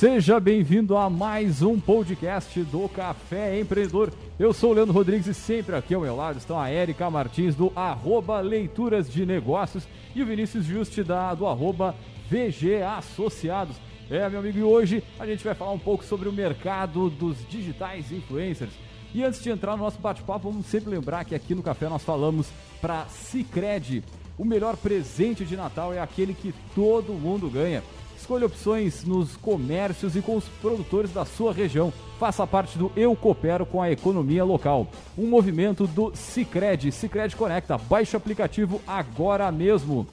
Seja 0.00 0.40
bem-vindo 0.40 0.96
a 0.96 1.10
mais 1.10 1.60
um 1.60 1.78
podcast 1.78 2.58
do 2.62 2.88
Café 2.88 3.60
Empreendedor. 3.60 4.10
Eu 4.38 4.50
sou 4.54 4.70
o 4.70 4.72
Leandro 4.72 4.94
Rodrigues 4.94 5.26
e 5.26 5.34
sempre 5.34 5.76
aqui 5.76 5.92
ao 5.92 6.00
meu 6.00 6.16
lado 6.16 6.38
estão 6.38 6.58
a 6.58 6.70
Érica 6.70 7.10
Martins 7.10 7.54
do 7.54 7.70
arroba 7.76 8.40
Leituras 8.40 9.12
de 9.12 9.26
Negócios 9.26 9.86
e 10.14 10.22
o 10.22 10.26
Vinícius 10.26 10.64
Juste 10.64 11.02
da, 11.02 11.34
do 11.34 11.46
arroba 11.46 11.94
VG 12.30 12.82
Associados. 12.82 13.76
É, 14.10 14.26
meu 14.30 14.38
amigo, 14.38 14.56
e 14.56 14.62
hoje 14.62 15.04
a 15.18 15.26
gente 15.26 15.44
vai 15.44 15.54
falar 15.54 15.72
um 15.72 15.78
pouco 15.78 16.02
sobre 16.02 16.30
o 16.30 16.32
mercado 16.32 17.10
dos 17.10 17.36
digitais 17.46 18.10
influencers. 18.10 18.72
E 19.12 19.22
antes 19.22 19.42
de 19.42 19.50
entrar 19.50 19.76
no 19.76 19.82
nosso 19.82 19.98
bate-papo, 19.98 20.50
vamos 20.50 20.64
sempre 20.64 20.88
lembrar 20.88 21.26
que 21.26 21.34
aqui 21.34 21.54
no 21.54 21.62
Café 21.62 21.90
nós 21.90 22.02
falamos 22.02 22.48
para 22.80 23.04
Cicred. 23.04 24.02
O 24.38 24.46
melhor 24.46 24.78
presente 24.78 25.44
de 25.44 25.58
Natal 25.58 25.92
é 25.92 26.00
aquele 26.00 26.32
que 26.32 26.54
todo 26.74 27.12
mundo 27.12 27.50
ganha. 27.50 27.82
Escolha 28.30 28.46
opções 28.46 29.04
nos 29.04 29.36
comércios 29.36 30.14
e 30.14 30.22
com 30.22 30.36
os 30.36 30.44
produtores 30.44 31.12
da 31.12 31.24
sua 31.24 31.52
região. 31.52 31.92
Faça 32.16 32.46
parte 32.46 32.78
do 32.78 32.92
Eu 32.94 33.16
Coopero 33.16 33.66
com 33.66 33.82
a 33.82 33.90
Economia 33.90 34.44
Local. 34.44 34.86
Um 35.18 35.26
movimento 35.26 35.84
do 35.84 36.14
Cicred. 36.14 36.92
Cicred 36.92 37.34
Conecta. 37.34 37.76
Baixe 37.76 38.14
o 38.14 38.18
aplicativo 38.18 38.80
agora 38.86 39.50
mesmo. 39.50 40.06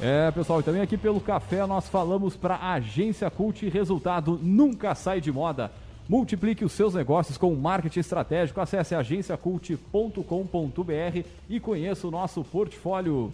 É, 0.00 0.30
pessoal, 0.30 0.60
e 0.60 0.62
também 0.62 0.82
aqui 0.82 0.96
pelo 0.96 1.20
café 1.20 1.66
nós 1.66 1.88
falamos 1.88 2.36
para 2.36 2.54
a 2.54 2.74
Agência 2.74 3.28
Cult 3.28 3.68
Resultado 3.68 4.38
nunca 4.40 4.94
sai 4.94 5.20
de 5.20 5.32
moda. 5.32 5.72
Multiplique 6.08 6.64
os 6.64 6.70
seus 6.70 6.94
negócios 6.94 7.36
com 7.36 7.52
marketing 7.56 7.98
estratégico. 7.98 8.60
Acesse 8.60 8.94
agenciacult.com.br 8.94 11.24
e 11.50 11.58
conheça 11.58 12.06
o 12.06 12.12
nosso 12.12 12.44
portfólio. 12.44 13.32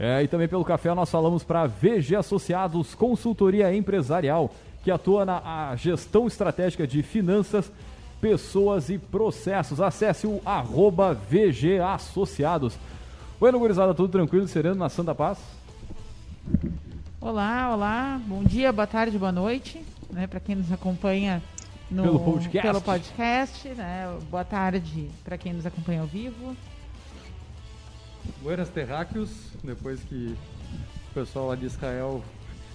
É, 0.00 0.22
e 0.22 0.28
também 0.28 0.46
pelo 0.46 0.64
café 0.64 0.94
nós 0.94 1.10
falamos 1.10 1.42
para 1.42 1.66
VG 1.66 2.14
Associados 2.14 2.94
Consultoria 2.94 3.74
Empresarial, 3.74 4.54
que 4.84 4.92
atua 4.92 5.24
na 5.24 5.74
gestão 5.74 6.28
estratégica 6.28 6.86
de 6.86 7.02
finanças, 7.02 7.70
pessoas 8.20 8.90
e 8.90 8.96
processos. 8.96 9.80
Acesse 9.80 10.24
o 10.24 10.40
arroba 10.46 11.14
VG 11.14 11.80
Associados. 11.80 12.78
Oi, 13.40 13.50
gurizada, 13.50 13.92
tudo 13.92 14.12
tranquilo 14.12 14.44
e 14.44 14.48
sereno 14.48 14.76
na 14.76 14.88
Santa 14.88 15.16
Paz? 15.16 15.38
Olá, 17.20 17.74
olá, 17.74 18.20
bom 18.24 18.44
dia, 18.44 18.72
boa 18.72 18.86
tarde, 18.86 19.18
boa 19.18 19.32
noite, 19.32 19.84
né, 20.12 20.28
para 20.28 20.38
quem 20.38 20.54
nos 20.54 20.70
acompanha 20.70 21.42
no, 21.90 22.04
pelo 22.04 22.20
podcast, 22.20 22.68
pelo 22.68 22.80
podcast 22.80 23.68
né, 23.70 24.16
boa 24.30 24.44
tarde 24.44 25.08
para 25.24 25.36
quem 25.36 25.52
nos 25.52 25.66
acompanha 25.66 26.02
ao 26.02 26.06
vivo. 26.06 26.56
Buenas 28.42 28.68
terráqueos, 28.68 29.30
depois 29.62 30.00
que 30.04 30.36
o 31.10 31.14
pessoal 31.14 31.48
lá 31.48 31.56
de 31.56 31.66
Israel 31.66 32.22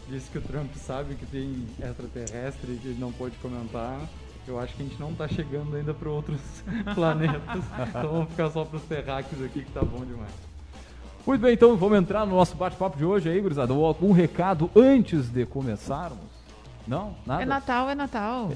disse 0.10 0.30
que 0.30 0.38
o 0.38 0.42
Trump 0.42 0.74
sabe 0.76 1.16
que 1.16 1.26
tem 1.26 1.66
extraterrestre 1.80 2.74
e 2.74 2.78
que 2.78 2.88
ele 2.90 3.00
não 3.00 3.12
pode 3.12 3.36
comentar, 3.38 4.00
eu 4.48 4.60
acho 4.60 4.76
que 4.76 4.84
a 4.84 4.86
gente 4.86 5.00
não 5.00 5.12
está 5.12 5.28
chegando 5.28 5.76
ainda 5.76 5.94
para 5.94 6.10
outros 6.10 6.40
planetas, 6.94 7.64
então 7.88 8.12
vamos 8.12 8.30
ficar 8.30 8.50
só 8.50 8.66
para 8.66 8.78
os 8.78 8.84
terráqueos 8.84 9.42
aqui 9.44 9.64
que 9.64 9.72
tá 9.72 9.82
bom 9.82 10.04
demais. 10.04 10.34
Muito 11.26 11.40
bem, 11.40 11.54
então 11.54 11.78
vamos 11.78 11.98
entrar 11.98 12.26
no 12.26 12.36
nosso 12.36 12.54
bate-papo 12.56 12.98
de 12.98 13.06
hoje 13.06 13.30
aí, 13.30 13.40
gurizada. 13.40 13.74
Um 13.74 14.12
recado 14.12 14.70
antes 14.76 15.30
de 15.30 15.46
começarmos. 15.46 16.33
Não? 16.88 17.16
Nada? 17.26 17.44
É 17.44 17.46
Natal, 17.46 17.90
é 17.90 17.96
Natal. 17.96 18.52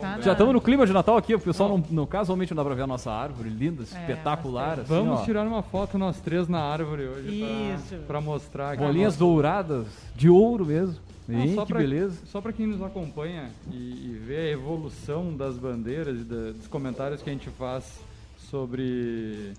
Tá 0.00 0.20
Já 0.20 0.32
estamos 0.32 0.54
no 0.54 0.60
clima 0.60 0.86
de 0.86 0.92
Natal 0.92 1.16
aqui, 1.16 1.34
o 1.34 1.40
pessoal 1.40 1.68
não, 1.68 1.84
não, 1.90 2.06
casualmente 2.06 2.54
não 2.54 2.62
dá 2.62 2.64
pra 2.64 2.74
ver 2.74 2.82
a 2.82 2.86
nossa 2.86 3.10
árvore 3.10 3.50
linda, 3.50 3.82
é, 3.82 3.84
espetacular. 3.84 4.80
Assim, 4.80 4.88
Vamos 4.88 5.20
ó. 5.20 5.24
tirar 5.24 5.46
uma 5.46 5.62
foto 5.62 5.98
nós 5.98 6.20
três 6.20 6.48
na 6.48 6.60
árvore 6.60 7.06
hoje 7.06 7.42
Isso. 7.42 7.96
Pra, 7.96 8.06
pra 8.06 8.20
mostrar. 8.20 8.72
Aqui 8.72 8.82
Bolinhas 8.82 9.16
douradas, 9.16 9.86
de 10.14 10.28
ouro 10.28 10.64
mesmo. 10.64 10.96
Não, 11.26 11.54
só 11.54 11.64
que 11.64 11.72
pra, 11.72 11.80
beleza. 11.80 12.18
Só 12.26 12.40
para 12.40 12.52
quem 12.52 12.66
nos 12.66 12.82
acompanha 12.82 13.50
e, 13.70 13.76
e 13.76 14.22
vê 14.24 14.36
a 14.36 14.50
evolução 14.50 15.34
das 15.34 15.56
bandeiras 15.56 16.20
e 16.20 16.24
da, 16.24 16.52
dos 16.52 16.68
comentários 16.68 17.22
que 17.22 17.30
a 17.30 17.32
gente 17.32 17.48
faz 17.50 18.00
sobre 18.50 19.54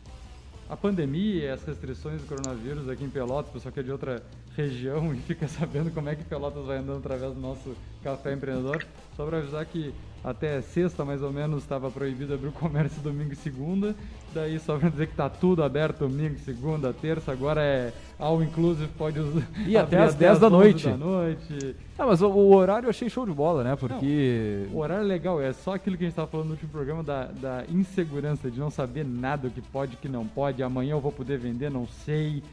a 0.70 0.76
pandemia 0.76 1.53
as 1.53 1.64
restrições 1.64 2.22
do 2.22 2.28
coronavírus 2.28 2.90
aqui 2.90 3.03
em 3.03 3.09
Pelotas, 3.09 3.52
pessoal 3.52 3.72
que 3.72 3.80
é 3.80 3.84
de 3.84 3.92
outra 3.92 4.24
região 4.56 5.14
e 5.14 5.18
fica 5.18 5.48
sabendo 5.48 5.92
como 5.92 6.09
é 6.09 6.16
que 6.16 6.24
Pelotas 6.24 6.66
vai 6.66 6.78
andando 6.78 7.00
através 7.00 7.34
do 7.34 7.40
nosso 7.40 7.76
café 8.03 8.34
empreendedor. 8.34 8.86
Só 9.16 9.25
para 9.25 9.38
avisar 9.38 9.66
que 9.66 9.94
até 10.25 10.59
sexta, 10.59 11.06
mais 11.06 11.22
ou 11.22 11.31
menos, 11.31 11.62
estava 11.62 11.91
proibido 11.91 12.34
abrir 12.34 12.47
o 12.47 12.52
comércio 12.52 13.00
domingo 13.02 13.34
e 13.34 13.36
segunda. 13.36 13.96
Daí, 14.34 14.59
só 14.59 14.78
para 14.78 14.90
dizer 14.90 15.06
que 15.06 15.13
está 15.13 15.30
tudo 15.30 15.63
aberto 15.63 16.00
domingo, 16.00 16.38
segunda, 16.40 16.91
terça. 16.91 17.31
Agora 17.31 17.62
é 17.62 17.94
all 18.18 18.41
inclusive, 18.41 18.90
pode 18.97 19.19
usar. 19.19 19.47
E 19.68 19.78
até 19.78 20.00
às 20.00 20.16
10 20.16 20.40
da 20.40 20.50
noite. 20.50 20.90
da 20.90 20.97
noite. 20.97 21.75
Ah, 21.97 22.08
mas 22.08 22.24
o, 22.24 22.28
o, 22.28 22.56
horário 22.56 22.88
eu 22.88 22.90
achei 22.90 23.08
show 23.08 23.25
de 23.25 23.31
bola, 23.31 23.63
né? 23.63 23.75
Porque. 23.75 24.66
Não, 24.68 24.78
o 24.78 24.81
horário 24.81 25.03
é 25.03 25.08
legal, 25.08 25.40
é 25.40 25.53
só 25.53 25.75
aquilo 25.75 25.96
que 25.96 26.03
a 26.03 26.08
gente 26.08 26.13
estava 26.13 26.28
falando 26.28 26.47
no 26.47 26.53
último 26.53 26.72
programa 26.72 27.03
da, 27.03 27.25
da 27.25 27.63
insegurança, 27.69 28.50
de 28.50 28.59
não 28.59 28.72
saber 28.72 29.06
nada 29.06 29.47
o 29.47 29.52
que 29.52 29.62
pode, 29.62 29.96
o 29.96 29.97
que 29.97 30.09
não 30.09 30.25
pode. 30.25 30.63
Amanhã 30.63 30.94
eu 30.94 31.02
vou 31.02 31.12
poder 31.12 31.38
vender, 31.38 31.69
não 31.69 31.88
sei. 31.88 32.44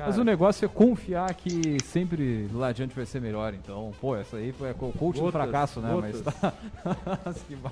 Cara, 0.00 0.12
Mas 0.12 0.18
o 0.18 0.24
negócio 0.24 0.64
é 0.64 0.68
confiar 0.68 1.34
que 1.34 1.76
sempre 1.84 2.48
lá 2.54 2.68
adiante 2.68 2.94
vai 2.94 3.04
ser 3.04 3.20
melhor. 3.20 3.52
Então, 3.52 3.92
pô, 4.00 4.16
essa 4.16 4.38
aí 4.38 4.50
foi 4.50 4.70
o 4.70 4.74
coach 4.74 5.20
do 5.20 5.30
fracasso, 5.30 5.78
né? 5.78 5.92
Gotas. 5.92 6.22
Mas 6.24 6.34
tá... 6.34 6.54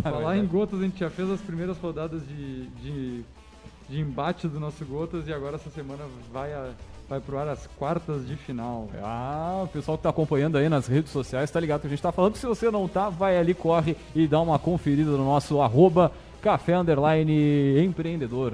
Falar 0.11 0.37
em 0.37 0.47
gotas, 0.47 0.78
a 0.78 0.83
gente 0.83 1.00
já 1.00 1.09
fez 1.09 1.31
as 1.31 1.41
primeiras 1.41 1.78
rodadas 1.78 2.21
de, 2.28 2.66
de, 2.66 3.25
de 3.89 3.99
embate 3.99 4.47
do 4.47 4.61
nosso 4.61 4.84
gotas 4.84 5.27
e 5.27 5.33
agora 5.33 5.56
essa 5.56 5.71
semana 5.71 6.05
vai 6.31 6.53
a, 6.53 6.69
vai 7.09 7.19
pro 7.19 7.39
ar 7.39 7.49
as 7.49 7.66
quartas 7.78 8.28
de 8.28 8.37
final. 8.37 8.91
Ah, 9.03 9.62
o 9.65 9.69
pessoal 9.69 9.97
que 9.97 10.03
tá 10.03 10.10
acompanhando 10.10 10.59
aí 10.59 10.69
nas 10.69 10.87
redes 10.87 11.10
sociais 11.10 11.50
tá 11.50 11.59
ligado 11.59 11.81
que 11.81 11.87
a 11.87 11.91
gente 11.91 12.03
tá 12.03 12.12
falando. 12.12 12.37
Se 12.37 12.45
você 12.45 12.71
não 12.71 12.87
tá, 12.87 13.09
vai 13.09 13.39
ali, 13.39 13.55
corre 13.55 13.97
e 14.15 14.27
dá 14.28 14.39
uma 14.39 14.59
conferida 14.59 15.12
no 15.12 15.25
nosso 15.25 15.62
arroba 15.62 16.12
café 16.43 16.77
underline 16.77 17.83
empreendedor. 17.83 18.53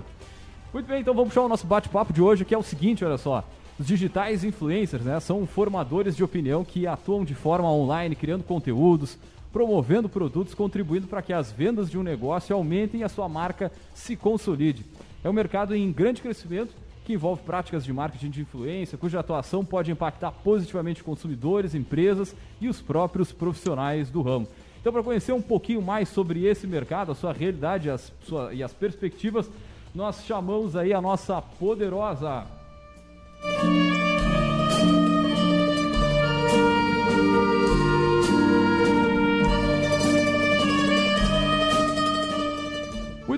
Muito 0.73 0.87
bem, 0.87 1.01
então 1.01 1.13
vamos 1.13 1.31
puxar 1.31 1.43
o 1.43 1.49
nosso 1.49 1.67
bate-papo 1.67 2.13
de 2.13 2.23
hoje, 2.23 2.45
que 2.45 2.55
é 2.55 2.59
o 2.59 2.63
seguinte, 2.63 3.05
olha 3.05 3.19
só. 3.19 3.43
Os 3.79 3.87
digitais 3.89 4.45
influencers 4.45 5.05
né, 5.05 5.19
são 5.19 5.45
formadores 5.47 6.15
de 6.15 6.23
opinião 6.23 6.65
que 6.65 6.87
atuam 6.87 7.25
de 7.25 7.35
forma 7.35 7.69
online, 7.69 8.15
criando 8.15 8.45
conteúdos, 8.45 9.19
promovendo 9.53 10.09
produtos, 10.09 10.55
contribuindo 10.55 11.09
para 11.09 11.23
que 11.23 11.33
as 11.33 11.51
vendas 11.51 11.91
de 11.91 11.99
um 11.99 12.03
negócio 12.03 12.55
aumentem 12.55 13.01
e 13.01 13.05
a 13.05 13.09
sua 13.09 13.29
marca 13.29 13.73
se 13.93 14.15
consolide. 14.15 14.85
É 15.25 15.29
um 15.29 15.33
mercado 15.33 15.75
em 15.75 15.91
grande 15.91 16.23
crescimento 16.23 16.73
que 17.05 17.15
envolve 17.15 17.43
práticas 17.43 17.85
de 17.85 17.93
marketing 17.93 18.31
de 18.31 18.41
influência, 18.43 18.97
cuja 18.97 19.19
atuação 19.19 19.65
pode 19.65 19.91
impactar 19.91 20.31
positivamente 20.31 21.03
consumidores, 21.03 21.75
empresas 21.75 22.35
e 22.61 22.69
os 22.69 22.81
próprios 22.81 23.33
profissionais 23.33 24.09
do 24.09 24.23
ramo. 24.23 24.47
Então, 24.81 24.93
para 24.93 25.03
conhecer 25.03 25.33
um 25.33 25.43
pouquinho 25.43 25.83
mais 25.83 26.09
sobre 26.09 26.45
esse 26.45 26.67
mercado, 26.67 27.11
a 27.11 27.15
sua 27.15 27.33
realidade 27.33 27.91
as, 27.91 28.13
sua, 28.23 28.55
e 28.55 28.63
as 28.63 28.73
perspectivas, 28.73 29.51
nós 29.95 30.25
chamamos 30.25 30.77
aí 30.77 30.93
a 30.93 31.01
nossa 31.01 31.43
poderosa 31.43 32.47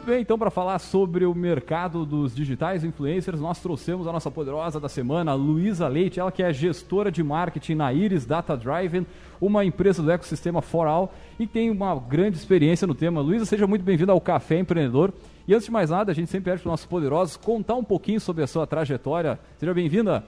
muito 0.06 0.14
bem, 0.14 0.22
então 0.22 0.38
para 0.38 0.52
falar 0.52 0.78
sobre 0.78 1.26
o 1.26 1.34
mercado 1.34 2.06
dos 2.06 2.32
digitais 2.32 2.84
influencers, 2.84 3.40
nós 3.40 3.58
trouxemos 3.58 4.06
a 4.06 4.12
nossa 4.12 4.30
poderosa 4.30 4.78
da 4.78 4.88
semana, 4.88 5.34
Luísa 5.34 5.88
Leite, 5.88 6.20
ela 6.20 6.30
que 6.30 6.44
é 6.44 6.52
gestora 6.52 7.10
de 7.10 7.24
marketing 7.24 7.74
na 7.74 7.92
Iris 7.92 8.24
Data 8.24 8.56
Driven, 8.56 9.04
uma 9.40 9.64
empresa 9.64 10.04
do 10.04 10.10
ecossistema 10.12 10.62
Foral 10.62 11.12
e 11.40 11.46
tem 11.46 11.70
uma 11.70 11.92
grande 11.96 12.36
experiência 12.36 12.86
no 12.86 12.94
tema. 12.94 13.20
Luísa, 13.20 13.44
seja 13.44 13.66
muito 13.66 13.84
bem-vinda 13.84 14.12
ao 14.12 14.20
Café 14.20 14.60
Empreendedor. 14.60 15.12
E 15.48 15.54
antes 15.54 15.66
de 15.66 15.70
mais 15.70 15.90
nada, 15.90 16.10
a 16.10 16.14
gente 16.14 16.28
sempre 16.28 16.50
pede 16.50 16.62
para 16.62 16.68
os 16.68 16.72
nossos 16.72 16.86
poderosos 16.86 17.36
contar 17.36 17.76
um 17.76 17.84
pouquinho 17.84 18.20
sobre 18.20 18.42
a 18.42 18.48
sua 18.48 18.66
trajetória. 18.66 19.38
Seja 19.58 19.72
bem-vinda. 19.72 20.24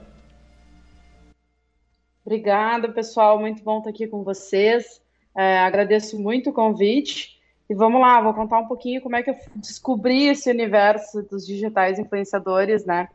Obrigada, 2.25 2.87
pessoal. 2.89 3.37
Muito 3.37 3.61
bom 3.61 3.79
estar 3.79 3.89
aqui 3.89 4.07
com 4.07 4.23
vocês. 4.23 5.01
É, 5.35 5.59
agradeço 5.59 6.17
muito 6.17 6.51
o 6.51 6.53
convite. 6.53 7.37
E 7.69 7.75
vamos 7.75 7.99
lá, 7.99 8.21
vou 8.21 8.33
contar 8.33 8.59
um 8.59 8.67
pouquinho 8.67 9.01
como 9.01 9.15
é 9.17 9.21
que 9.21 9.29
eu 9.29 9.35
descobri 9.55 10.27
esse 10.27 10.49
universo 10.49 11.21
dos 11.21 11.45
digitais 11.45 11.99
influenciadores, 11.99 12.85
né? 12.85 13.09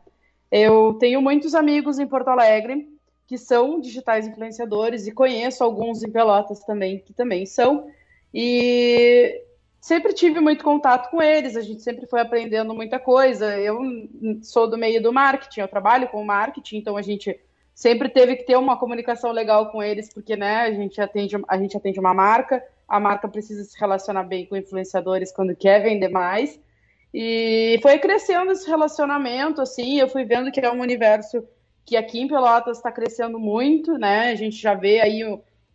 Eu 0.51 0.93
tenho 0.99 1.21
muitos 1.21 1.55
amigos 1.55 1.97
em 1.97 2.07
Porto 2.07 2.27
Alegre 2.27 2.87
que 3.27 3.37
são 3.37 3.81
digitais 3.81 4.27
influenciadores 4.27 5.07
e 5.07 5.11
conheço 5.11 5.63
alguns 5.63 6.03
em 6.03 6.11
Pelotas 6.11 6.63
também 6.63 6.99
que 6.99 7.11
também 7.13 7.45
são. 7.45 7.87
E 8.33 9.41
sempre 9.85 10.13
tive 10.13 10.39
muito 10.39 10.63
contato 10.63 11.11
com 11.11 11.21
eles, 11.21 11.55
a 11.55 11.61
gente 11.61 11.83
sempre 11.83 12.07
foi 12.07 12.19
aprendendo 12.19 12.73
muita 12.73 12.97
coisa. 12.97 13.55
Eu 13.55 13.79
sou 14.41 14.67
do 14.67 14.79
meio 14.79 14.99
do 14.99 15.13
marketing, 15.13 15.59
eu 15.59 15.67
trabalho 15.67 16.07
com 16.07 16.25
marketing, 16.25 16.77
então 16.77 16.97
a 16.97 17.03
gente 17.03 17.39
sempre 17.71 18.09
teve 18.09 18.35
que 18.35 18.45
ter 18.45 18.57
uma 18.57 18.79
comunicação 18.79 19.31
legal 19.31 19.69
com 19.69 19.83
eles, 19.83 20.11
porque 20.11 20.35
né, 20.35 20.61
a 20.61 20.71
gente 20.71 20.99
atende, 20.99 21.35
a 21.47 21.57
gente 21.59 21.77
atende 21.77 21.99
uma 21.99 22.15
marca, 22.15 22.63
a 22.87 22.99
marca 22.99 23.27
precisa 23.27 23.63
se 23.63 23.79
relacionar 23.79 24.23
bem 24.23 24.47
com 24.47 24.57
influenciadores 24.57 25.31
quando 25.31 25.55
quer 25.55 25.83
vender 25.83 26.09
mais. 26.09 26.59
E 27.13 27.77
foi 27.83 27.99
crescendo 27.99 28.53
esse 28.53 28.67
relacionamento, 28.67 29.61
assim, 29.61 29.99
eu 29.99 30.09
fui 30.09 30.25
vendo 30.25 30.51
que 30.51 30.61
é 30.61 30.71
um 30.71 30.81
universo 30.81 31.47
que 31.85 31.95
aqui 31.95 32.19
em 32.19 32.27
Pelotas 32.27 32.77
está 32.77 32.91
crescendo 32.91 33.37
muito, 33.37 33.99
né? 33.99 34.31
A 34.31 34.35
gente 34.35 34.59
já 34.59 34.73
vê 34.73 34.99
aí 34.99 35.21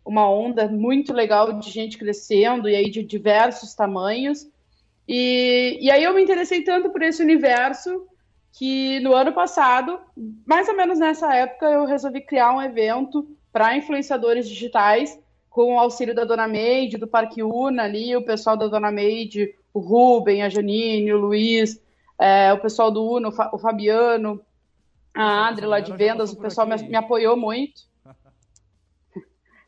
uma 0.05 0.29
onda 0.29 0.67
muito 0.67 1.13
legal 1.13 1.53
de 1.53 1.69
gente 1.69 1.97
crescendo 1.97 2.67
e 2.67 2.75
aí 2.75 2.89
de 2.89 3.03
diversos 3.03 3.73
tamanhos. 3.73 4.47
E, 5.07 5.77
e 5.81 5.91
aí 5.91 6.03
eu 6.03 6.13
me 6.13 6.21
interessei 6.21 6.63
tanto 6.63 6.89
por 6.89 7.01
esse 7.01 7.21
universo 7.21 8.07
que 8.53 8.99
no 8.99 9.13
ano 9.13 9.31
passado, 9.31 9.99
mais 10.45 10.67
ou 10.67 10.75
menos 10.75 10.99
nessa 10.99 11.33
época, 11.33 11.67
eu 11.67 11.85
resolvi 11.85 12.21
criar 12.21 12.53
um 12.53 12.61
evento 12.61 13.27
para 13.51 13.75
influenciadores 13.75 14.47
digitais 14.47 15.19
com 15.49 15.75
o 15.75 15.79
auxílio 15.79 16.15
da 16.15 16.23
Dona 16.23 16.47
Meide, 16.47 16.97
do 16.97 17.07
Parque 17.07 17.43
Una 17.43 17.83
ali, 17.83 18.15
o 18.15 18.23
pessoal 18.23 18.55
da 18.55 18.67
Dona 18.67 18.91
Meide, 18.91 19.53
o 19.73 19.79
Rubem, 19.79 20.43
a 20.43 20.49
Janine, 20.49 21.13
o 21.13 21.17
Luiz, 21.17 21.81
é, 22.17 22.53
o 22.53 22.59
pessoal 22.59 22.89
do 22.89 23.03
Uno, 23.03 23.33
o 23.51 23.57
Fabiano, 23.57 24.41
a 25.13 25.47
Adri 25.47 25.65
lá 25.65 25.79
de 25.79 25.91
vendas, 25.91 26.31
o 26.31 26.37
pessoal 26.37 26.65
me, 26.65 26.77
me, 26.83 26.95
apoiou 26.95 27.35
muito. 27.35 27.81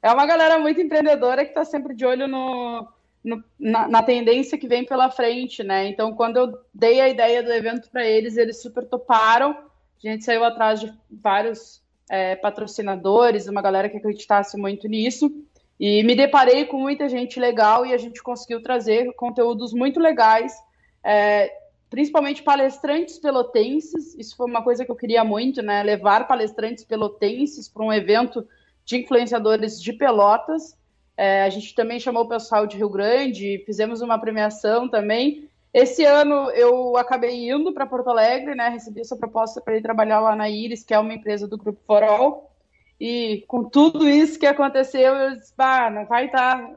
É 0.04 0.12
uma 0.12 0.26
galera 0.26 0.60
muito 0.60 0.82
empreendedora 0.82 1.46
que 1.46 1.52
está 1.52 1.64
sempre 1.64 1.96
de 1.96 2.06
olho 2.06 2.28
no, 2.28 2.86
no 3.24 3.42
na, 3.58 3.88
na, 3.88 4.04
tendência 4.04 4.58
que 4.58 4.68
vem 4.68 4.86
pela 4.86 5.10
frente, 5.10 5.64
né? 5.64 5.88
Então, 5.88 6.14
quando 6.14 6.36
eu 6.36 6.60
dei 6.74 7.00
a 7.00 7.08
ideia 7.08 7.42
do 7.42 7.54
evento 7.54 7.90
para 7.90 8.06
eles, 8.06 8.36
eles 8.36 8.62
super 8.62 8.86
toparam. 8.86 9.52
A 9.52 10.10
gente 10.10 10.26
saiu 10.26 10.44
atrás 10.44 10.82
de 10.82 10.94
vários 11.10 11.82
é, 12.12 12.36
patrocinadores, 12.36 13.48
uma 13.48 13.62
galera 13.62 13.88
que 13.88 13.96
acreditasse 13.96 14.58
muito 14.58 14.90
nisso. 14.90 15.32
E 15.80 16.04
me 16.04 16.16
deparei 16.16 16.66
com 16.66 16.78
muita 16.78 17.08
gente 17.08 17.40
legal 17.40 17.86
e 17.86 17.94
a 17.94 17.98
gente 17.98 18.22
conseguiu 18.22 18.62
trazer 18.62 19.10
conteúdos 19.14 19.72
muito 19.72 20.02
legais, 20.02 20.54
é, 21.02 21.50
principalmente 21.90 22.44
palestrantes 22.44 23.18
pelotenses. 23.20 24.14
Isso 24.16 24.36
foi 24.36 24.48
uma 24.48 24.62
coisa 24.62 24.84
que 24.84 24.92
eu 24.92 24.98
queria 24.98 25.24
muito, 25.24 25.62
né? 25.62 25.82
Levar 25.82 26.28
palestrantes 26.28 26.84
pelotenses 26.84 27.70
para 27.70 27.86
um 27.86 27.94
evento 27.94 28.46
de 28.86 28.98
influenciadores 28.98 29.82
de 29.82 29.94
Pelotas. 29.94 30.78
É, 31.16 31.44
a 31.44 31.50
gente 31.50 31.76
também 31.76 32.00
chamou 32.00 32.24
o 32.24 32.30
pessoal 32.30 32.66
de 32.66 32.78
Rio 32.78 32.90
Grande, 32.90 33.64
fizemos 33.66 34.02
uma 34.02 34.20
premiação 34.20 34.90
também. 34.90 35.50
Esse 35.74 36.06
ano 36.06 36.52
eu 36.52 36.98
acabei 36.98 37.50
indo 37.50 37.74
para 37.74 37.86
Porto 37.86 38.10
Alegre, 38.10 38.54
né? 38.54 38.70
Recebi 38.70 39.02
essa 39.02 39.16
proposta 39.16 39.60
para 39.60 39.76
ir 39.76 39.82
trabalhar 39.82 40.20
lá 40.20 40.36
na 40.36 40.50
Iris, 40.50 40.84
que 40.84 40.94
é 40.94 41.00
uma 41.00 41.14
empresa 41.14 41.48
do 41.48 41.58
Grupo 41.58 41.82
Forol. 41.86 42.52
E 43.00 43.44
com 43.48 43.64
tudo 43.64 44.08
isso 44.08 44.40
que 44.40 44.46
aconteceu, 44.46 45.16
eu 45.16 45.36
disse, 45.36 45.54
bah, 45.58 45.90
não 45.90 46.06
vai 46.06 46.28
estar. 46.28 46.62
Tá, 46.62 46.76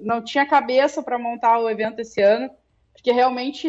não 0.00 0.22
tinha 0.22 0.44
cabeça 0.44 1.02
para 1.02 1.18
montar 1.18 1.58
o 1.60 1.70
evento 1.70 2.00
esse 2.00 2.20
ano, 2.20 2.50
porque 2.92 3.12
realmente 3.12 3.68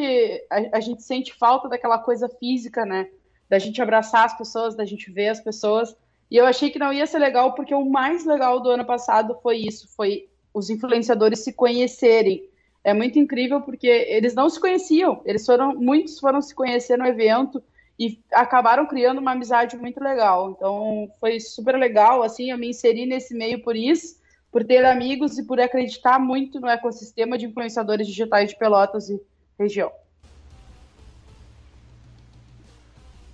a, 0.50 0.78
a, 0.78 0.80
gente 0.80 1.04
sente 1.04 1.34
falta 1.34 1.70
daquela 1.70 2.00
coisa 2.00 2.28
física, 2.28 2.86
né? 2.86 3.10
Da 3.48 3.60
gente 3.60 3.82
abraçar 3.82 4.26
as 4.26 4.36
pessoas, 4.36 4.76
da 4.76 4.86
gente 4.86 5.12
ver 5.12 5.30
as 5.30 5.40
pessoas. 5.40 5.96
E 6.34 6.38
eu 6.38 6.48
achei 6.48 6.72
que 6.72 6.80
não 6.80 6.92
ia 6.92 7.06
ser 7.06 7.20
legal, 7.20 7.54
porque 7.54 7.76
o 7.76 7.86
mais 7.86 8.26
legal 8.26 8.60
do 8.60 8.72
ano 8.72 8.84
passado 8.84 9.38
foi 9.44 9.58
isso: 9.58 9.88
foi 9.96 10.28
os 10.52 10.72
influenciadores 10.72 11.44
se 11.44 11.54
conhecerem. 11.54 12.50
É 12.84 12.92
muito 12.92 13.20
incrível 13.20 13.62
porque 13.62 13.88
eles 13.88 14.34
não 14.34 14.50
se 14.50 14.60
conheciam, 14.60 15.22
eles 15.26 15.46
foram, 15.46 15.76
muitos 15.76 16.20
foram 16.20 16.42
se 16.42 16.56
conhecer 16.56 16.98
no 16.98 17.06
evento 17.06 17.64
e 18.00 18.20
acabaram 18.34 18.88
criando 18.88 19.20
uma 19.20 19.34
amizade 19.34 19.78
muito 19.78 20.04
legal. 20.04 20.50
Então 20.50 21.08
foi 21.20 21.40
super 21.40 21.78
legal, 21.78 22.24
assim, 22.24 22.50
eu 22.50 22.58
me 22.58 22.70
inseri 22.72 23.06
nesse 23.06 23.36
meio 23.36 23.62
por 23.62 23.76
isso, 23.76 24.20
por 24.52 24.66
ter 24.66 24.84
amigos 24.84 25.38
e 25.38 25.46
por 25.46 25.62
acreditar 25.62 26.20
muito 26.20 26.60
no 26.60 26.68
ecossistema 26.68 27.38
de 27.38 27.46
influenciadores 27.46 28.08
digitais 28.08 28.50
de 28.50 28.58
Pelotas 28.58 29.08
e 29.08 29.22
região. 29.58 29.92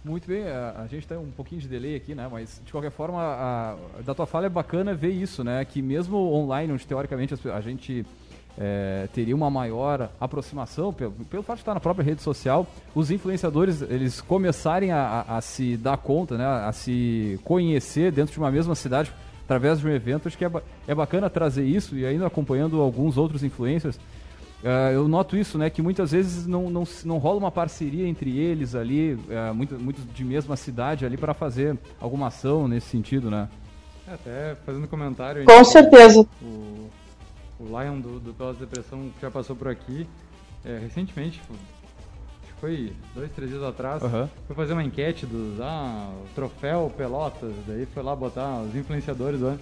Muito 0.09 0.27
bem, 0.27 0.47
a, 0.47 0.73
a 0.79 0.87
gente 0.87 1.07
tem 1.07 1.15
um 1.15 1.29
pouquinho 1.29 1.61
de 1.61 1.67
delay 1.67 1.95
aqui, 1.95 2.15
né? 2.15 2.27
Mas 2.31 2.59
de 2.65 2.71
qualquer 2.71 2.89
forma, 2.89 3.21
a, 3.21 3.75
da 4.03 4.15
tua 4.15 4.25
fala 4.25 4.47
é 4.47 4.49
bacana 4.49 4.95
ver 4.95 5.11
isso, 5.11 5.43
né? 5.43 5.63
Que 5.63 5.83
mesmo 5.83 6.17
online, 6.33 6.73
onde 6.73 6.87
teoricamente 6.87 7.35
a 7.47 7.61
gente 7.61 8.03
é, 8.57 9.07
teria 9.13 9.35
uma 9.35 9.51
maior 9.51 10.09
aproximação, 10.19 10.91
pelo, 10.91 11.11
pelo 11.11 11.43
fato 11.43 11.57
de 11.57 11.61
estar 11.61 11.75
na 11.75 11.79
própria 11.79 12.03
rede 12.03 12.23
social, 12.23 12.65
os 12.95 13.11
influenciadores 13.11 13.83
eles 13.83 14.19
começarem 14.19 14.91
a, 14.91 15.25
a, 15.27 15.37
a 15.37 15.41
se 15.41 15.77
dar 15.77 15.97
conta, 15.97 16.39
né, 16.39 16.43
a 16.43 16.71
se 16.71 17.39
conhecer 17.43 18.11
dentro 18.11 18.33
de 18.33 18.39
uma 18.39 18.49
mesma 18.49 18.73
cidade 18.73 19.13
através 19.43 19.79
de 19.79 19.85
um 19.85 19.91
evento. 19.91 20.27
Acho 20.27 20.39
que 20.39 20.45
é, 20.45 20.51
é 20.87 20.95
bacana 20.95 21.29
trazer 21.29 21.65
isso 21.65 21.95
e 21.95 22.03
ainda 22.03 22.25
acompanhando 22.25 22.81
alguns 22.81 23.15
outros 23.15 23.43
influencers. 23.43 23.99
Uh, 24.61 24.91
eu 24.93 25.07
noto 25.07 25.37
isso, 25.37 25.57
né, 25.57 25.69
que 25.69 25.81
muitas 25.81 26.11
vezes 26.11 26.45
não, 26.45 26.69
não, 26.69 26.83
não 27.05 27.17
rola 27.17 27.37
uma 27.37 27.51
parceria 27.51 28.05
entre 28.05 28.37
eles 28.37 28.75
ali, 28.75 29.13
uh, 29.13 29.53
muito, 29.53 29.79
muito 29.79 30.01
de 30.01 30.25
mesma 30.25 30.57
cidade 30.57 31.05
ali 31.05 31.15
para 31.15 31.33
fazer 31.33 31.77
alguma 31.99 32.27
ação 32.27 32.67
nesse 32.67 32.87
sentido, 32.87 33.31
né? 33.31 33.47
É, 34.05 34.13
até 34.13 34.55
fazendo 34.65 34.87
comentário. 34.87 35.45
Com 35.45 35.63
certeza. 35.63 36.27
O, 36.41 36.89
o 37.57 37.65
Lion 37.65 38.01
do, 38.01 38.19
do 38.19 38.33
Pelas 38.33 38.57
Depressão 38.57 39.09
já 39.21 39.31
passou 39.31 39.55
por 39.55 39.69
aqui 39.69 40.05
é, 40.65 40.77
recentemente, 40.77 41.39
tipo, 41.39 41.53
acho 41.53 42.53
que 42.53 42.59
foi 42.59 42.93
dois, 43.15 43.31
três 43.31 43.51
dias 43.51 43.63
atrás, 43.63 44.03
uhum. 44.03 44.27
foi 44.45 44.55
fazer 44.55 44.73
uma 44.73 44.83
enquete 44.83 45.25
do 45.25 45.57
ah, 45.61 46.11
troféu 46.35 46.91
Pelotas, 46.97 47.53
daí 47.65 47.85
foi 47.85 48.03
lá 48.03 48.15
botar 48.15 48.61
os 48.61 48.75
influenciadores 48.75 49.39
lá. 49.39 49.57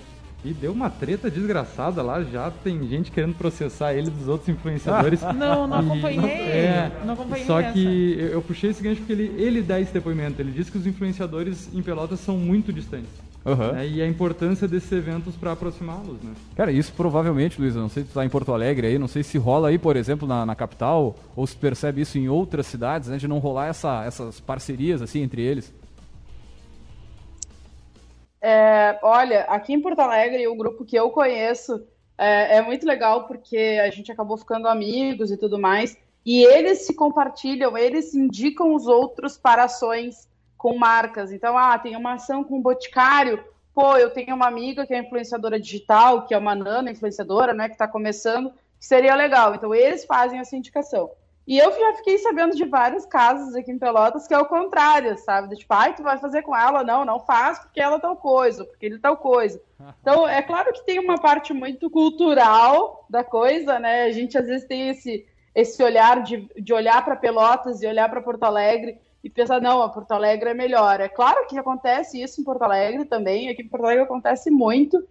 E 0.45 0.53
deu 0.53 0.71
uma 0.71 0.89
treta 0.89 1.31
desgraçada 1.31 2.01
lá, 2.01 2.23
já 2.23 2.51
tem 2.51 2.87
gente 2.87 3.11
querendo 3.11 3.35
processar 3.35 3.93
ele 3.93 4.09
dos 4.09 4.27
outros 4.27 4.47
influenciadores. 4.49 5.21
não, 5.35 5.67
não 5.67 5.79
acompanhei. 5.79 6.31
É, 6.31 6.91
não 7.03 7.13
acompanhei 7.15 7.45
só 7.45 7.59
essa. 7.59 7.73
que 7.73 8.15
eu, 8.19 8.27
eu, 8.27 8.41
puxei 8.41 8.69
esse 8.69 8.81
gancho 8.81 9.01
porque 9.01 9.13
ele, 9.13 9.33
ele 9.37 9.61
dá 9.61 9.79
esse 9.79 9.91
depoimento. 9.91 10.41
Ele 10.41 10.51
diz 10.51 10.69
que 10.69 10.77
os 10.77 10.85
influenciadores 10.85 11.69
em 11.73 11.81
Pelotas 11.81 12.19
são 12.19 12.37
muito 12.37 12.71
distantes. 12.71 13.09
Uhum. 13.47 13.71
Né, 13.71 13.87
e 13.87 14.01
a 14.01 14.07
importância 14.07 14.67
desses 14.67 14.91
eventos 14.91 15.35
para 15.35 15.53
aproximá-los, 15.53 16.21
né? 16.21 16.33
Cara, 16.53 16.69
isso 16.69 16.91
provavelmente, 16.91 17.59
Luiz, 17.59 17.75
não 17.75 17.87
sei 17.87 18.03
se 18.03 18.09
tu 18.09 18.13
tá 18.13 18.25
em 18.25 18.29
Porto 18.29 18.51
Alegre 18.51 18.87
aí, 18.87 18.99
não 18.99 19.07
sei 19.07 19.23
se 19.23 19.37
rola 19.37 19.69
aí, 19.69 19.77
por 19.77 19.95
exemplo, 19.95 20.27
na, 20.27 20.45
na 20.45 20.53
capital, 20.53 21.15
ou 21.33 21.47
se 21.47 21.55
percebe 21.55 22.01
isso 22.01 22.17
em 22.17 22.27
outras 22.27 22.67
cidades, 22.67 23.07
né, 23.07 23.15
de 23.15 23.25
não 23.25 23.39
rolar 23.39 23.67
essa, 23.67 24.03
essas 24.03 24.41
parcerias 24.41 25.01
assim 25.01 25.21
entre 25.21 25.41
eles. 25.41 25.73
É, 28.41 28.99
olha, 29.01 29.41
aqui 29.43 29.73
em 29.73 29.81
Porto 29.81 29.99
Alegre, 29.99 30.47
o 30.47 30.55
grupo 30.55 30.85
que 30.85 30.95
eu 30.95 31.09
conheço 31.09 31.85
é, 32.17 32.57
é 32.57 32.61
muito 32.61 32.85
legal 32.85 33.25
porque 33.27 33.79
a 33.83 33.89
gente 33.89 34.11
acabou 34.11 34.37
ficando 34.37 34.67
amigos 34.67 35.31
e 35.31 35.37
tudo 35.37 35.59
mais, 35.59 35.97
e 36.25 36.43
eles 36.43 36.85
se 36.85 36.93
compartilham, 36.93 37.77
eles 37.77 38.13
indicam 38.13 38.75
os 38.75 38.85
outros 38.85 39.37
para 39.37 39.63
ações 39.63 40.27
com 40.57 40.77
marcas. 40.77 41.31
Então, 41.31 41.57
ah, 41.57 41.77
tem 41.79 41.95
uma 41.95 42.13
ação 42.13 42.43
com 42.43 42.57
o 42.57 42.61
Boticário. 42.61 43.43
Pô, 43.73 43.95
eu 43.95 44.09
tenho 44.09 44.35
uma 44.35 44.47
amiga 44.47 44.85
que 44.85 44.93
é 44.93 44.99
influenciadora 44.99 45.59
digital, 45.59 46.25
que 46.25 46.33
é 46.33 46.37
uma 46.37 46.55
nana 46.55 46.91
influenciadora, 46.91 47.53
né, 47.53 47.67
que 47.67 47.75
está 47.75 47.87
começando, 47.87 48.51
seria 48.79 49.15
legal. 49.15 49.55
Então, 49.55 49.73
eles 49.73 50.03
fazem 50.03 50.39
essa 50.39 50.55
indicação. 50.55 51.11
E 51.47 51.57
eu 51.57 51.71
já 51.71 51.93
fiquei 51.93 52.17
sabendo 52.17 52.57
de 52.57 52.65
vários 52.65 53.05
casos 53.05 53.55
aqui 53.55 53.71
em 53.71 53.79
Pelotas 53.79 54.27
que 54.27 54.33
é 54.33 54.37
o 54.37 54.45
contrário, 54.45 55.17
sabe? 55.17 55.55
Tipo, 55.55 55.73
ai, 55.73 55.95
tu 55.95 56.03
vai 56.03 56.17
fazer 56.17 56.41
com 56.41 56.53
ela? 56.53 56.83
Não, 56.83 57.05
não 57.05 57.21
faz 57.21 57.57
porque 57.57 57.79
ela 57.79 58.01
tal 58.01 58.17
coisa, 58.17 58.65
porque 58.65 58.85
ele 58.85 58.99
tal 58.99 59.15
coisa. 59.15 59.61
Então, 60.01 60.27
é 60.27 60.41
claro 60.41 60.73
que 60.73 60.85
tem 60.85 60.99
uma 60.99 61.19
parte 61.19 61.53
muito 61.53 61.89
cultural 61.89 63.05
da 63.09 63.23
coisa, 63.23 63.77
né? 63.79 64.03
A 64.03 64.11
gente 64.11 64.37
às 64.37 64.45
vezes 64.47 64.67
tem 64.67 64.89
esse, 64.89 65.25
esse 65.53 65.81
olhar 65.83 66.23
de, 66.23 66.49
de 66.57 66.73
olhar 66.73 67.03
para 67.05 67.15
Pelotas 67.15 67.81
e 67.81 67.87
olhar 67.87 68.09
para 68.09 68.21
Porto 68.21 68.43
Alegre 68.43 68.99
e 69.23 69.29
pensar, 69.29 69.61
não, 69.61 69.81
a 69.81 69.89
Porto 69.89 70.11
Alegre 70.11 70.49
é 70.49 70.53
melhor. 70.53 70.99
É 70.99 71.07
claro 71.07 71.45
que 71.47 71.57
acontece 71.57 72.21
isso 72.21 72.41
em 72.41 72.43
Porto 72.43 72.63
Alegre 72.63 73.05
também, 73.05 73.49
aqui 73.49 73.61
em 73.61 73.67
Porto 73.67 73.85
Alegre 73.85 74.03
acontece 74.03 74.49
muito, 74.49 75.07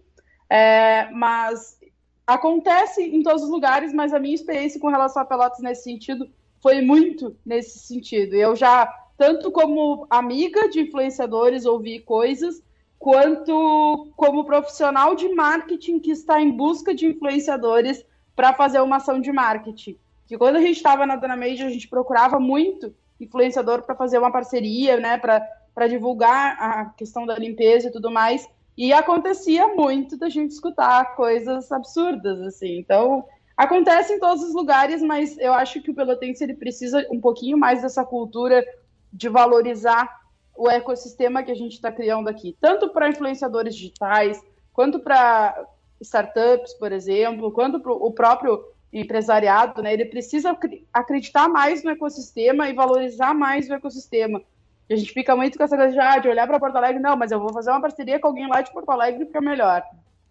é, 0.49 1.09
mas 1.11 1.79
acontece 2.27 3.01
em 3.01 3.23
todos 3.23 3.41
os 3.41 3.49
lugares, 3.49 3.93
mas 3.93 4.13
a 4.13 4.19
minha 4.19 4.35
experiência 4.35 4.79
com 4.79 4.89
relação 4.89 5.21
a 5.21 5.25
Pelotas 5.25 5.59
nesse 5.59 5.83
sentido 5.83 6.29
foi 6.61 6.81
muito 6.81 7.35
nesse 7.45 7.79
sentido. 7.79 8.35
Eu 8.35 8.55
já, 8.55 8.93
tanto 9.17 9.49
como 9.49 10.05
amiga 10.09 10.67
de 10.67 10.81
influenciadores, 10.81 11.65
ouvi 11.65 11.99
coisas, 11.99 12.61
quanto 12.99 14.11
como 14.17 14.43
profissional 14.43 15.15
de 15.15 15.29
marketing 15.29 15.99
que 15.99 16.11
está 16.11 16.41
em 16.41 16.51
busca 16.51 16.93
de 16.93 17.05
influenciadores 17.05 18.05
para 18.35 18.53
fazer 18.53 18.81
uma 18.81 18.97
ação 18.97 19.21
de 19.21 19.31
marketing. 19.31 19.97
Que 20.27 20.37
quando 20.37 20.57
a 20.57 20.61
gente 20.61 20.75
estava 20.75 21.05
na 21.05 21.15
Dona 21.15 21.37
Made, 21.37 21.63
a 21.63 21.69
gente 21.69 21.87
procurava 21.87 22.39
muito 22.39 22.93
influenciador 23.19 23.83
para 23.83 23.95
fazer 23.95 24.17
uma 24.19 24.31
parceria, 24.31 24.99
né, 24.99 25.17
para 25.17 25.87
divulgar 25.87 26.57
a 26.59 26.85
questão 26.97 27.25
da 27.25 27.37
limpeza 27.37 27.87
e 27.87 27.91
tudo 27.91 28.11
mais. 28.11 28.47
E 28.77 28.93
acontecia 28.93 29.67
muito 29.69 30.15
da 30.17 30.29
gente 30.29 30.51
escutar 30.51 31.15
coisas 31.15 31.71
absurdas, 31.71 32.39
assim. 32.41 32.77
Então, 32.77 33.25
acontece 33.55 34.13
em 34.13 34.19
todos 34.19 34.43
os 34.43 34.53
lugares, 34.53 35.01
mas 35.01 35.35
eu 35.39 35.51
acho 35.53 35.81
que 35.81 35.89
o 35.89 35.95
pelotense 35.95 36.43
ele 36.43 36.53
precisa 36.53 37.05
um 37.11 37.19
pouquinho 37.19 37.57
mais 37.57 37.81
dessa 37.81 38.05
cultura 38.05 38.63
de 39.11 39.27
valorizar 39.29 40.07
o 40.55 40.69
ecossistema 40.69 41.41
que 41.41 41.51
a 41.51 41.55
gente 41.55 41.73
está 41.73 41.91
criando 41.91 42.27
aqui, 42.27 42.55
tanto 42.59 42.89
para 42.89 43.09
influenciadores 43.09 43.75
digitais, 43.75 44.39
quanto 44.73 44.99
para 44.99 45.65
startups, 46.01 46.73
por 46.75 46.91
exemplo, 46.91 47.51
quanto 47.51 47.79
para 47.79 47.91
o 47.91 48.11
próprio 48.11 48.63
empresariado, 48.91 49.81
né, 49.81 49.93
ele 49.93 50.05
precisa 50.05 50.57
acreditar 50.93 51.47
mais 51.47 51.83
no 51.83 51.91
ecossistema 51.91 52.69
e 52.69 52.73
valorizar 52.73 53.33
mais 53.33 53.69
o 53.69 53.73
ecossistema. 53.73 54.41
E 54.89 54.93
a 54.93 54.97
gente 54.97 55.11
fica 55.11 55.35
muito 55.35 55.57
com 55.57 55.63
essa 55.63 55.75
coisa 55.75 55.91
de, 55.91 55.99
ah, 55.99 56.17
de 56.17 56.29
olhar 56.29 56.47
para 56.47 56.59
Porto 56.59 56.75
Alegre, 56.77 57.01
não, 57.01 57.17
mas 57.17 57.31
eu 57.31 57.39
vou 57.39 57.51
fazer 57.51 57.71
uma 57.71 57.81
parceria 57.81 58.19
com 58.19 58.27
alguém 58.27 58.47
lá 58.47 58.61
de 58.61 58.71
Porto 58.71 58.89
Alegre 58.89 59.25
porque 59.25 59.37
é 59.37 59.41
melhor. 59.41 59.83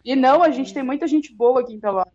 E 0.04 0.16
não, 0.16 0.42
a 0.42 0.50
gente 0.50 0.72
tem 0.72 0.82
muita 0.82 1.06
gente 1.06 1.34
boa 1.34 1.60
aqui 1.60 1.75
em 1.75 1.80
Pelotas. 1.80 2.12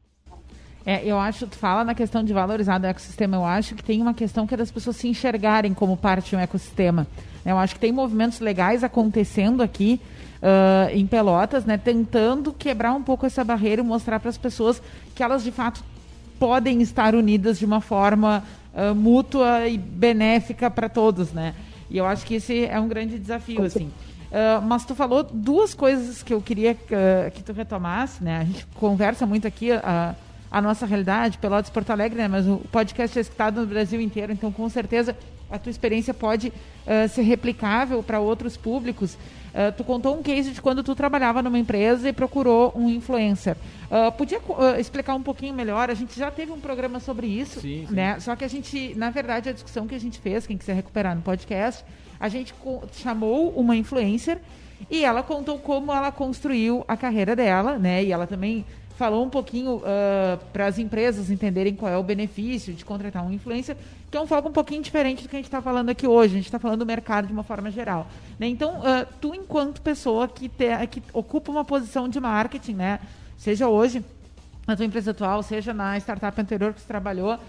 É, 0.84 1.06
eu 1.06 1.20
acho, 1.20 1.46
tu 1.46 1.56
fala 1.56 1.84
na 1.84 1.94
questão 1.94 2.24
de 2.24 2.34
valorizar 2.34 2.82
o 2.82 2.86
ecossistema, 2.86 3.38
eu 3.38 3.46
acho 3.46 3.76
que 3.76 3.84
tem 3.84 4.02
uma 4.02 4.16
questão 4.16 4.48
que 4.48 4.56
é 4.56 4.58
das 4.58 4.72
pessoas 4.72 4.96
se 4.96 5.08
enxergarem 5.08 5.74
como 5.76 5.96
parte 5.96 6.32
de 6.32 6.36
um 6.36 6.40
ecossistema. 6.40 7.06
Eu 7.46 7.58
acho 7.58 7.76
que 7.76 7.80
tem 7.80 7.92
movimentos 7.92 8.40
legais 8.40 8.84
acontecendo 8.84 9.62
aqui 9.62 10.02
uh, 10.42 10.90
em 10.92 11.06
Pelotas, 11.06 11.66
né, 11.66 11.78
tentando 11.78 12.52
quebrar 12.52 12.94
um 12.94 13.04
pouco 13.04 13.28
essa 13.28 13.44
barreira 13.44 13.82
e 13.82 13.86
mostrar 13.86 14.20
para 14.20 14.30
as 14.30 14.38
pessoas 14.38 14.82
que 15.14 15.22
elas 15.22 15.44
de 15.44 15.52
fato 15.52 15.84
podem 16.40 16.82
estar 16.82 17.14
unidas 17.14 17.60
de 17.60 17.66
uma 17.66 17.82
forma 17.82 18.44
uh, 18.74 18.96
mútua 18.96 19.68
e 19.68 19.78
benéfica 19.78 20.72
para 20.72 20.90
todos, 20.90 21.32
né? 21.32 21.54
E 21.92 21.98
eu 21.98 22.06
acho 22.06 22.26
que 22.26 22.36
esse 22.36 22.66
é 22.66 22.80
um 22.80 22.88
grande 22.88 23.20
desafio, 23.20 23.64
assim. 23.64 23.92
Uh, 24.32 24.62
mas 24.66 24.86
tu 24.86 24.96
falou 24.96 25.24
duas 25.24 25.74
coisas 25.74 26.24
que 26.24 26.34
eu 26.34 26.42
queria 26.42 26.72
uh, 26.72 27.30
que 27.32 27.44
tu 27.44 27.52
retomasse, 27.52 28.24
né? 28.24 28.40
A 28.40 28.44
gente 28.46 28.66
conversa 28.76 29.26
muito 29.26 29.46
aqui 29.46 29.72
uh, 29.72 30.16
a 30.50 30.62
nossa 30.62 30.86
realidade, 30.86 31.38
Pelotas 31.38 31.70
Porto 31.70 31.90
Alegre, 31.90 32.18
né? 32.18 32.30
Mas 32.30 32.48
o 32.48 32.60
podcast 32.72 33.20
é 33.20 33.22
escutado 33.22 33.60
no 33.60 33.68
Brasil 33.68 34.00
inteiro, 34.00 34.32
então 34.32 34.50
com 34.54 34.70
certeza 34.70 35.18
a 35.50 35.60
tua 35.60 35.70
experiência 35.70 36.14
pode 36.14 36.54
ser 37.10 37.24
replicável 37.24 38.02
para 38.02 38.22
outros 38.22 38.56
públicos. 38.56 39.18
Tu 39.76 39.84
contou 39.84 40.18
um 40.18 40.24
case 40.24 40.52
de 40.52 40.62
quando 40.62 40.84
tu 40.84 40.96
trabalhava 40.96 41.42
numa 41.42 41.60
empresa 41.60 42.10
e 42.10 42.14
procurou 42.14 42.72
um 42.76 42.90
influencer. 42.90 43.56
podia 44.18 44.40
explicar 44.80 45.16
um 45.16 45.24
pouquinho 45.24 45.54
melhor? 45.54 45.90
A 45.90 45.94
gente 45.94 46.18
já 46.18 46.32
teve 46.32 46.52
um 46.52 46.60
programa 46.60 47.00
sobre 47.00 47.28
isso, 47.28 47.60
sim, 47.60 47.86
sim. 47.88 47.94
né? 47.94 48.20
Só 48.20 48.36
que 48.36 48.46
a 48.46 48.48
gente, 48.48 48.94
na 48.96 49.10
verdade, 49.10 49.50
a 49.50 49.52
discussão 49.52 49.88
que 49.88 49.96
a 49.96 50.00
gente 50.00 50.20
fez, 50.20 50.48
quem 50.48 50.58
quiser 50.58 50.74
recuperar 50.74 51.16
no 51.16 51.22
podcast, 51.22 51.84
a 52.20 52.30
gente 52.30 52.54
chamou 52.94 53.50
uma 53.50 53.76
influencer 53.76 54.40
e 54.90 55.04
ela 55.04 55.22
contou 55.22 55.60
como 55.60 55.92
ela 55.92 56.12
construiu 56.12 56.84
a 56.88 56.96
carreira 56.96 57.36
dela, 57.36 57.78
né? 57.78 58.04
E 58.04 58.12
ela 58.12 58.26
também 58.26 58.66
falou 59.02 59.26
um 59.26 59.30
pouquinho 59.32 59.78
uh, 59.78 60.38
para 60.54 60.68
as 60.68 60.78
empresas 60.78 61.32
entenderem 61.32 61.74
qual 61.74 61.92
é 61.92 61.98
o 61.98 62.04
benefício 62.04 62.72
de 62.72 62.86
contratar 62.86 63.26
um 63.26 63.32
influencer, 63.32 63.76
que 64.12 64.16
é 64.16 64.22
um 64.22 64.28
foco 64.28 64.48
um 64.48 64.52
pouquinho 64.52 64.84
diferente 64.84 65.24
do 65.24 65.30
que 65.30 65.36
a 65.36 65.40
gente 65.40 65.48
está 65.48 65.60
falando 65.60 65.90
aqui 65.90 66.06
hoje. 66.06 66.36
A 66.36 66.38
gente 66.38 66.46
está 66.46 66.60
falando 66.60 66.82
do 66.82 66.86
mercado 66.86 67.26
de 67.26 67.34
uma 67.34 67.42
forma 67.42 67.72
geral. 67.72 68.06
Né? 68.38 68.46
Então, 68.46 68.78
uh, 68.78 69.08
tu, 69.20 69.34
enquanto 69.34 69.82
pessoa 69.82 70.28
que, 70.28 70.48
te, 70.48 70.68
que 70.92 71.02
ocupa 71.14 71.52
uma 71.52 71.66
posição 71.66 72.08
de 72.08 72.20
marketing, 72.20 72.74
né? 72.74 73.00
seja 73.40 73.68
hoje 73.68 74.06
na 74.68 74.76
tua 74.76 74.86
empresa 74.86 75.10
atual, 75.10 75.42
seja 75.42 75.74
na 75.74 75.98
startup 75.98 76.40
anterior 76.40 76.72
que 76.72 76.82
você 76.82 76.88
trabalhou, 76.88 77.34
uh, 77.34 77.40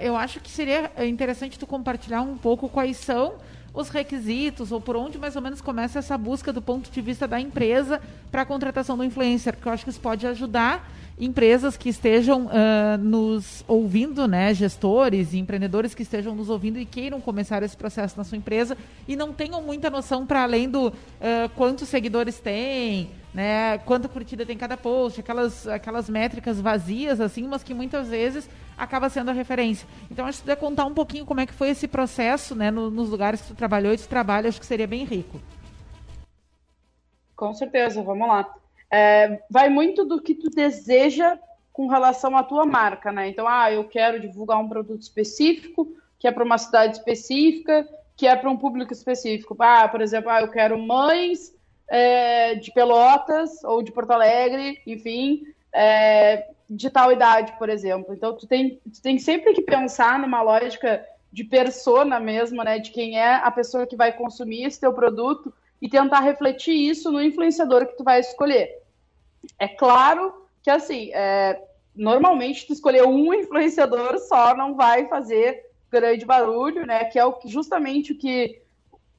eu 0.00 0.16
acho 0.16 0.40
que 0.40 0.50
seria 0.50 0.90
interessante 1.06 1.60
tu 1.60 1.64
compartilhar 1.64 2.22
um 2.22 2.36
pouco 2.36 2.68
quais 2.68 2.96
são 2.96 3.34
os 3.74 3.88
requisitos 3.88 4.70
ou 4.70 4.80
por 4.80 4.96
onde 4.96 5.18
mais 5.18 5.36
ou 5.36 5.42
menos 5.42 5.60
começa 5.60 5.98
essa 5.98 6.16
busca 6.18 6.52
do 6.52 6.60
ponto 6.60 6.90
de 6.90 7.00
vista 7.00 7.26
da 7.26 7.40
empresa 7.40 8.00
para 8.30 8.42
a 8.42 8.46
contratação 8.46 8.96
do 8.96 9.04
influencer, 9.04 9.54
porque 9.54 9.68
eu 9.68 9.72
acho 9.72 9.84
que 9.84 9.90
isso 9.90 10.00
pode 10.00 10.26
ajudar 10.26 10.90
empresas 11.18 11.76
que 11.76 11.88
estejam 11.88 12.46
uh, 12.46 12.98
nos 12.98 13.64
ouvindo, 13.68 14.26
né, 14.26 14.52
gestores 14.54 15.32
e 15.32 15.38
empreendedores 15.38 15.94
que 15.94 16.02
estejam 16.02 16.34
nos 16.34 16.48
ouvindo 16.48 16.78
e 16.78 16.86
queiram 16.86 17.20
começar 17.20 17.62
esse 17.62 17.76
processo 17.76 18.16
na 18.16 18.24
sua 18.24 18.36
empresa 18.38 18.76
e 19.06 19.14
não 19.14 19.32
tenham 19.32 19.62
muita 19.62 19.88
noção 19.90 20.26
para 20.26 20.42
além 20.42 20.68
do 20.68 20.88
uh, 20.88 20.92
quantos 21.54 21.88
seguidores 21.88 22.40
tem, 22.40 23.10
né, 23.32 23.78
quanta 23.78 24.08
curtida 24.08 24.44
tem 24.44 24.56
cada 24.56 24.76
post, 24.76 25.20
aquelas, 25.20 25.66
aquelas 25.68 26.08
métricas 26.08 26.60
vazias 26.60 27.20
assim, 27.20 27.46
mas 27.46 27.62
que 27.62 27.74
muitas 27.74 28.08
vezes 28.08 28.48
acaba 28.76 29.08
sendo 29.08 29.30
a 29.30 29.34
referência. 29.34 29.86
Então, 30.10 30.26
acho 30.26 30.40
que 30.40 30.46
você 30.46 30.56
contar 30.56 30.84
um 30.84 30.94
pouquinho 30.94 31.26
como 31.26 31.40
é 31.40 31.46
que 31.46 31.52
foi 31.52 31.70
esse 31.70 31.86
processo, 31.88 32.54
né, 32.54 32.70
no, 32.70 32.90
nos 32.90 33.08
lugares 33.08 33.40
que 33.40 33.48
tu 33.48 33.54
trabalhou 33.54 33.92
e 33.92 33.98
tu 33.98 34.08
trabalha, 34.08 34.48
acho 34.48 34.60
que 34.60 34.66
seria 34.66 34.86
bem 34.86 35.04
rico. 35.04 35.40
Com 37.36 37.54
certeza, 37.54 38.02
vamos 38.02 38.28
lá. 38.28 38.48
É, 38.90 39.40
vai 39.50 39.68
muito 39.68 40.04
do 40.04 40.20
que 40.20 40.34
tu 40.34 40.50
deseja 40.50 41.38
com 41.72 41.86
relação 41.86 42.36
à 42.36 42.42
tua 42.42 42.66
marca, 42.66 43.10
né? 43.10 43.28
Então, 43.28 43.48
ah, 43.48 43.72
eu 43.72 43.84
quero 43.84 44.20
divulgar 44.20 44.58
um 44.58 44.68
produto 44.68 45.00
específico, 45.00 45.88
que 46.18 46.28
é 46.28 46.32
para 46.32 46.44
uma 46.44 46.58
cidade 46.58 46.98
específica, 46.98 47.88
que 48.16 48.26
é 48.26 48.36
para 48.36 48.50
um 48.50 48.56
público 48.56 48.92
específico. 48.92 49.56
Ah, 49.58 49.88
por 49.88 50.00
exemplo, 50.00 50.30
ah, 50.30 50.42
eu 50.42 50.48
quero 50.48 50.78
mães 50.78 51.54
é, 51.88 52.54
de 52.54 52.70
Pelotas 52.72 53.64
ou 53.64 53.82
de 53.82 53.90
Porto 53.90 54.12
Alegre, 54.12 54.80
enfim, 54.86 55.42
é, 55.72 56.46
de 56.74 56.88
tal 56.90 57.12
idade, 57.12 57.52
por 57.58 57.68
exemplo. 57.68 58.14
Então, 58.14 58.34
tu 58.34 58.46
tem, 58.46 58.80
tu 58.92 59.02
tem 59.02 59.18
sempre 59.18 59.52
que 59.52 59.62
pensar 59.62 60.18
numa 60.18 60.40
lógica 60.42 61.04
de 61.30 61.44
persona 61.44 62.18
mesmo, 62.18 62.62
né? 62.62 62.78
De 62.78 62.90
quem 62.90 63.18
é 63.18 63.34
a 63.34 63.50
pessoa 63.50 63.86
que 63.86 63.96
vai 63.96 64.12
consumir 64.12 64.64
esse 64.64 64.80
teu 64.80 64.92
produto 64.92 65.52
e 65.80 65.88
tentar 65.88 66.20
refletir 66.20 66.74
isso 66.74 67.10
no 67.12 67.22
influenciador 67.22 67.86
que 67.86 67.96
tu 67.96 68.04
vai 68.04 68.20
escolher. 68.20 68.82
É 69.58 69.68
claro 69.68 70.46
que, 70.62 70.70
assim, 70.70 71.10
é, 71.12 71.60
normalmente 71.94 72.66
tu 72.66 72.72
escolher 72.72 73.04
um 73.06 73.34
influenciador 73.34 74.18
só 74.18 74.56
não 74.56 74.74
vai 74.74 75.08
fazer 75.08 75.66
grande 75.90 76.24
barulho, 76.24 76.86
né? 76.86 77.04
Que 77.04 77.18
é 77.18 77.26
o, 77.26 77.38
justamente 77.44 78.12
o 78.12 78.18
que 78.18 78.60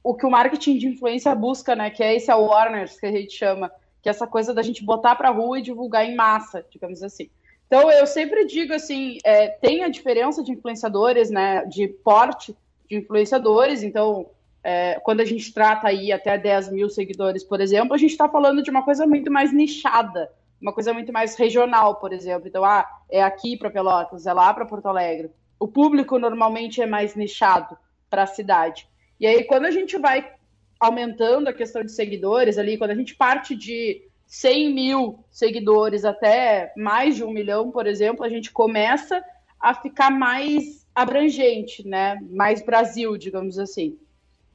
o 0.02 0.14
que 0.14 0.26
o 0.26 0.30
marketing 0.30 0.76
de 0.76 0.88
influência 0.88 1.34
busca, 1.34 1.74
né? 1.74 1.88
Que 1.88 2.02
é 2.02 2.14
esse 2.14 2.30
awareness 2.30 3.00
que 3.00 3.06
a 3.06 3.12
gente 3.12 3.32
chama, 3.32 3.72
que 4.02 4.08
é 4.08 4.10
essa 4.10 4.26
coisa 4.26 4.52
da 4.52 4.60
gente 4.60 4.84
botar 4.84 5.14
para 5.14 5.30
rua 5.30 5.58
e 5.58 5.62
divulgar 5.62 6.04
em 6.04 6.14
massa, 6.14 6.64
digamos 6.70 7.02
assim. 7.02 7.30
Então, 7.66 7.90
eu 7.90 8.06
sempre 8.06 8.46
digo 8.46 8.72
assim, 8.72 9.18
é, 9.24 9.48
tem 9.48 9.82
a 9.82 9.88
diferença 9.88 10.42
de 10.42 10.52
influenciadores, 10.52 11.30
né, 11.30 11.64
de 11.66 11.88
porte 11.88 12.56
de 12.88 12.96
influenciadores, 12.96 13.82
então, 13.82 14.30
é, 14.62 15.00
quando 15.00 15.20
a 15.20 15.24
gente 15.24 15.52
trata 15.52 15.88
aí 15.88 16.12
até 16.12 16.38
10 16.38 16.70
mil 16.70 16.88
seguidores, 16.88 17.42
por 17.42 17.60
exemplo, 17.60 17.94
a 17.94 17.98
gente 17.98 18.12
está 18.12 18.28
falando 18.28 18.62
de 18.62 18.70
uma 18.70 18.82
coisa 18.82 19.06
muito 19.06 19.30
mais 19.30 19.52
nichada, 19.52 20.30
uma 20.60 20.72
coisa 20.72 20.92
muito 20.92 21.12
mais 21.12 21.36
regional, 21.36 21.96
por 21.96 22.12
exemplo. 22.12 22.48
Então, 22.48 22.64
ah, 22.64 22.86
é 23.10 23.22
aqui 23.22 23.56
para 23.56 23.70
Pelotas, 23.70 24.26
é 24.26 24.32
lá 24.32 24.52
para 24.54 24.64
Porto 24.64 24.86
Alegre. 24.86 25.30
O 25.58 25.68
público 25.68 26.18
normalmente 26.18 26.80
é 26.80 26.86
mais 26.86 27.14
nichado 27.14 27.76
para 28.08 28.22
a 28.22 28.26
cidade. 28.26 28.88
E 29.18 29.26
aí, 29.26 29.44
quando 29.44 29.66
a 29.66 29.70
gente 29.70 29.98
vai 29.98 30.32
aumentando 30.80 31.48
a 31.48 31.52
questão 31.52 31.82
de 31.82 31.92
seguidores 31.92 32.58
ali, 32.58 32.76
quando 32.78 32.90
a 32.90 32.94
gente 32.94 33.14
parte 33.14 33.54
de 33.54 34.02
100 34.26 34.72
mil 34.72 35.24
seguidores 35.30 36.04
até 36.04 36.72
mais 36.76 37.16
de 37.16 37.24
um 37.24 37.30
milhão, 37.30 37.70
por 37.70 37.86
exemplo, 37.86 38.24
a 38.24 38.28
gente 38.28 38.50
começa 38.50 39.22
a 39.60 39.74
ficar 39.74 40.10
mais 40.10 40.86
abrangente, 40.94 41.86
né? 41.86 42.18
Mais 42.30 42.62
Brasil, 42.62 43.16
digamos 43.16 43.58
assim. 43.58 43.98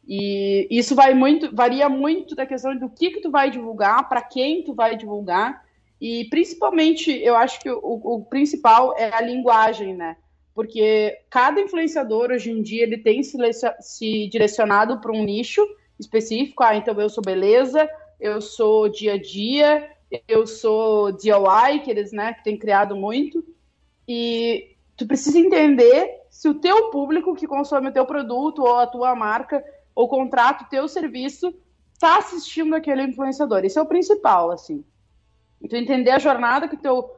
E 0.08 0.68
isso 0.72 0.96
vai 0.96 1.14
muito, 1.14 1.56
varia 1.56 1.88
muito 1.88 2.36
da 2.36 2.46
questão 2.46 2.76
do 2.76 2.90
que, 2.90 3.12
que 3.12 3.22
tu 3.22 3.30
vai 3.30 3.52
divulgar, 3.52 4.10
para 4.10 4.22
quem 4.22 4.64
tu 4.64 4.74
vai 4.74 4.98
divulgar, 4.98 5.64
e 6.02 6.26
principalmente, 6.26 7.12
eu 7.12 7.36
acho 7.36 7.60
que 7.60 7.70
o, 7.70 7.80
o 7.82 8.26
principal 8.26 8.96
é 8.98 9.14
a 9.14 9.22
linguagem, 9.22 9.94
né? 9.94 10.16
Porque 10.56 11.18
cada 11.30 11.60
influenciador 11.60 12.32
hoje 12.32 12.52
em 12.52 12.62
dia 12.62 12.84
ele 12.84 12.98
tem 12.98 13.22
se, 13.22 13.38
se 13.82 14.28
direcionado 14.28 15.00
para 15.00 15.12
um 15.12 15.24
nicho 15.24 15.66
específico. 16.00 16.64
Ah, 16.64 16.76
então 16.76 17.00
eu 17.00 17.10
sou 17.10 17.24
beleza, 17.24 17.88
eu 18.20 18.42
sou 18.42 18.90
dia 18.90 19.14
a 19.14 19.22
dia, 19.22 19.90
eu 20.28 20.46
sou 20.46 21.12
DIY, 21.12 21.80
que 21.84 21.92
eles 21.92 22.12
né, 22.12 22.34
que 22.34 22.44
têm 22.44 22.58
criado 22.58 22.96
muito. 22.96 23.44
E 24.08 24.76
tu 24.98 25.06
precisa 25.06 25.40
entender 25.40 26.24
se 26.30 26.50
o 26.50 26.56
teu 26.56 26.90
público 26.90 27.36
que 27.36 27.48
consome 27.48 27.90
o 27.90 27.94
teu 27.94 28.06
produto 28.06 28.64
ou 28.64 28.78
a 28.78 28.88
tua 28.88 29.16
marca 29.16 29.64
ou 29.94 30.08
contrata 30.08 30.64
o 30.64 30.70
teu 30.70 30.88
serviço 30.88 31.54
está 31.94 32.18
assistindo 32.18 32.76
aquele 32.76 33.04
influenciador. 33.04 33.66
Isso 33.66 33.78
é 33.78 33.82
o 33.82 33.86
principal, 33.86 34.52
assim. 34.52 34.84
Tu 35.70 35.76
entender 35.76 36.12
a 36.12 36.20
jornada 36.20 36.68
que 36.68 36.76
o 36.76 36.80
teu 36.80 37.12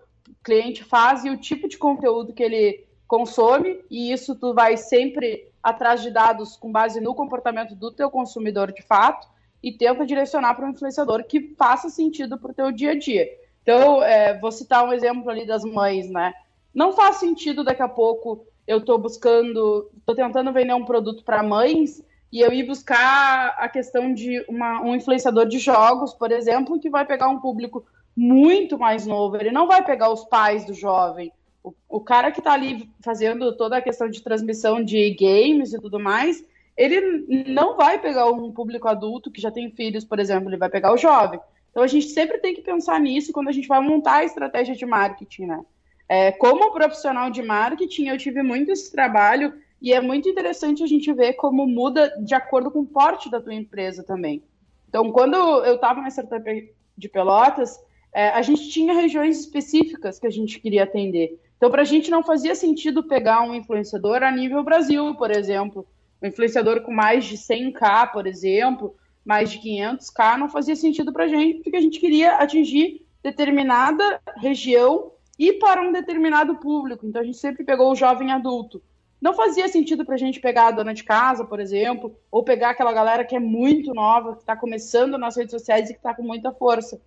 cliente 0.43 0.83
faz 0.83 1.23
e 1.23 1.29
o 1.29 1.37
tipo 1.37 1.67
de 1.67 1.77
conteúdo 1.77 2.33
que 2.33 2.41
ele 2.41 2.87
consome, 3.07 3.83
e 3.89 4.11
isso 4.11 4.35
tu 4.35 4.53
vai 4.53 4.77
sempre 4.77 5.51
atrás 5.61 6.01
de 6.01 6.09
dados 6.09 6.55
com 6.57 6.71
base 6.71 6.99
no 6.99 7.13
comportamento 7.13 7.75
do 7.75 7.91
teu 7.91 8.09
consumidor 8.09 8.71
de 8.71 8.81
fato, 8.81 9.27
e 9.63 9.71
tenta 9.71 10.05
direcionar 10.05 10.55
para 10.55 10.65
um 10.65 10.71
influenciador 10.71 11.23
que 11.23 11.53
faça 11.57 11.89
sentido 11.89 12.37
para 12.37 12.51
o 12.51 12.53
teu 12.53 12.71
dia 12.71 12.91
a 12.91 12.97
dia. 12.97 13.27
Então, 13.61 14.01
é, 14.01 14.37
vou 14.39 14.51
citar 14.51 14.83
um 14.83 14.91
exemplo 14.91 15.29
ali 15.29 15.45
das 15.45 15.63
mães, 15.63 16.09
né? 16.09 16.33
Não 16.73 16.93
faz 16.93 17.17
sentido 17.17 17.63
daqui 17.63 17.81
a 17.81 17.89
pouco 17.89 18.45
eu 18.67 18.79
estou 18.79 18.97
buscando, 18.97 19.89
estou 19.97 20.15
tentando 20.15 20.51
vender 20.53 20.73
um 20.73 20.85
produto 20.85 21.23
para 21.23 21.43
mães 21.43 22.03
e 22.31 22.39
eu 22.39 22.53
ir 22.53 22.63
buscar 22.63 23.55
a 23.57 23.67
questão 23.67 24.13
de 24.13 24.43
uma, 24.47 24.81
um 24.81 24.95
influenciador 24.95 25.45
de 25.45 25.59
jogos, 25.59 26.13
por 26.13 26.31
exemplo, 26.31 26.79
que 26.79 26.89
vai 26.89 27.05
pegar 27.05 27.27
um 27.27 27.39
público 27.39 27.85
muito 28.15 28.79
mais 28.79 29.05
novo. 29.05 29.35
Ele 29.35 29.51
não 29.51 29.67
vai 29.67 29.83
pegar 29.83 30.09
os 30.09 30.23
pais 30.23 30.65
do 30.65 30.73
jovem. 30.73 31.31
O, 31.63 31.73
o 31.89 31.99
cara 31.99 32.31
que 32.31 32.39
está 32.39 32.53
ali 32.53 32.89
fazendo 33.03 33.55
toda 33.55 33.77
a 33.77 33.81
questão 33.81 34.09
de 34.09 34.23
transmissão 34.23 34.81
de 34.81 35.13
games 35.13 35.73
e 35.73 35.79
tudo 35.79 35.99
mais, 35.99 36.43
ele 36.77 37.45
não 37.47 37.75
vai 37.75 37.99
pegar 37.99 38.29
um 38.29 38.51
público 38.51 38.87
adulto 38.87 39.31
que 39.31 39.41
já 39.41 39.51
tem 39.51 39.71
filhos, 39.71 40.05
por 40.05 40.19
exemplo, 40.19 40.49
ele 40.49 40.57
vai 40.57 40.69
pegar 40.69 40.93
o 40.93 40.97
jovem. 40.97 41.39
Então 41.69 41.83
a 41.83 41.87
gente 41.87 42.07
sempre 42.07 42.39
tem 42.39 42.53
que 42.53 42.61
pensar 42.61 42.99
nisso 42.99 43.31
quando 43.31 43.47
a 43.47 43.51
gente 43.51 43.67
vai 43.67 43.79
montar 43.81 44.17
a 44.17 44.23
estratégia 44.23 44.75
de 44.75 44.85
marketing, 44.85 45.45
né? 45.45 45.65
É, 46.07 46.31
como 46.31 46.73
profissional 46.73 47.29
de 47.29 47.41
marketing, 47.41 48.07
eu 48.07 48.17
tive 48.17 48.43
muito 48.43 48.71
esse 48.71 48.91
trabalho 48.91 49.53
e 49.81 49.93
é 49.93 50.01
muito 50.01 50.27
interessante 50.27 50.83
a 50.83 50.87
gente 50.87 51.11
ver 51.13 51.33
como 51.33 51.65
muda 51.65 52.13
de 52.19 52.35
acordo 52.35 52.69
com 52.69 52.81
o 52.81 52.85
porte 52.85 53.31
da 53.31 53.41
tua 53.41 53.53
empresa 53.53 54.03
também. 54.03 54.43
Então, 54.89 55.09
quando 55.11 55.35
eu 55.35 55.75
estava 55.75 56.01
na 56.01 56.09
startup 56.09 56.73
de 56.97 57.09
Pelotas, 57.09 57.79
é, 58.13 58.27
a 58.29 58.41
gente 58.41 58.69
tinha 58.69 58.93
regiões 58.93 59.39
específicas 59.39 60.19
que 60.19 60.27
a 60.27 60.29
gente 60.29 60.59
queria 60.59 60.83
atender. 60.83 61.39
Então, 61.55 61.71
para 61.71 61.83
a 61.83 61.85
gente 61.85 62.11
não 62.11 62.21
fazia 62.21 62.55
sentido 62.55 63.03
pegar 63.03 63.41
um 63.43 63.55
influenciador 63.55 64.21
a 64.21 64.31
nível 64.31 64.63
Brasil, 64.63 65.15
por 65.15 65.31
exemplo. 65.31 65.87
Um 66.21 66.27
influenciador 66.27 66.81
com 66.81 66.91
mais 66.91 67.25
de 67.25 67.37
100k, 67.37 68.11
por 68.11 68.27
exemplo, 68.27 68.95
mais 69.25 69.51
de 69.51 69.59
500k, 69.59 70.37
não 70.37 70.49
fazia 70.49 70.75
sentido 70.75 71.11
para 71.11 71.25
a 71.25 71.27
gente, 71.27 71.63
porque 71.63 71.77
a 71.77 71.81
gente 71.81 71.99
queria 71.99 72.35
atingir 72.35 73.05
determinada 73.23 74.19
região 74.37 75.11
e 75.37 75.53
para 75.53 75.81
um 75.81 75.91
determinado 75.91 76.55
público. 76.55 77.05
Então, 77.05 77.21
a 77.21 77.25
gente 77.25 77.37
sempre 77.37 77.63
pegou 77.63 77.91
o 77.91 77.95
jovem 77.95 78.31
adulto. 78.31 78.81
Não 79.21 79.33
fazia 79.33 79.67
sentido 79.67 80.03
para 80.03 80.15
a 80.15 80.17
gente 80.17 80.39
pegar 80.39 80.67
a 80.67 80.71
dona 80.71 80.93
de 80.93 81.03
casa, 81.03 81.45
por 81.45 81.59
exemplo, 81.59 82.15
ou 82.31 82.43
pegar 82.43 82.71
aquela 82.71 82.91
galera 82.91 83.23
que 83.23 83.35
é 83.35 83.39
muito 83.39 83.93
nova, 83.93 84.33
que 84.33 84.41
está 84.41 84.55
começando 84.55 85.17
nas 85.17 85.37
redes 85.37 85.51
sociais 85.51 85.89
e 85.89 85.93
que 85.93 85.99
está 85.99 86.13
com 86.13 86.23
muita 86.23 86.51
força. 86.51 86.99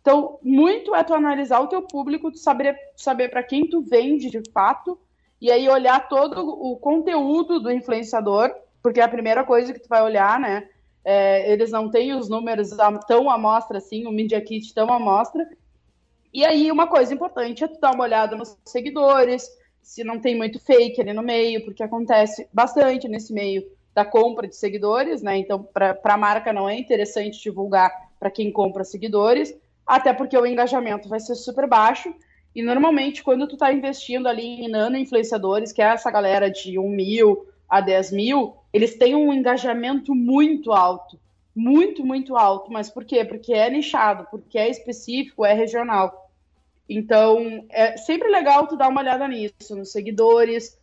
Então, 0.00 0.38
muito 0.42 0.94
é 0.94 1.04
tu 1.04 1.12
analisar 1.12 1.60
o 1.60 1.66
teu 1.66 1.82
público, 1.82 2.30
tu 2.30 2.38
saber, 2.38 2.74
saber 2.96 3.28
para 3.28 3.42
quem 3.42 3.68
tu 3.68 3.82
vende 3.82 4.30
de 4.30 4.42
fato, 4.50 4.98
e 5.40 5.50
aí 5.50 5.68
olhar 5.68 6.08
todo 6.08 6.40
o 6.40 6.76
conteúdo 6.76 7.60
do 7.60 7.70
influenciador, 7.70 8.52
porque 8.82 9.00
é 9.00 9.04
a 9.04 9.08
primeira 9.08 9.44
coisa 9.44 9.72
que 9.72 9.80
tu 9.80 9.88
vai 9.88 10.02
olhar, 10.02 10.38
né? 10.40 10.68
É, 11.04 11.50
eles 11.52 11.70
não 11.70 11.90
têm 11.90 12.12
os 12.12 12.28
números 12.28 12.70
tão 13.06 13.30
à 13.30 13.38
mostra 13.38 13.78
assim, 13.78 14.06
o 14.06 14.12
Media 14.12 14.40
Kit 14.40 14.74
tão 14.74 14.92
à 14.92 14.98
mostra. 14.98 15.48
E 16.32 16.44
aí, 16.44 16.70
uma 16.70 16.86
coisa 16.86 17.14
importante 17.14 17.64
é 17.64 17.68
tu 17.68 17.80
dar 17.80 17.94
uma 17.94 18.04
olhada 18.04 18.36
nos 18.36 18.56
seguidores, 18.64 19.48
se 19.80 20.04
não 20.04 20.20
tem 20.20 20.36
muito 20.36 20.60
fake 20.60 21.00
ali 21.00 21.12
no 21.12 21.22
meio, 21.22 21.64
porque 21.64 21.82
acontece 21.82 22.48
bastante 22.52 23.08
nesse 23.08 23.32
meio 23.32 23.64
da 23.94 24.04
compra 24.04 24.46
de 24.46 24.54
seguidores, 24.54 25.22
né? 25.22 25.38
Então, 25.38 25.62
para 25.62 25.98
a 26.02 26.16
marca 26.16 26.52
não 26.52 26.68
é 26.68 26.76
interessante 26.76 27.42
divulgar 27.42 27.90
para 28.18 28.30
quem 28.30 28.52
compra 28.52 28.84
seguidores 28.84 29.54
até 29.88 30.12
porque 30.12 30.36
o 30.36 30.44
engajamento 30.44 31.08
vai 31.08 31.18
ser 31.18 31.34
super 31.34 31.66
baixo. 31.66 32.14
E 32.58 32.62
normalmente, 32.62 33.22
quando 33.22 33.46
tu 33.46 33.52
está 33.54 33.72
investindo 33.72 34.26
ali 34.26 34.42
em 34.42 34.68
nano 34.68 34.96
influenciadores, 34.96 35.70
que 35.70 35.80
é 35.80 35.84
essa 35.84 36.10
galera 36.10 36.50
de 36.50 36.76
1 36.76 36.88
mil 36.88 37.46
a 37.68 37.80
10 37.80 38.10
mil, 38.10 38.56
eles 38.72 38.96
têm 38.96 39.14
um 39.14 39.32
engajamento 39.32 40.12
muito 40.12 40.72
alto. 40.72 41.16
Muito, 41.54 42.04
muito 42.04 42.36
alto. 42.36 42.72
Mas 42.72 42.90
por 42.90 43.04
quê? 43.04 43.24
Porque 43.24 43.54
é 43.54 43.70
nichado, 43.70 44.26
porque 44.28 44.58
é 44.58 44.68
específico, 44.68 45.46
é 45.46 45.52
regional. 45.52 46.32
Então, 46.88 47.64
é 47.68 47.96
sempre 47.96 48.28
legal 48.28 48.66
tu 48.66 48.76
dar 48.76 48.88
uma 48.88 49.02
olhada 49.02 49.28
nisso, 49.28 49.76
nos 49.76 49.92
seguidores, 49.92 50.76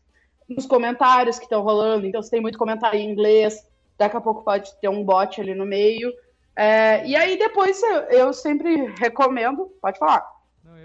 nos 0.48 0.66
comentários 0.66 1.38
que 1.38 1.44
estão 1.44 1.62
rolando. 1.62 2.08
Então, 2.08 2.24
se 2.24 2.32
tem 2.32 2.40
muito 2.40 2.58
comentário 2.58 2.98
em 2.98 3.12
inglês, 3.12 3.68
daqui 3.98 4.16
a 4.16 4.22
pouco 4.22 4.46
pode 4.46 4.74
ter 4.80 4.88
um 4.88 5.04
bot 5.04 5.42
ali 5.42 5.54
no 5.54 5.66
meio. 5.66 6.14
É, 6.56 7.06
e 7.06 7.18
aí 7.18 7.38
depois 7.38 7.82
eu, 8.12 8.32
sempre 8.32 8.94
recomendo, 8.98 9.70
pode 9.82 10.00
falar. 10.00 10.35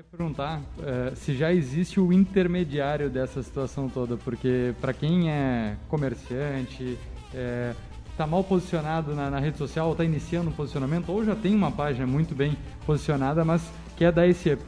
Ia 0.01 0.05
perguntar 0.11 0.63
é, 0.83 1.15
se 1.15 1.37
já 1.37 1.53
existe 1.53 2.01
o 2.01 2.11
intermediário 2.11 3.11
dessa 3.11 3.43
situação 3.43 3.87
toda, 3.87 4.17
porque 4.17 4.73
para 4.81 4.95
quem 4.95 5.31
é 5.31 5.77
comerciante, 5.89 6.97
é, 7.35 7.75
está 8.11 8.27
mal 8.27 8.43
posicionado 8.43 9.15
na, 9.15 9.29
na, 9.29 9.39
rede 9.39 9.59
social, 9.59 9.93
está 9.93 10.03
iniciando 10.03 10.49
um 10.49 10.55
posicionamento, 10.55 11.11
ou 11.11 11.23
já 11.23 11.37
tem 11.37 11.55
uma 11.55 11.71
página 11.71 12.07
muito 12.07 12.35
bem 12.35 12.57
posicionada, 12.87 13.45
mas 13.45 13.63
quer 13.95 14.11
dar 14.11 14.27
esse 14.27 14.51
up. 14.55 14.63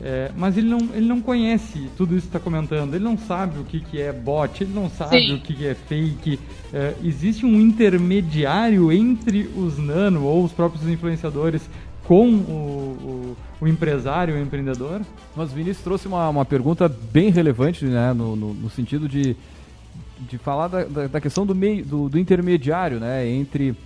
É, 0.00 0.32
mas 0.34 0.56
ele 0.56 0.68
não, 0.68 0.78
ele 0.94 1.06
não 1.06 1.20
conhece 1.20 1.90
tudo 1.94 2.16
isso 2.16 2.28
que 2.28 2.36
está 2.36 2.40
comentando, 2.40 2.94
ele 2.94 3.04
não 3.04 3.18
sabe 3.18 3.58
o 3.58 3.64
que, 3.64 3.80
que 3.80 4.00
é 4.00 4.10
bot, 4.10 4.64
ele 4.64 4.72
não 4.72 4.88
sabe 4.88 5.18
Sim. 5.18 5.34
o 5.34 5.40
que, 5.40 5.52
que 5.52 5.66
é 5.66 5.74
fake. 5.74 6.40
É, 6.72 6.94
existe 7.04 7.44
um 7.44 7.60
intermediário 7.60 8.90
entre 8.90 9.50
os 9.54 9.76
nano 9.76 10.24
ou 10.24 10.42
os 10.42 10.52
próprios 10.52 10.88
influenciadores 10.88 11.68
com 12.04 12.26
o, 12.26 13.36
o, 13.36 13.36
o 13.60 13.66
empresário, 13.66 14.34
o 14.34 14.38
empreendedor? 14.38 15.00
Mas 15.34 15.52
Vinícius 15.52 15.82
trouxe 15.82 16.06
uma, 16.06 16.28
uma 16.28 16.44
pergunta 16.44 16.88
bem 16.88 17.30
relevante, 17.30 17.84
né, 17.84 18.12
no, 18.12 18.36
no, 18.36 18.54
no 18.54 18.70
sentido 18.70 19.08
de, 19.08 19.36
de 20.20 20.38
falar 20.38 20.68
da, 20.68 20.84
da, 20.84 21.06
da 21.06 21.20
questão 21.20 21.44
do, 21.44 21.54
meio, 21.54 21.84
do, 21.84 22.08
do 22.08 22.18
intermediário 22.18 23.00
né, 23.00 23.26
entre 23.28 23.76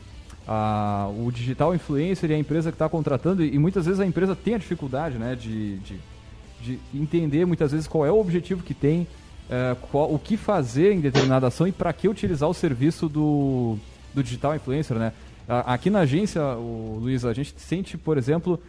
a, 0.46 1.08
o 1.18 1.30
digital 1.30 1.74
influencer 1.74 2.30
e 2.30 2.34
a 2.34 2.38
empresa 2.38 2.70
que 2.70 2.74
está 2.74 2.88
contratando, 2.88 3.44
e 3.44 3.58
muitas 3.58 3.86
vezes 3.86 4.00
a 4.00 4.06
empresa 4.06 4.36
tem 4.36 4.54
a 4.54 4.58
dificuldade 4.58 5.18
né, 5.18 5.34
de, 5.34 5.78
de, 5.78 5.98
de 6.60 6.78
entender 6.94 7.44
muitas 7.46 7.72
vezes 7.72 7.86
qual 7.86 8.04
é 8.04 8.10
o 8.10 8.20
objetivo 8.20 8.62
que 8.62 8.74
tem, 8.74 9.06
é, 9.48 9.76
qual, 9.90 10.12
o 10.12 10.18
que 10.18 10.36
fazer 10.36 10.92
em 10.92 11.00
determinada 11.00 11.46
ação 11.46 11.66
e 11.66 11.72
para 11.72 11.92
que 11.92 12.08
utilizar 12.08 12.48
o 12.48 12.54
serviço 12.54 13.08
do, 13.08 13.76
do 14.14 14.22
digital 14.22 14.54
influencer. 14.54 14.96
Né? 14.96 15.12
Aqui 15.48 15.90
na 15.90 16.00
agência, 16.00 16.42
o, 16.42 16.98
Luiz, 17.02 17.24
a 17.24 17.32
gente 17.32 17.54
sente, 17.58 17.98
por 17.98 18.16
exemplo, 18.16 18.60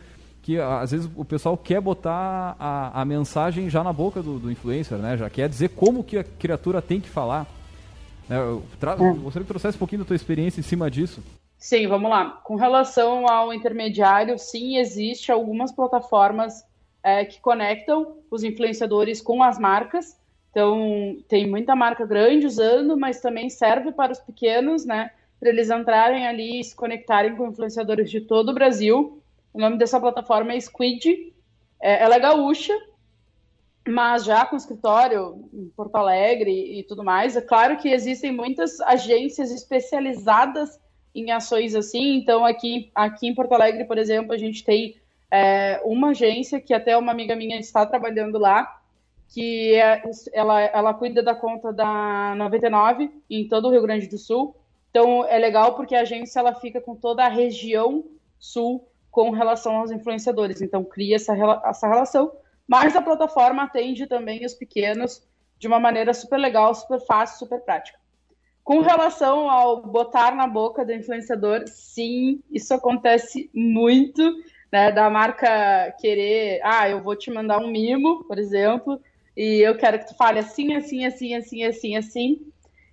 que 0.44 0.60
às 0.60 0.92
vezes 0.92 1.10
o 1.16 1.24
pessoal 1.24 1.58
quer 1.58 1.80
botar 1.80 2.56
a, 2.60 3.02
a 3.02 3.06
mensagem 3.06 3.70
já 3.70 3.82
na 3.82 3.94
boca 3.94 4.22
do, 4.22 4.38
do, 4.38 4.52
influencer, 4.52 4.98
né? 4.98 5.16
já 5.16 5.30
quer 5.30 5.48
dizer 5.48 5.70
como 5.70 6.04
que 6.04 6.18
a 6.18 6.24
criatura 6.24 6.82
tem 6.82 7.00
que 7.00 7.10
falar. 7.10 7.48
Né? 8.28 8.38
Eu, 8.38 8.62
tra... 8.78 8.92
É. 8.92 8.96
gostaria 8.96 9.44
que 9.44 9.48
trouxesse 9.48 9.78
um 9.78 9.80
pouquinho 9.80 10.02
da 10.02 10.08
tua 10.08 10.18
experiência 10.18 10.60
em 10.60 10.64
cima 10.64 10.92
disso. 10.92 11.24
Sim, 11.58 11.88
vamos 11.88 12.12
lá. 12.12 12.42
Com 12.44 12.56
relação 12.56 13.26
ao 13.26 13.54
intermediário, 13.54 14.38
sim, 14.38 14.78
existe 14.78 15.32
algumas 15.32 15.72
plataformas 15.72 16.66
é, 17.02 17.24
que 17.24 17.40
conectam 17.40 18.18
os 18.30 18.44
influenciadores 18.44 19.22
com 19.22 19.42
as 19.42 19.58
marcas. 19.58 20.20
Então, 20.52 21.18
tem 21.30 21.50
muita 21.50 21.74
marca 21.74 22.06
grande 22.06 22.46
usando, 22.46 22.98
mas 22.98 23.22
também 23.22 23.50
serve 23.50 23.94
para 23.94 24.12
os 24.12 24.20
pequenos, 24.20 24.86
né? 24.86 25.12
Para 25.40 25.50
eles 25.50 25.70
entrarem 25.70 26.28
ali 26.28 26.60
e 26.60 26.64
se 26.66 26.76
conectarem 26.76 27.34
com 27.34 27.48
influenciadores 27.48 28.12
de 28.12 28.20
todo 28.20 28.50
o 28.50 28.54
Brasil. 28.54 29.23
O 29.54 29.60
nome 29.60 29.78
dessa 29.78 30.00
plataforma 30.00 30.54
é 30.54 30.60
Squid. 30.60 31.34
É, 31.80 32.02
ela 32.02 32.16
é 32.16 32.20
gaúcha, 32.20 32.74
mas 33.88 34.26
já 34.26 34.46
com 34.46 34.56
escritório 34.56 35.48
em 35.54 35.70
Porto 35.70 35.96
Alegre 35.96 36.80
e 36.80 36.84
tudo 36.84 37.04
mais. 37.04 37.38
É 37.38 37.42
claro 37.42 37.78
que 37.78 37.90
existem 37.90 38.32
muitas 38.32 38.82
agências 38.82 39.52
especializadas 39.52 40.80
em 41.14 41.32
ações 41.32 41.76
assim. 41.76 42.16
Então, 42.16 42.44
aqui, 42.44 42.90
aqui 42.96 43.28
em 43.28 43.36
Porto 43.36 43.54
Alegre, 43.54 43.86
por 43.86 43.98
exemplo, 43.98 44.34
a 44.34 44.38
gente 44.38 44.64
tem 44.64 44.96
é, 45.30 45.80
uma 45.86 46.10
agência 46.10 46.60
que 46.60 46.74
até 46.74 46.98
uma 46.98 47.12
amiga 47.12 47.36
minha 47.36 47.60
está 47.60 47.86
trabalhando 47.86 48.40
lá, 48.40 48.82
que 49.30 49.76
é, 49.76 50.02
ela, 50.32 50.62
ela 50.62 50.94
cuida 50.94 51.22
da 51.22 51.36
conta 51.36 51.72
da 51.72 52.34
99 52.36 53.12
em 53.30 53.48
todo 53.48 53.68
o 53.68 53.72
Rio 53.72 53.84
Grande 53.84 54.08
do 54.08 54.18
Sul. 54.18 54.56
Então, 54.90 55.26
é 55.26 55.38
legal 55.38 55.76
porque 55.76 55.96
a 55.96 56.02
agência 56.02 56.40
ela 56.40 56.56
fica 56.56 56.82
com 56.82 56.96
toda 56.96 57.24
a 57.26 57.30
região 57.30 58.04
sul 58.40 58.88
com 59.14 59.30
relação 59.30 59.76
aos 59.76 59.92
influenciadores. 59.92 60.60
Então, 60.60 60.84
cria 60.84 61.18
essa, 61.18 61.36
essa 61.66 61.88
relação. 61.88 62.32
Mas 62.68 62.96
a 62.96 63.02
plataforma 63.02 63.62
atende 63.62 64.08
também 64.08 64.44
os 64.44 64.56
pequenos 64.56 65.22
de 65.60 65.68
uma 65.68 65.80
maneira 65.80 66.16
super 66.16 66.38
legal, 66.38 66.74
super 66.74 67.00
fácil, 67.00 67.38
super 67.38 67.62
prática. 67.62 68.00
Com 68.64 68.80
relação 68.80 69.52
ao 69.52 69.84
botar 69.84 70.34
na 70.34 70.48
boca 70.48 70.84
do 70.84 70.92
influenciador, 70.92 71.64
sim, 71.68 72.42
isso 72.50 72.74
acontece 72.74 73.52
muito, 73.54 74.36
né? 74.72 74.92
Da 74.92 75.12
marca 75.12 75.92
querer, 76.00 76.60
ah, 76.64 76.90
eu 76.90 77.04
vou 77.04 77.16
te 77.16 77.30
mandar 77.30 77.60
um 77.60 77.68
mimo, 77.68 78.24
por 78.24 78.40
exemplo, 78.40 79.00
e 79.38 79.60
eu 79.60 79.78
quero 79.78 80.00
que 80.00 80.08
tu 80.08 80.16
fale 80.16 80.40
assim, 80.40 80.74
assim, 80.76 81.06
assim, 81.06 81.36
assim, 81.36 81.64
assim, 81.64 81.96
assim. 81.98 82.42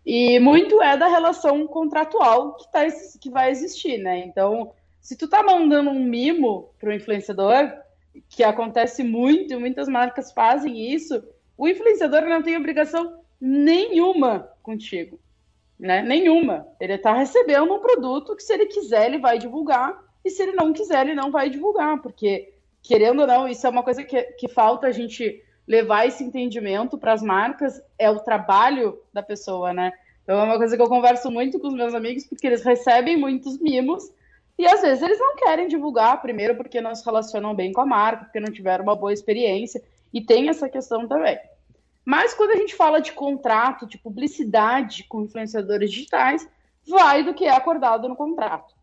E 0.05 0.39
muito 0.39 0.83
é 0.83 0.99
da 0.99 1.07
relação 1.07 1.67
contratual 1.67 2.57
que, 2.57 2.71
tá, 2.71 2.81
que 3.19 3.31
vai 3.31 3.51
existir, 3.51 3.97
né? 3.97 4.19
Então, 4.19 4.73
se 5.01 5.17
tu 5.17 5.29
tá 5.29 5.43
mandando 5.43 5.91
um 5.91 6.05
mimo 6.05 6.73
pro 6.79 6.93
influenciador, 6.93 7.73
que 8.29 8.43
acontece 8.43 9.03
muito, 9.03 9.59
muitas 9.59 9.89
marcas 9.89 10.33
fazem 10.33 10.93
isso, 10.93 11.23
o 11.57 11.69
influenciador 11.69 12.23
não 12.23 12.43
tem 12.43 12.57
obrigação 12.57 13.21
nenhuma 13.41 14.51
contigo 14.63 15.19
né? 15.81 16.03
Nenhuma. 16.03 16.69
Ele 16.79 16.95
está 16.95 17.15
recebendo 17.15 17.73
um 17.73 17.81
produto 17.81 18.37
que, 18.37 18.43
se 18.43 18.53
ele 18.53 18.67
quiser, 18.67 19.07
ele 19.07 19.19
vai 19.19 19.39
divulgar, 19.39 19.99
e 20.23 20.31
se 20.31 20.43
ele 20.43 20.53
não 20.53 20.73
quiser, 20.73 21.07
ele 21.07 21.15
não 21.15 21.31
vai 21.31 21.49
divulgar, 21.49 22.01
porque, 22.03 22.53
querendo 22.83 23.21
ou 23.21 23.27
não, 23.27 23.49
isso 23.49 23.67
é 23.67 23.71
uma 23.71 23.83
coisa 23.83 24.05
que, 24.05 24.23
que 24.23 24.49
falta 24.49 24.87
a 24.87 24.93
gente 24.93 25.43
levar 25.67 26.07
esse 26.07 26.23
entendimento 26.23 26.99
para 26.99 27.15
as 27.15 27.23
marcas, 27.23 27.81
é 27.99 28.11
o 28.11 28.21
trabalho 28.21 29.01
da 29.13 29.23
pessoa, 29.23 29.73
né? 29.73 29.93
Então 30.23 30.39
é 30.39 30.45
uma 30.45 30.59
coisa 30.59 30.77
que 30.77 30.83
eu 30.83 30.89
converso 30.89 31.31
muito 31.31 31.59
com 31.59 31.69
os 31.69 31.75
meus 31.75 31.95
amigos, 31.95 32.27
porque 32.27 32.47
eles 32.47 32.63
recebem 32.63 33.17
muitos 33.17 33.59
mimos, 33.59 34.13
e 34.61 34.67
às 34.67 34.83
vezes 34.83 35.03
eles 35.03 35.19
não 35.19 35.37
querem 35.37 35.69
divulgar, 35.69 36.21
primeiro 36.21 36.55
porque 36.55 36.83
não 36.83 36.95
se 36.95 37.03
relacionam 37.03 37.55
bem 37.55 37.73
com 37.73 37.81
a 37.81 37.87
marca, 37.87 38.25
porque 38.25 38.39
não 38.39 38.53
tiveram 38.53 38.85
uma 38.85 38.95
boa 38.95 39.11
experiência, 39.11 39.83
e 40.13 40.21
tem 40.21 40.51
essa 40.51 40.69
questão 40.69 41.09
também. 41.09 41.39
Mas 42.05 42.35
quando 42.35 42.51
a 42.51 42.57
gente 42.57 42.75
fala 42.75 43.01
de 43.01 43.13
contrato, 43.13 43.87
de 43.87 43.97
publicidade 43.97 45.05
com 45.05 45.23
influenciadores 45.23 45.91
digitais, 45.91 46.47
vai 46.87 47.23
do 47.23 47.33
que 47.33 47.47
é 47.47 47.51
acordado 47.51 48.07
no 48.07 48.15
contrato. 48.15 48.75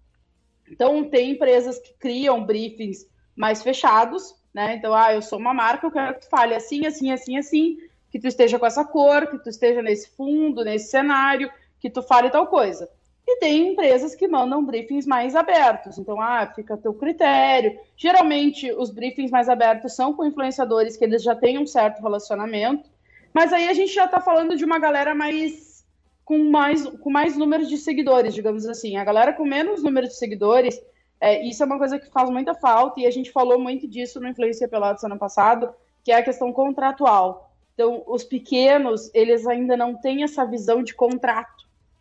Então, 0.68 1.04
tem 1.08 1.32
empresas 1.32 1.78
que 1.78 1.94
criam 1.94 2.44
briefings 2.44 3.06
mais 3.36 3.62
fechados, 3.62 4.36
né? 4.52 4.76
Então, 4.76 4.96
ah, 4.96 5.13
eu 5.13 5.22
sou 5.22 5.38
uma 5.38 5.54
marca, 5.54 5.86
eu 5.86 5.92
quero 5.92 6.16
que 6.16 6.22
tu 6.22 6.30
fale 6.30 6.56
assim, 6.56 6.88
assim, 6.88 7.12
assim, 7.12 7.38
assim, 7.38 7.78
que 8.10 8.20
tu 8.20 8.28
esteja 8.28 8.58
com 8.58 8.66
essa 8.66 8.84
cor, 8.84 9.28
que 9.28 9.38
tu 9.38 9.50
esteja 9.50 9.84
nesse 9.84 10.10
fundo, 10.10 10.63
nesse 10.63 10.90
cenário, 10.90 11.52
que 11.80 11.90
tu 11.90 12.02
fale 12.02 12.32
tal 12.32 12.48
coisa. 12.48 12.90
E 13.28 13.40
tem 13.40 13.74
empresas 13.74 14.16
que 14.16 14.26
mandam 14.26 14.63
briefings 14.63 15.06
mais 15.06 15.36
abertos. 15.36 15.98
Então, 15.98 16.22
ah, 16.22 16.50
fica 16.56 16.76
a 16.76 16.78
teu 16.78 16.94
critério. 16.94 17.78
Geralmente, 17.98 18.72
os 18.72 18.90
briefings 18.90 19.30
mais 19.30 19.50
abertos 19.50 19.94
são 19.94 20.13
com 20.13 20.24
influenciadores 20.24 20.96
que 20.96 21.04
eles 21.04 21.22
já 21.22 21.36
têm 21.36 21.60
um 21.60 21.68
certo 21.68 22.02
relacionamento, 22.02 22.90
mas 23.34 23.52
aí 23.52 23.68
a 23.68 23.74
gente 23.74 23.94
já 23.94 24.06
está 24.06 24.22
falando 24.22 24.56
de 24.56 24.63
uma 24.63 24.80
galera 24.80 25.13
mais 25.13 25.86
com 26.24 26.38
mais 26.50 26.86
com 26.86 27.10
mais 27.10 27.38
números 27.38 27.68
de 27.68 27.78
seguidores, 27.78 28.34
digamos 28.34 28.66
assim. 28.66 28.96
A 28.96 29.04
galera 29.04 29.34
com 29.34 29.44
menos 29.44 29.84
número 29.84 30.08
de 30.08 30.16
seguidores, 30.16 30.82
é, 31.20 31.46
isso 31.46 31.62
é 31.62 31.66
uma 31.66 31.78
coisa 31.78 32.00
que 32.00 32.10
faz 32.10 32.30
muita 32.30 32.54
falta 32.54 33.02
e 33.02 33.06
a 33.06 33.12
gente 33.12 33.32
falou 33.32 33.60
muito 33.60 33.88
disso 33.88 34.22
no 34.22 34.30
Influência 34.30 34.70
Pelados 34.70 35.04
ano 35.04 35.18
passado, 35.18 35.74
que 36.02 36.12
é 36.13 36.16
a 36.16 36.24
questão 36.24 36.54
contratual. 36.54 37.52
Então, 37.74 38.04
os 38.08 38.24
pequenos, 38.24 39.12
eles 39.13 39.46
ainda 39.46 39.76
não 39.76 39.96
têm 39.96 40.24
essa 40.24 40.46
visão 40.46 40.82
de 40.82 40.96
contrato 40.96 41.57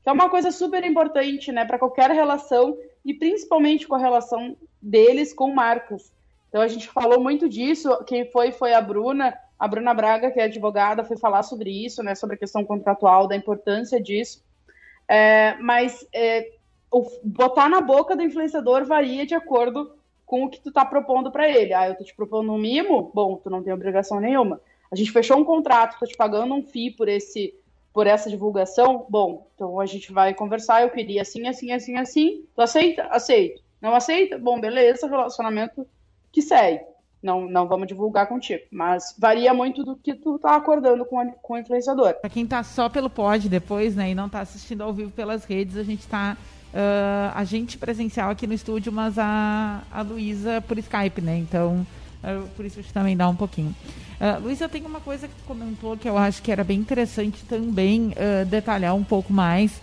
que 0.07 0.11
é 0.11 0.13
uma 0.13 0.31
coisa 0.31 0.53
super 0.53 0.85
importante, 0.85 1.51
né, 1.51 1.65
para 1.65 1.81
qualquer 1.81 2.13
relação 2.13 2.79
e 3.05 3.13
principalmente 3.13 3.89
com 3.89 3.97
a 3.97 3.99
relação 3.99 4.57
deles 4.81 5.35
com 5.35 5.53
marcas. 5.53 6.13
Então 6.49 6.63
a 6.63 6.69
gente 6.69 6.87
falou 6.87 7.21
muito 7.21 7.49
disso. 7.49 8.05
Quem 8.05 8.25
foi 8.31 8.53
foi 8.53 8.73
a 8.73 8.81
Bruna, 8.81 9.37
a 9.59 9.67
Bruna 9.67 9.93
Braga, 9.93 10.31
que 10.31 10.39
é 10.39 10.45
advogada, 10.45 11.03
foi 11.03 11.17
falar 11.17 11.43
sobre 11.43 11.71
isso, 11.85 12.05
né, 12.05 12.15
sobre 12.15 12.37
a 12.37 12.39
questão 12.39 12.65
contratual, 12.65 13.27
da 13.27 13.35
importância 13.35 14.01
disso. 14.01 14.45
É, 15.09 15.57
mas 15.59 16.07
é, 16.15 16.53
o, 16.89 17.05
botar 17.25 17.69
na 17.69 17.81
boca 17.81 18.15
do 18.15 18.23
influenciador 18.23 18.85
varia 18.85 19.27
de 19.27 19.35
acordo 19.35 19.91
com 20.25 20.45
o 20.45 20.49
que 20.49 20.61
tu 20.61 20.71
tá 20.71 20.85
propondo 20.85 21.33
para 21.33 21.49
ele. 21.49 21.75
Ah, 21.75 21.89
eu 21.89 21.97
tô 21.97 22.05
te 22.05 22.15
propondo 22.15 22.53
um 22.53 22.59
mimo? 22.59 23.11
Bom, 23.13 23.41
tu 23.43 23.51
não 23.51 23.61
tem 23.61 23.73
obrigação 23.73 24.21
nenhuma. 24.21 24.61
A 24.89 24.95
gente 24.95 25.11
fechou 25.11 25.37
um 25.37 25.45
contrato, 25.45 25.99
tô 25.99 26.07
te 26.07 26.17
pagando 26.17 26.55
um 26.55 26.63
FII 26.63 26.93
por 26.93 27.09
esse 27.09 27.53
por 27.97 28.07
essa 28.07 28.29
divulgação, 28.29 29.07
bom, 29.09 29.49
então 29.55 29.81
a 29.81 29.87
gente 29.87 30.13
vai 30.13 30.35
conversar, 30.35 30.83
eu 30.83 30.91
queria 30.91 31.23
assim, 31.23 31.49
assim, 31.49 31.73
assim, 31.73 31.97
assim, 31.97 32.45
tu 32.55 32.61
aceita? 32.61 33.05
Aceito. 33.05 33.63
Não 33.81 33.95
aceita? 33.95 34.37
Bom, 34.37 34.61
beleza, 34.61 35.09
relacionamento 35.09 35.87
que 36.31 36.43
segue. 36.43 36.85
Não, 37.23 37.49
não 37.49 37.67
vamos 37.67 37.89
divulgar 37.89 38.27
contigo. 38.27 38.63
Mas 38.71 39.17
varia 39.19 39.55
muito 39.55 39.83
do 39.83 39.97
que 39.97 40.13
tu 40.13 40.39
tá 40.39 40.57
acordando 40.57 41.07
com, 41.07 41.19
a, 41.19 41.25
com 41.41 41.55
o 41.55 41.59
influenciador. 41.59 42.13
Pra 42.21 42.29
quem 42.29 42.47
tá 42.47 42.63
só 42.63 42.91
pelo 42.91 43.09
pod 43.09 43.49
depois, 43.49 43.97
né, 43.97 44.11
e 44.11 44.15
não 44.15 44.29
tá 44.29 44.41
assistindo 44.41 44.83
ao 44.83 44.93
vivo 44.93 45.11
pelas 45.13 45.47
redes, 45.47 45.79
a 45.79 45.83
gente 45.83 46.07
tá. 46.07 46.37
Uh, 46.75 47.33
a 47.35 47.45
gente 47.45 47.79
presencial 47.79 48.29
aqui 48.29 48.47
no 48.47 48.53
estúdio, 48.53 48.93
mas 48.93 49.19
a, 49.19 49.83
a 49.91 50.03
Luísa 50.03 50.63
por 50.69 50.77
Skype, 50.77 51.23
né? 51.23 51.39
Então, 51.39 51.87
uh, 52.27 52.49
por 52.57 52.65
isso 52.65 52.81
também 52.93 53.17
dá 53.17 53.29
um 53.29 53.37
pouquinho. 53.37 53.75
Uh, 54.21 54.43
Luísa, 54.43 54.69
tem 54.69 54.85
uma 54.85 55.01
coisa 55.01 55.29
que 55.29 55.35
comentou 55.47 55.97
que 55.97 56.09
eu 56.09 56.17
acho 56.17 56.43
que 56.43 56.51
era 56.51 56.65
bem 56.65 56.79
interessante 56.79 57.45
também 57.45 58.13
uh, 58.13 58.47
detalhar 58.47 58.95
um 58.95 59.05
pouco 59.05 59.33
mais, 59.33 59.81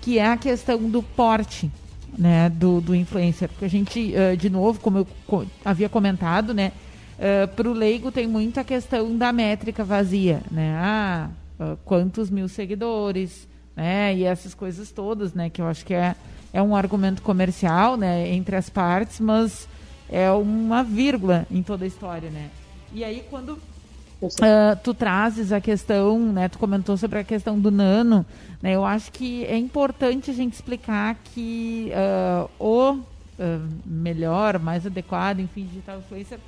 que 0.00 0.18
é 0.18 0.26
a 0.26 0.36
questão 0.36 0.78
do 0.88 1.02
porte 1.02 1.70
né, 2.18 2.48
do, 2.48 2.80
do 2.80 2.94
influencer. 2.94 3.48
Porque 3.48 3.64
a 3.64 3.68
gente, 3.68 4.14
uh, 4.14 4.36
de 4.36 4.48
novo, 4.48 4.80
como 4.80 4.98
eu 4.98 5.06
co 5.26 5.44
havia 5.64 5.88
comentado, 5.88 6.54
né, 6.54 6.72
uh, 7.18 7.48
para 7.48 7.68
o 7.68 7.72
leigo 7.72 8.10
tem 8.10 8.26
muita 8.26 8.64
questão 8.64 9.16
da 9.16 9.32
métrica 9.32 9.84
vazia. 9.84 10.40
Né? 10.50 10.74
Ah, 10.78 11.28
quantos 11.84 12.30
mil 12.30 12.48
seguidores, 12.48 13.46
né, 13.76 14.14
e 14.14 14.24
essas 14.24 14.54
coisas 14.54 14.90
todas, 14.90 15.34
né, 15.34 15.48
que 15.50 15.60
eu 15.60 15.66
acho 15.66 15.84
que 15.84 15.94
é, 15.94 16.16
é 16.52 16.62
um 16.62 16.74
argumento 16.74 17.22
comercial 17.22 17.96
né, 17.96 18.28
entre 18.32 18.56
as 18.56 18.68
partes, 18.68 19.20
mas 19.20 19.68
é 20.14 20.30
uma 20.30 20.84
vírgula 20.84 21.44
em 21.50 21.60
toda 21.60 21.84
a 21.84 21.88
história. 21.88 22.30
Né? 22.30 22.48
E 22.92 23.02
aí, 23.02 23.24
quando 23.28 23.58
Uh, 24.22 24.74
tu 24.82 24.94
trazes 24.94 25.52
a 25.52 25.60
questão, 25.60 26.18
né? 26.18 26.48
Tu 26.48 26.58
comentou 26.58 26.96
sobre 26.96 27.18
a 27.18 27.24
questão 27.24 27.60
do 27.60 27.70
nano, 27.70 28.24
né? 28.62 28.74
Eu 28.74 28.82
acho 28.82 29.12
que 29.12 29.44
é 29.44 29.58
importante 29.58 30.30
a 30.30 30.32
gente 30.32 30.54
explicar 30.54 31.16
que 31.24 31.92
uh, 31.92 32.48
o 32.58 32.92
uh, 32.92 33.02
melhor, 33.84 34.58
mais 34.58 34.86
adequado, 34.86 35.40
enfim, 35.40 35.66
digital 35.66 35.98
influencer 35.98 36.38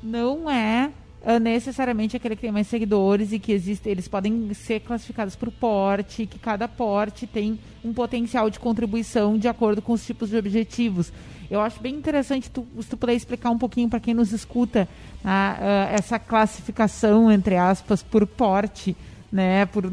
não 0.00 0.48
é 0.48 0.92
necessariamente 1.40 2.14
aquele 2.14 2.36
que 2.36 2.42
tem 2.42 2.52
mais 2.52 2.66
seguidores 2.66 3.32
e 3.32 3.38
que 3.38 3.50
existe, 3.50 3.88
eles 3.88 4.06
podem 4.06 4.52
ser 4.52 4.80
classificados 4.80 5.34
por 5.34 5.50
porte, 5.50 6.26
que 6.26 6.38
cada 6.38 6.68
porte 6.68 7.26
tem 7.26 7.58
um 7.82 7.94
potencial 7.94 8.50
de 8.50 8.60
contribuição 8.60 9.38
de 9.38 9.48
acordo 9.48 9.80
com 9.80 9.94
os 9.94 10.04
tipos 10.04 10.28
de 10.28 10.36
objetivos. 10.36 11.10
Eu 11.50 11.60
acho 11.60 11.80
bem 11.80 11.94
interessante 11.94 12.50
tu, 12.50 12.66
se 12.80 12.88
tu 12.88 12.96
puder 12.96 13.14
explicar 13.14 13.50
um 13.50 13.58
pouquinho 13.58 13.88
para 13.88 14.00
quem 14.00 14.14
nos 14.14 14.32
escuta 14.32 14.88
a, 15.24 15.56
a, 15.58 15.92
essa 15.92 16.18
classificação, 16.18 17.30
entre 17.30 17.56
aspas, 17.56 18.02
por 18.02 18.26
porte, 18.26 18.96
né, 19.30 19.66
por 19.66 19.84
uh, 19.84 19.90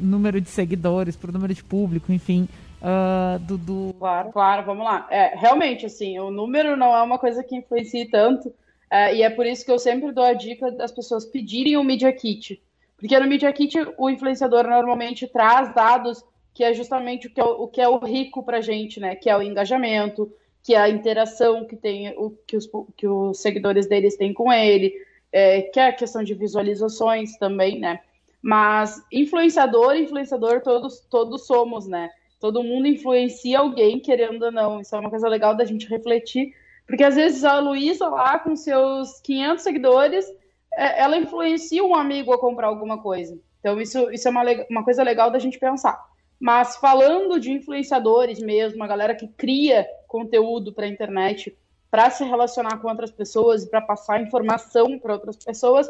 número 0.00 0.40
de 0.40 0.48
seguidores, 0.48 1.16
por 1.16 1.32
número 1.32 1.54
de 1.54 1.64
público, 1.64 2.12
enfim. 2.12 2.48
Uh, 2.80 3.38
do, 3.38 3.56
do, 3.56 3.94
Claro, 3.98 4.32
claro, 4.32 4.64
vamos 4.64 4.84
lá. 4.84 5.06
É, 5.10 5.36
realmente, 5.36 5.86
assim, 5.86 6.18
o 6.18 6.30
número 6.30 6.76
não 6.76 6.94
é 6.94 7.02
uma 7.02 7.18
coisa 7.18 7.42
que 7.42 7.56
influencia 7.56 8.06
tanto, 8.10 8.52
é, 8.90 9.16
e 9.16 9.22
é 9.22 9.30
por 9.30 9.46
isso 9.46 9.64
que 9.64 9.70
eu 9.70 9.78
sempre 9.78 10.12
dou 10.12 10.24
a 10.24 10.34
dica 10.34 10.70
das 10.70 10.92
pessoas 10.92 11.24
pedirem 11.24 11.76
o 11.76 11.84
Media 11.84 12.12
Kit. 12.12 12.62
Porque 12.98 13.18
no 13.18 13.26
Media 13.26 13.52
Kit 13.52 13.76
o 13.96 14.10
influenciador 14.10 14.64
normalmente 14.64 15.26
traz 15.26 15.74
dados 15.74 16.22
que 16.54 16.62
é 16.62 16.74
justamente 16.74 17.26
o 17.26 17.30
que 17.30 17.40
é 17.40 17.44
o, 17.44 17.62
o, 17.62 17.68
que 17.68 17.80
é 17.80 17.88
o 17.88 17.98
rico 17.98 18.42
pra 18.42 18.60
gente, 18.60 19.00
né? 19.00 19.16
Que 19.16 19.30
é 19.30 19.36
o 19.36 19.42
engajamento, 19.42 20.30
que 20.62 20.74
a 20.74 20.88
interação 20.88 21.66
que 21.66 21.76
tem 21.76 22.14
o 22.16 22.30
que 22.46 22.56
os, 22.56 22.70
que 22.96 23.06
os 23.06 23.40
seguidores 23.40 23.86
deles 23.86 24.16
têm 24.16 24.32
com 24.32 24.52
ele, 24.52 24.94
é, 25.32 25.62
que 25.62 25.80
é 25.80 25.88
a 25.88 25.92
questão 25.92 26.22
de 26.22 26.34
visualizações 26.34 27.36
também, 27.36 27.80
né? 27.80 28.00
Mas 28.40 29.02
influenciador, 29.12 29.96
influenciador, 29.96 30.60
todos, 30.60 31.00
todos 31.10 31.46
somos, 31.46 31.86
né? 31.86 32.10
Todo 32.40 32.62
mundo 32.62 32.88
influencia 32.88 33.60
alguém, 33.60 34.00
querendo 34.00 34.42
ou 34.44 34.52
não. 34.52 34.80
Isso 34.80 34.94
é 34.94 34.98
uma 34.98 35.10
coisa 35.10 35.28
legal 35.28 35.56
da 35.56 35.64
gente 35.64 35.88
refletir, 35.88 36.52
porque 36.86 37.04
às 37.04 37.14
vezes 37.14 37.44
a 37.44 37.60
Luísa 37.60 38.08
lá 38.08 38.38
com 38.38 38.56
seus 38.56 39.20
500 39.20 39.62
seguidores, 39.62 40.26
é, 40.74 41.02
ela 41.02 41.16
influencia 41.16 41.84
um 41.84 41.94
amigo 41.94 42.32
a 42.32 42.38
comprar 42.38 42.66
alguma 42.66 43.00
coisa. 43.00 43.38
Então 43.60 43.80
isso, 43.80 44.10
isso 44.10 44.26
é 44.26 44.30
uma, 44.30 44.42
uma 44.68 44.84
coisa 44.84 45.02
legal 45.02 45.30
da 45.30 45.38
gente 45.38 45.58
pensar. 45.58 46.04
Mas 46.38 46.76
falando 46.76 47.38
de 47.38 47.52
influenciadores 47.52 48.40
mesmo, 48.40 48.82
a 48.82 48.88
galera 48.88 49.14
que 49.14 49.28
cria 49.28 49.86
conteúdo 50.12 50.74
para 50.74 50.84
a 50.84 50.88
internet 50.88 51.56
para 51.90 52.10
se 52.10 52.22
relacionar 52.24 52.78
com 52.78 52.88
outras 52.88 53.10
pessoas 53.10 53.64
e 53.64 53.70
para 53.70 53.80
passar 53.80 54.22
informação 54.22 54.98
para 54.98 55.14
outras 55.14 55.36
pessoas, 55.36 55.86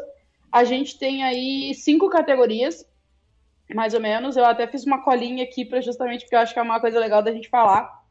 a 0.51 0.63
gente 0.63 0.97
tem 0.97 1.23
aí 1.23 1.73
cinco 1.73 2.09
categorias, 2.09 2.85
mais 3.73 3.93
ou 3.93 4.01
menos. 4.01 4.35
Eu 4.35 4.45
até 4.45 4.67
fiz 4.67 4.85
uma 4.85 5.01
colinha 5.01 5.43
aqui 5.43 5.63
para 5.63 5.79
justamente 5.79 6.21
porque 6.23 6.35
eu 6.35 6.39
acho 6.39 6.53
que 6.53 6.59
é 6.59 6.61
uma 6.61 6.79
coisa 6.79 6.99
legal 6.99 7.21
da 7.23 7.31
gente 7.31 7.47
falar. 7.47 8.03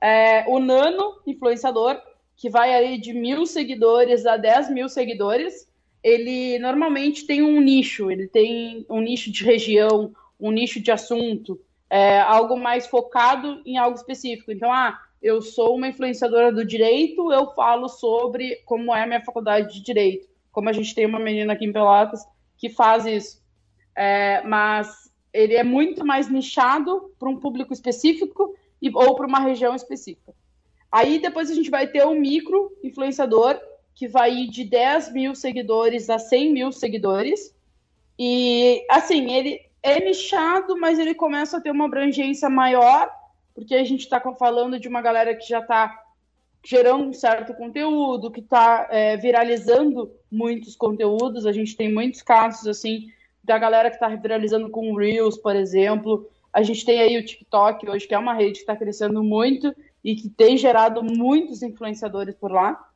É, 0.00 0.44
o 0.48 0.60
nano 0.60 1.20
influenciador, 1.26 2.00
que 2.36 2.48
vai 2.48 2.72
aí 2.72 2.98
de 2.98 3.12
mil 3.12 3.44
seguidores 3.44 4.26
a 4.26 4.36
10 4.36 4.70
mil 4.70 4.88
seguidores, 4.88 5.68
ele 6.02 6.56
normalmente 6.60 7.26
tem 7.26 7.42
um 7.42 7.60
nicho, 7.60 8.10
ele 8.10 8.28
tem 8.28 8.86
um 8.88 9.00
nicho 9.00 9.30
de 9.30 9.44
região, 9.44 10.12
um 10.38 10.52
nicho 10.52 10.80
de 10.80 10.92
assunto, 10.92 11.60
é, 11.90 12.20
algo 12.20 12.56
mais 12.56 12.86
focado 12.86 13.60
em 13.66 13.76
algo 13.76 13.96
específico. 13.96 14.52
Então, 14.52 14.72
ah, 14.72 14.98
eu 15.22 15.42
sou 15.42 15.76
uma 15.76 15.88
influenciadora 15.88 16.52
do 16.52 16.64
direito, 16.64 17.32
eu 17.32 17.52
falo 17.54 17.88
sobre 17.88 18.56
como 18.64 18.94
é 18.94 19.02
a 19.02 19.06
minha 19.06 19.22
faculdade 19.22 19.74
de 19.74 19.82
direito. 19.82 20.28
Como 20.50 20.68
a 20.68 20.72
gente 20.72 20.94
tem 20.94 21.06
uma 21.06 21.18
menina 21.18 21.52
aqui 21.52 21.66
em 21.66 21.72
Pelotas 21.72 22.24
que 22.56 22.68
faz 22.68 23.06
isso. 23.06 23.40
É, 23.94 24.42
mas 24.42 25.10
ele 25.32 25.54
é 25.54 25.62
muito 25.62 26.04
mais 26.04 26.28
nichado 26.28 27.12
para 27.18 27.28
um 27.28 27.38
público 27.38 27.72
específico 27.72 28.54
e, 28.80 28.90
ou 28.94 29.14
para 29.14 29.26
uma 29.26 29.40
região 29.40 29.74
específica. 29.74 30.34
Aí 30.90 31.18
depois 31.18 31.50
a 31.50 31.54
gente 31.54 31.70
vai 31.70 31.86
ter 31.86 32.04
um 32.04 32.18
micro 32.18 32.72
influenciador 32.82 33.60
que 33.94 34.08
vai 34.08 34.32
ir 34.32 34.48
de 34.48 34.64
10 34.64 35.12
mil 35.12 35.34
seguidores 35.34 36.08
a 36.08 36.18
100 36.18 36.52
mil 36.52 36.72
seguidores. 36.72 37.54
E 38.18 38.84
assim, 38.90 39.30
ele 39.30 39.60
é 39.82 40.02
nichado, 40.04 40.76
mas 40.78 40.98
ele 40.98 41.14
começa 41.14 41.58
a 41.58 41.60
ter 41.60 41.70
uma 41.70 41.84
abrangência 41.84 42.48
maior, 42.50 43.10
porque 43.54 43.74
a 43.74 43.84
gente 43.84 44.00
está 44.00 44.20
falando 44.34 44.78
de 44.78 44.88
uma 44.88 45.00
galera 45.00 45.34
que 45.34 45.48
já 45.48 45.60
está 45.60 46.04
gerando 46.64 47.04
um 47.04 47.12
certo 47.12 47.54
conteúdo, 47.54 48.30
que 48.30 48.40
está 48.40 48.88
é, 48.90 49.16
viralizando 49.16 50.10
muitos 50.30 50.76
conteúdos. 50.76 51.46
A 51.46 51.52
gente 51.52 51.76
tem 51.76 51.92
muitos 51.92 52.22
casos 52.22 52.66
assim 52.66 53.08
da 53.42 53.58
galera 53.58 53.88
que 53.88 53.96
está 53.96 54.08
viralizando 54.08 54.68
com 54.68 54.94
Reels, 54.94 55.38
por 55.38 55.56
exemplo. 55.56 56.28
A 56.52 56.62
gente 56.62 56.84
tem 56.84 57.00
aí 57.00 57.16
o 57.16 57.24
TikTok 57.24 57.88
hoje, 57.88 58.06
que 58.06 58.14
é 58.14 58.18
uma 58.18 58.34
rede 58.34 58.54
que 58.54 58.58
está 58.58 58.76
crescendo 58.76 59.22
muito 59.22 59.74
e 60.04 60.14
que 60.14 60.28
tem 60.28 60.56
gerado 60.56 61.02
muitos 61.02 61.62
influenciadores 61.62 62.34
por 62.34 62.50
lá. 62.50 62.88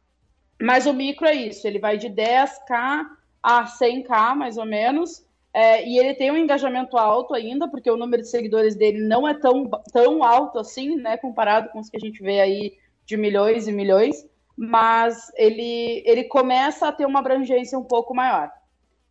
Mas 0.61 0.87
o 0.87 0.93
micro 0.93 1.27
é 1.27 1.35
isso, 1.35 1.67
ele 1.67 1.79
vai 1.79 1.97
de 1.99 2.09
10k 2.09 3.07
a 3.43 3.65
100k, 3.65 4.35
mais 4.35 4.57
ou 4.57 4.65
menos. 4.65 5.24
É, 5.55 5.87
e 5.87 5.99
ele 5.99 6.15
tem 6.15 6.33
um 6.33 6.37
engajamento 6.37 6.99
alto 6.99 7.33
ainda, 7.33 7.69
porque 7.69 7.89
o 7.89 7.97
número 7.97 8.23
de 8.23 8.29
seguidores 8.29 8.75
dele 8.75 9.07
não 9.07 9.27
é 9.27 9.35
tão, 9.35 9.71
tão 9.93 10.25
alto 10.25 10.59
assim, 10.59 10.97
né, 10.97 11.17
comparado 11.17 11.69
com 11.69 11.79
os 11.79 11.89
que 11.89 11.97
a 11.97 12.01
gente 12.01 12.21
vê 12.21 12.41
aí 12.41 12.77
de 13.07 13.17
milhões 13.17 13.69
e 13.69 13.73
milhões, 13.73 14.27
mas 14.57 15.31
ele, 15.37 16.03
ele 16.05 16.25
começa 16.25 16.89
a 16.89 16.93
ter 16.93 17.07
uma 17.07 17.21
abrangência 17.21 17.79
um 17.79 17.85
pouco 17.85 18.13
maior. 18.13 18.51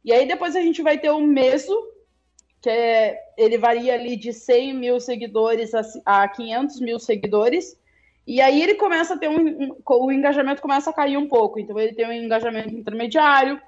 E 0.03 0.12
aí 0.12 0.27
depois 0.27 0.53
a 0.58 0.62
gente 0.62 0.82
vai 0.82 0.97
ter 0.97 1.12
o 1.12 1.21
Meso, 1.21 1.77
que 2.62 2.69
é, 2.69 3.17
ele 3.38 3.58
varia 3.58 3.93
ali 3.93 4.17
de 4.17 4.34
100 4.34 4.73
mil 4.73 4.99
seguidores 4.99 5.73
a, 5.73 5.82
a 6.06 6.27
500 6.27 6.82
mil 6.82 6.99
seguidores, 6.99 7.79
e 8.27 8.41
aí 8.41 8.62
ele 8.62 8.75
começa 8.75 9.13
a 9.13 9.17
ter 9.17 9.29
um, 9.29 9.47
um, 9.47 9.77
o 9.86 10.12
engajamento 10.12 10.62
começa 10.62 10.89
a 10.89 10.93
cair 10.93 11.17
um 11.17 11.27
pouco. 11.27 11.58
Então 11.58 11.79
ele 11.79 11.93
tem 11.93 12.06
um 12.06 12.12
engajamento 12.12 12.73
intermediário, 12.73 13.62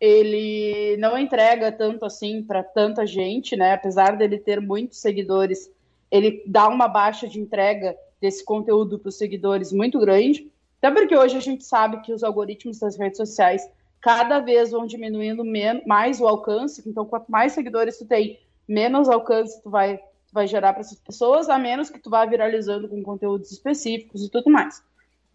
ele 0.00 0.96
não 0.98 1.18
entrega 1.18 1.72
tanto 1.72 2.04
assim 2.04 2.42
para 2.42 2.62
tanta 2.62 3.06
gente, 3.06 3.56
né? 3.56 3.72
Apesar 3.72 4.16
dele 4.16 4.38
ter 4.38 4.60
muitos 4.60 5.00
seguidores, 5.00 5.70
ele 6.10 6.42
dá 6.46 6.68
uma 6.68 6.86
baixa 6.86 7.26
de 7.26 7.40
entrega 7.40 7.96
desse 8.20 8.44
conteúdo 8.44 8.98
para 8.98 9.08
os 9.08 9.18
seguidores 9.18 9.72
muito 9.72 9.98
grande. 9.98 10.50
Até 10.80 10.90
porque 10.92 11.16
hoje 11.16 11.36
a 11.36 11.40
gente 11.40 11.64
sabe 11.64 12.00
que 12.02 12.12
os 12.12 12.22
algoritmos 12.22 12.78
das 12.78 12.96
redes 12.96 13.16
sociais 13.16 13.68
cada 14.00 14.38
vez 14.38 14.70
vão 14.70 14.86
diminuindo 14.86 15.44
mais 15.86 16.20
o 16.20 16.28
alcance. 16.28 16.82
Então, 16.86 17.04
quanto 17.04 17.28
mais 17.28 17.52
seguidores 17.52 17.98
tu 17.98 18.06
tem, 18.06 18.38
menos 18.66 19.08
alcance 19.08 19.60
tu 19.62 19.70
vai, 19.70 19.98
tu 19.98 20.32
vai 20.32 20.46
gerar 20.46 20.72
para 20.72 20.82
essas 20.82 21.00
pessoas, 21.00 21.48
a 21.48 21.58
menos 21.58 21.90
que 21.90 21.98
tu 21.98 22.08
vá 22.08 22.24
viralizando 22.24 22.88
com 22.88 23.02
conteúdos 23.02 23.50
específicos 23.50 24.24
e 24.24 24.30
tudo 24.30 24.50
mais. 24.50 24.80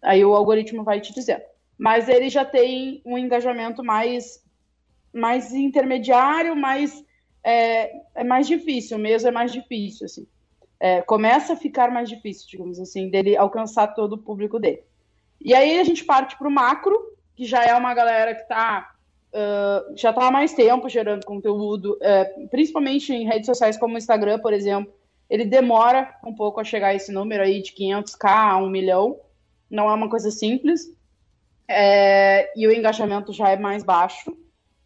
Aí 0.02 0.24
o 0.24 0.34
algoritmo 0.34 0.82
vai 0.82 1.00
te 1.00 1.12
dizer. 1.12 1.44
Mas 1.76 2.08
ele 2.08 2.30
já 2.30 2.44
tem 2.44 3.02
um 3.04 3.18
engajamento 3.18 3.82
mais 3.82 4.43
mais 5.14 5.52
intermediário, 5.52 6.56
mais 6.56 7.04
é, 7.42 7.92
é 8.14 8.24
mais 8.24 8.46
difícil, 8.46 8.98
mesmo 8.98 9.28
é 9.28 9.32
mais 9.32 9.52
difícil, 9.52 10.06
assim. 10.06 10.26
É, 10.80 11.02
começa 11.02 11.52
a 11.52 11.56
ficar 11.56 11.90
mais 11.90 12.08
difícil, 12.08 12.46
digamos 12.48 12.80
assim, 12.80 13.08
dele 13.08 13.36
alcançar 13.36 13.88
todo 13.88 14.14
o 14.14 14.18
público 14.18 14.58
dele. 14.58 14.82
E 15.40 15.54
aí 15.54 15.78
a 15.78 15.84
gente 15.84 16.04
parte 16.04 16.36
para 16.36 16.48
o 16.48 16.50
macro, 16.50 16.98
que 17.36 17.44
já 17.44 17.64
é 17.64 17.74
uma 17.74 17.94
galera 17.94 18.34
que 18.34 18.42
está 18.42 18.94
uh, 19.34 19.96
já 19.96 20.10
está 20.10 20.26
há 20.26 20.30
mais 20.30 20.52
tempo 20.52 20.88
gerando 20.88 21.24
conteúdo, 21.24 21.98
uh, 21.98 22.48
principalmente 22.48 23.12
em 23.12 23.26
redes 23.26 23.46
sociais 23.46 23.76
como 23.76 23.94
o 23.94 23.98
Instagram, 23.98 24.38
por 24.38 24.52
exemplo. 24.52 24.92
Ele 25.28 25.44
demora 25.44 26.14
um 26.24 26.34
pouco 26.34 26.60
a 26.60 26.64
chegar 26.64 26.88
a 26.88 26.94
esse 26.94 27.10
número 27.10 27.42
aí 27.42 27.62
de 27.62 27.72
500k 27.72 28.28
a 28.28 28.56
1 28.58 28.68
milhão. 28.68 29.18
Não 29.70 29.88
é 29.88 29.94
uma 29.94 30.08
coisa 30.08 30.30
simples. 30.30 30.92
É, 31.66 32.52
e 32.58 32.66
o 32.66 32.72
engajamento 32.72 33.32
já 33.32 33.48
é 33.48 33.56
mais 33.56 33.82
baixo 33.82 34.36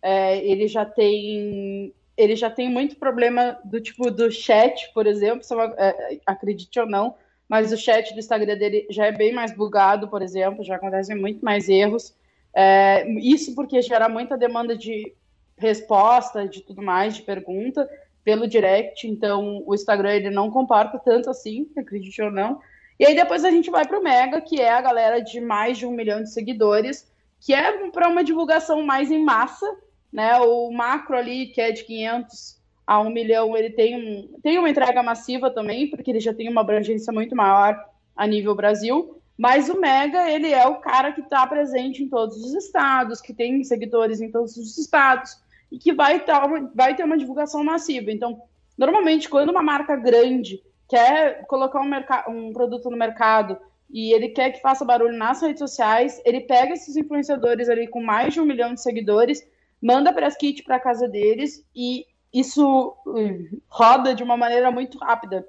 é, 0.03 0.39
ele 0.39 0.69
já 0.69 0.85
tem 0.85 1.93
ele 2.17 2.35
já 2.35 2.51
tem 2.51 2.69
muito 2.69 2.97
problema 2.97 3.59
do 3.65 3.81
tipo 3.81 4.11
do 4.11 4.29
chat, 4.29 4.91
por 4.93 5.07
exemplo, 5.07 5.41
é, 5.77 6.19
acredite 6.27 6.81
ou 6.81 6.87
não, 6.87 7.15
mas 7.49 7.73
o 7.73 7.77
chat 7.77 8.13
do 8.13 8.19
Instagram 8.19 8.59
dele 8.59 8.87
já 8.91 9.07
é 9.07 9.13
bem 9.13 9.33
mais 9.33 9.53
bugado, 9.53 10.09
por 10.09 10.21
exemplo, 10.21 10.65
já 10.65 10.75
acontecem 10.75 11.17
muito 11.17 11.45
mais 11.45 11.69
erros. 11.69 12.13
É, 12.53 13.09
isso 13.21 13.55
porque 13.55 13.81
gera 13.81 14.09
muita 14.09 14.37
demanda 14.37 14.77
de 14.77 15.15
resposta, 15.57 16.49
de 16.49 16.61
tudo 16.61 16.83
mais, 16.83 17.15
de 17.15 17.23
pergunta 17.23 17.89
pelo 18.25 18.49
direct, 18.49 19.07
então 19.07 19.63
o 19.65 19.75
Instagram 19.75 20.13
ele 20.13 20.31
não 20.31 20.51
comporta 20.51 20.99
tanto 20.99 21.31
assim, 21.31 21.71
acredite 21.77 22.21
ou 22.21 22.31
não. 22.31 22.61
E 22.99 23.07
aí 23.07 23.15
depois 23.15 23.45
a 23.45 23.51
gente 23.51 23.71
vai 23.71 23.87
para 23.87 23.99
o 23.99 24.03
Mega, 24.03 24.41
que 24.41 24.61
é 24.61 24.71
a 24.71 24.81
galera 24.81 25.21
de 25.21 25.41
mais 25.41 25.79
de 25.79 25.87
um 25.87 25.93
milhão 25.93 26.23
de 26.23 26.31
seguidores, 26.31 27.09
que 27.41 27.55
é 27.55 27.89
para 27.91 28.09
uma 28.09 28.25
divulgação 28.25 28.83
mais 28.83 29.11
em 29.11 29.25
massa, 29.25 29.67
né? 30.12 30.38
O 30.40 30.71
macro 30.71 31.16
ali, 31.16 31.47
que 31.47 31.61
é 31.61 31.71
de 31.71 31.85
500 31.85 32.59
a 32.87 33.01
1 33.01 33.11
milhão, 33.11 33.57
ele 33.57 33.71
tem, 33.71 33.97
um, 33.97 34.40
tem 34.42 34.59
uma 34.59 34.71
entrega 34.71 35.03
massiva 35.03 35.51
também, 35.51 35.90
porque 35.90 36.11
ele 36.11 36.21
já 36.21 36.33
tem 36.33 36.49
uma 36.49 36.62
abrangência 36.62 37.12
muito 37.12 37.37
maior 37.37 37.79
a 38.16 38.27
nível 38.27 38.55
Brasil. 38.55 39.21
Mas 39.37 39.68
o 39.68 39.79
Mega, 39.79 40.29
ele 40.29 40.53
é 40.53 40.66
o 40.66 40.81
cara 40.81 41.12
que 41.12 41.21
está 41.21 41.47
presente 41.47 42.03
em 42.03 42.09
todos 42.09 42.37
os 42.38 42.55
estados, 42.55 43.21
que 43.21 43.33
tem 43.33 43.62
seguidores 43.62 44.21
em 44.21 44.33
todos 44.33 44.57
os 44.57 44.77
estados 44.77 45.37
e 45.71 45.79
que 45.79 45.92
vai, 45.92 46.18
tá, 46.21 46.44
vai 46.75 46.97
ter 46.97 47.05
uma 47.05 47.16
divulgação 47.16 47.62
massiva. 47.62 48.11
Então, 48.11 48.42
normalmente, 48.77 49.29
quando 49.29 49.51
uma 49.51 49.62
marca 49.62 49.94
grande 49.94 50.61
quer 50.88 51.44
colocar 51.47 51.81
um, 51.81 51.90
um 52.29 52.53
produto 52.53 52.90
no 52.90 52.97
mercado 52.97 53.57
e 53.90 54.12
ele 54.12 54.31
quer 54.31 54.51
que 54.51 54.61
faça 54.61 54.85
barulho 54.85 55.16
nas 55.16 55.40
redes 55.40 55.61
sociais, 55.61 56.21
ele 56.25 56.40
pega 56.40 56.73
esses 56.73 56.97
influenciadores 56.97 57.68
ali 57.68 57.87
com 57.87 58.03
mais 58.03 58.35
de 58.35 58.40
um 58.40 58.44
milhão 58.44 58.75
de 58.75 58.83
seguidores 58.83 59.47
manda 59.81 60.12
para 60.12 60.27
as 60.27 60.37
kits 60.37 60.62
para 60.62 60.81
casa 60.81 61.09
deles 61.09 61.64
e 61.75 62.07
isso 62.33 62.97
hum, 63.07 63.61
roda 63.69 64.14
de 64.14 64.23
uma 64.23 64.37
maneira 64.37 64.71
muito 64.71 64.99
rápida. 64.99 65.47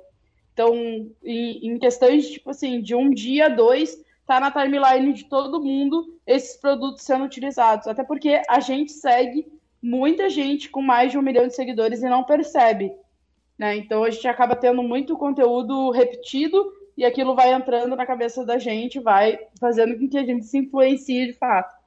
Então, 0.54 0.74
em, 1.24 1.68
em 1.68 1.80
questões 1.80 2.30
tipo 2.30 2.50
assim, 2.50 2.82
de 2.82 2.96
um 2.96 3.10
dia, 3.10 3.50
dois, 3.50 3.98
tá 4.26 4.39
na 4.39 4.52
timeline 4.52 5.13
de 5.13 5.26
todo 5.26 5.63
mundo 5.63 6.20
esses 6.26 6.56
produtos 6.58 7.04
sendo 7.04 7.26
utilizados. 7.26 7.88
Até 7.88 8.04
porque 8.04 8.42
a 8.48 8.60
gente 8.60 8.92
segue 8.92 9.48
muita 9.82 10.30
gente 10.30 10.70
com 10.70 10.82
mais 10.82 11.12
de 11.12 11.18
um 11.18 11.22
milhão 11.22 11.48
de 11.48 11.56
seguidores 11.56 12.04
e 12.04 12.10
não 12.10 12.24
percebe. 12.24 12.92
Né? 13.58 13.78
Então 13.78 14.04
a 14.04 14.10
gente 14.10 14.28
acaba 14.28 14.56
tendo 14.56 14.84
muito 14.84 15.18
conteúdo 15.18 15.92
repetido 15.92 16.72
e 16.96 17.06
aquilo 17.06 17.34
vai 17.34 17.54
entrando 17.54 17.96
na 17.96 18.06
cabeça 18.06 18.46
da 18.46 18.58
gente, 18.58 19.00
vai 19.00 19.39
fazendo 19.60 19.98
com 19.98 20.10
que 20.10 20.18
a 20.18 20.26
gente 20.26 20.46
se 20.46 20.58
influencie 20.58 21.28
de 21.28 21.34
fato. 21.34 21.79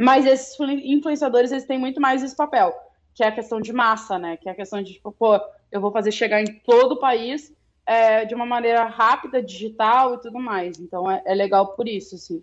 Mas 0.00 0.24
esses 0.24 0.58
influenciadores, 0.84 1.52
eles 1.52 1.64
têm 1.64 1.78
muito 1.78 2.00
mais 2.00 2.22
esse 2.22 2.34
papel, 2.34 2.72
que 3.14 3.22
é 3.22 3.28
a 3.28 3.32
questão 3.32 3.60
de 3.60 3.72
massa, 3.72 4.18
né? 4.18 4.36
Que 4.36 4.48
é 4.48 4.52
a 4.52 4.54
questão 4.54 4.82
de, 4.82 4.94
tipo, 4.94 5.12
pô, 5.12 5.38
eu 5.70 5.80
vou 5.80 5.92
fazer 5.92 6.10
chegar 6.10 6.40
em 6.40 6.46
todo 6.64 6.92
o 6.92 7.00
país 7.00 7.52
é, 7.86 8.24
de 8.24 8.34
uma 8.34 8.46
maneira 8.46 8.84
rápida, 8.86 9.42
digital 9.42 10.14
e 10.14 10.20
tudo 10.20 10.40
mais. 10.40 10.78
Então 10.78 11.10
é, 11.10 11.22
é 11.26 11.34
legal 11.34 11.74
por 11.74 11.86
isso, 11.86 12.14
assim. 12.14 12.42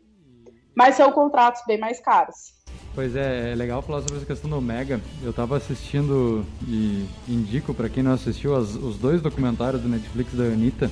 Mas 0.75 0.95
são 0.95 1.11
contratos 1.11 1.63
bem 1.65 1.79
mais 1.79 1.99
caros. 1.99 2.55
Pois 2.93 3.15
é, 3.15 3.51
é 3.51 3.55
legal 3.55 3.81
falar 3.81 4.01
sobre 4.01 4.17
essa 4.17 4.25
questão 4.25 4.49
do 4.49 4.61
Mega. 4.61 5.01
Eu 5.23 5.31
estava 5.31 5.57
assistindo 5.57 6.45
e 6.67 7.07
indico 7.27 7.73
para 7.73 7.89
quem 7.89 8.03
não 8.03 8.11
assistiu 8.11 8.55
as, 8.55 8.75
os 8.75 8.97
dois 8.97 9.21
documentários 9.21 9.81
do 9.81 9.89
Netflix 9.89 10.33
da 10.33 10.43
Anitta. 10.43 10.91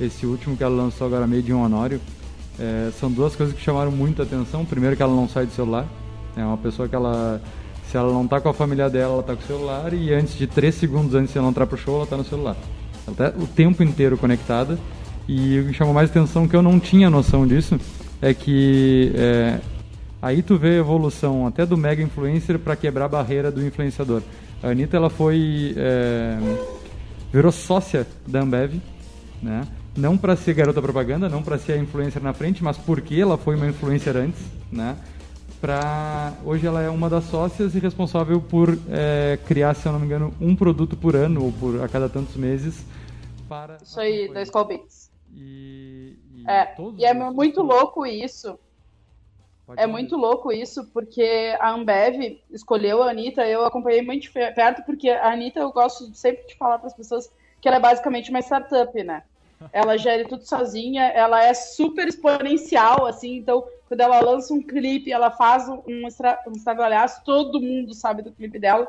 Esse 0.00 0.26
último 0.26 0.56
que 0.56 0.64
ela 0.64 0.74
lançou 0.74 1.06
agora 1.06 1.26
meio 1.26 1.42
de 1.42 1.52
um 1.52 1.62
honório 1.62 2.00
é, 2.62 2.92
são 2.92 3.10
duas 3.10 3.34
coisas 3.34 3.52
que 3.52 3.60
chamaram 3.60 3.90
muita 3.90 4.22
atenção. 4.22 4.64
Primeiro 4.64 4.96
que 4.96 5.02
ela 5.02 5.14
não 5.14 5.28
sai 5.28 5.46
do 5.46 5.52
celular. 5.52 5.84
É 6.36 6.44
uma 6.44 6.56
pessoa 6.56 6.88
que 6.88 6.94
ela. 6.94 7.40
Se 7.90 7.96
ela 7.96 8.12
não 8.12 8.26
tá 8.26 8.40
com 8.40 8.48
a 8.48 8.54
família 8.54 8.88
dela, 8.88 9.14
ela 9.14 9.22
tá 9.22 9.34
com 9.34 9.42
o 9.42 9.46
celular 9.46 9.92
e 9.92 10.14
antes 10.14 10.34
de 10.38 10.46
3 10.46 10.72
segundos 10.74 11.14
antes 11.14 11.32
de 11.32 11.38
ela 11.38 11.48
entrar 11.48 11.66
pro 11.66 11.76
show, 11.76 11.96
ela 11.96 12.06
tá 12.06 12.16
no 12.16 12.24
celular. 12.24 12.56
Ela 13.06 13.16
tá 13.16 13.32
o 13.36 13.46
tempo 13.46 13.82
inteiro 13.82 14.16
conectada. 14.16 14.78
E 15.28 15.58
o 15.58 15.66
que 15.66 15.72
chamou 15.74 15.92
mais 15.92 16.08
atenção, 16.08 16.46
que 16.46 16.54
eu 16.54 16.62
não 16.62 16.78
tinha 16.78 17.10
noção 17.10 17.46
disso, 17.46 17.78
é 18.20 18.32
que 18.32 19.12
é, 19.14 19.58
aí 20.22 20.40
tu 20.40 20.56
vê 20.56 20.70
a 20.70 20.78
evolução 20.78 21.46
até 21.46 21.66
do 21.66 21.76
mega 21.76 22.02
influencer 22.02 22.58
para 22.58 22.76
quebrar 22.76 23.06
a 23.06 23.08
barreira 23.08 23.50
do 23.50 23.64
influenciador. 23.64 24.22
A 24.62 24.68
Anitta, 24.68 24.96
ela 24.96 25.10
foi... 25.10 25.74
É, 25.76 26.38
virou 27.32 27.50
sócia 27.50 28.06
da 28.26 28.40
Ambev, 28.40 28.74
né? 29.42 29.66
Não 29.96 30.16
para 30.16 30.36
ser 30.36 30.54
garota 30.54 30.80
propaganda, 30.80 31.28
não 31.28 31.42
para 31.42 31.58
ser 31.58 31.72
a 31.72 31.78
influencer 31.78 32.22
na 32.22 32.32
frente, 32.32 32.62
mas 32.62 32.78
porque 32.78 33.14
ela 33.16 33.36
foi 33.36 33.56
uma 33.56 33.66
influencer 33.66 34.16
antes, 34.16 34.40
né? 34.70 34.96
Pra... 35.60 36.32
Hoje 36.44 36.66
ela 36.66 36.82
é 36.82 36.90
uma 36.90 37.08
das 37.08 37.24
sócias 37.24 37.74
e 37.74 37.78
responsável 37.78 38.40
por 38.40 38.76
é, 38.88 39.38
criar, 39.46 39.74
se 39.74 39.86
eu 39.86 39.92
não 39.92 40.00
me 40.00 40.06
engano, 40.06 40.34
um 40.40 40.56
produto 40.56 40.96
por 40.96 41.14
ano 41.14 41.44
ou 41.44 41.52
por 41.52 41.82
a 41.82 41.88
cada 41.88 42.08
tantos 42.08 42.34
meses 42.36 42.84
para. 43.52 43.76
Isso 43.82 44.00
aí, 44.00 44.32
da 44.32 44.42
Skull. 44.42 44.86
E, 45.34 46.16
e, 46.34 46.44
é, 46.48 46.74
e 46.96 47.04
é 47.04 47.12
muito 47.12 47.62
louco 47.62 48.06
isso. 48.06 48.58
Pode 49.66 49.80
é 49.80 49.86
muito 49.86 50.16
louco 50.16 50.50
isso, 50.50 50.86
porque 50.92 51.56
a 51.60 51.70
Ambev 51.70 52.40
escolheu 52.50 53.02
a 53.02 53.10
Anitta, 53.10 53.46
eu 53.46 53.64
acompanhei 53.64 54.02
muito 54.02 54.22
de 54.22 54.30
perto, 54.30 54.82
porque 54.84 55.08
a 55.08 55.32
Anitta, 55.32 55.60
eu 55.60 55.70
gosto 55.70 56.12
sempre 56.14 56.46
de 56.46 56.56
falar 56.56 56.78
para 56.78 56.88
as 56.88 56.94
pessoas 56.94 57.30
que 57.60 57.68
ela 57.68 57.76
é 57.76 57.80
basicamente 57.80 58.30
uma 58.30 58.40
startup, 58.40 59.04
né? 59.04 59.22
Ela 59.72 59.96
gere 59.96 60.24
tudo 60.24 60.44
sozinha, 60.44 61.04
ela 61.04 61.44
é 61.44 61.52
super 61.54 62.08
exponencial, 62.08 63.06
assim, 63.06 63.36
então 63.36 63.64
quando 63.88 64.00
ela 64.00 64.20
lança 64.20 64.54
um 64.54 64.62
clipe, 64.62 65.12
ela 65.12 65.30
faz 65.30 65.68
um, 65.68 65.82
um 65.86 66.08
estradalhaço, 66.56 67.22
todo 67.24 67.60
mundo 67.60 67.94
sabe 67.94 68.22
do 68.22 68.32
clipe 68.32 68.58
dela. 68.58 68.88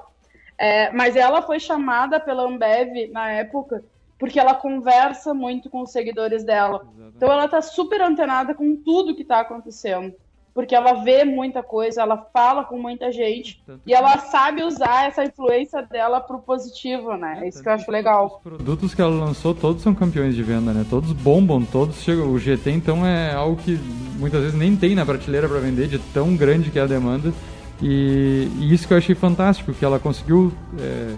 É, 0.58 0.92
mas 0.92 1.16
ela 1.16 1.42
foi 1.42 1.60
chamada 1.60 2.20
pela 2.20 2.44
Ambev 2.44 3.10
na 3.12 3.30
época 3.32 3.84
porque 4.18 4.40
ela 4.40 4.56
conversa 4.56 5.34
muito 5.34 5.70
com 5.70 5.82
os 5.82 5.92
seguidores 5.92 6.46
dela. 6.46 6.78
Exatamente. 6.78 7.16
Então 7.18 7.30
ela 7.30 7.48
tá 7.50 7.62
super 7.62 8.02
antenada 8.02 8.56
com 8.56 8.78
tudo 8.78 9.16
que 9.16 9.26
tá 9.26 9.42
acontecendo 9.42 10.16
porque 10.54 10.76
ela 10.76 11.04
vê 11.04 11.24
muita 11.24 11.64
coisa, 11.64 12.02
ela 12.02 12.18
fala 12.32 12.64
com 12.64 12.78
muita 12.78 13.12
gente 13.12 13.62
Tanto 13.66 13.82
e 13.88 13.94
ela 13.94 14.18
sabe 14.20 14.64
usar 14.64 15.08
essa 15.08 15.24
influência 15.24 15.82
dela 15.82 16.22
pro 16.22 16.38
positivo, 16.40 17.18
né? 17.18 17.40
É 17.42 17.48
isso 17.48 17.62
que 17.62 17.68
eu 17.68 17.74
acho 17.74 17.90
legal. 17.90 18.38
Os 18.38 18.52
produtos 18.52 18.94
que 18.94 19.02
ela 19.02 19.16
lançou, 19.16 19.56
todos 19.56 19.82
são 19.82 19.96
campeões 19.96 20.36
de 20.36 20.44
venda, 20.44 20.72
né? 20.72 20.86
Todos 20.88 21.12
bombam, 21.12 21.66
todos 21.66 22.02
chegam. 22.04 22.32
O 22.32 22.38
GT, 22.38 22.70
então, 22.70 23.06
é 23.06 23.34
algo 23.34 23.56
que 23.58 23.80
muitas 24.20 24.42
vezes 24.42 24.58
nem 24.58 24.76
tem 24.76 24.94
na 24.94 25.06
prateleira 25.06 25.50
para 25.50 25.60
vender, 25.60 25.88
de 25.88 25.98
tão 25.98 26.36
grande 26.36 26.70
que 26.70 26.78
é 26.78 26.84
a 26.84 26.88
demanda. 26.88 27.34
E, 27.82 28.48
e, 28.60 28.74
isso 28.74 28.88
que 28.88 28.94
eu 28.94 28.98
achei 28.98 29.16
fantástico, 29.16 29.74
que 29.74 29.84
ela 29.84 30.00
conseguiu 30.00 30.54
é, 30.80 31.16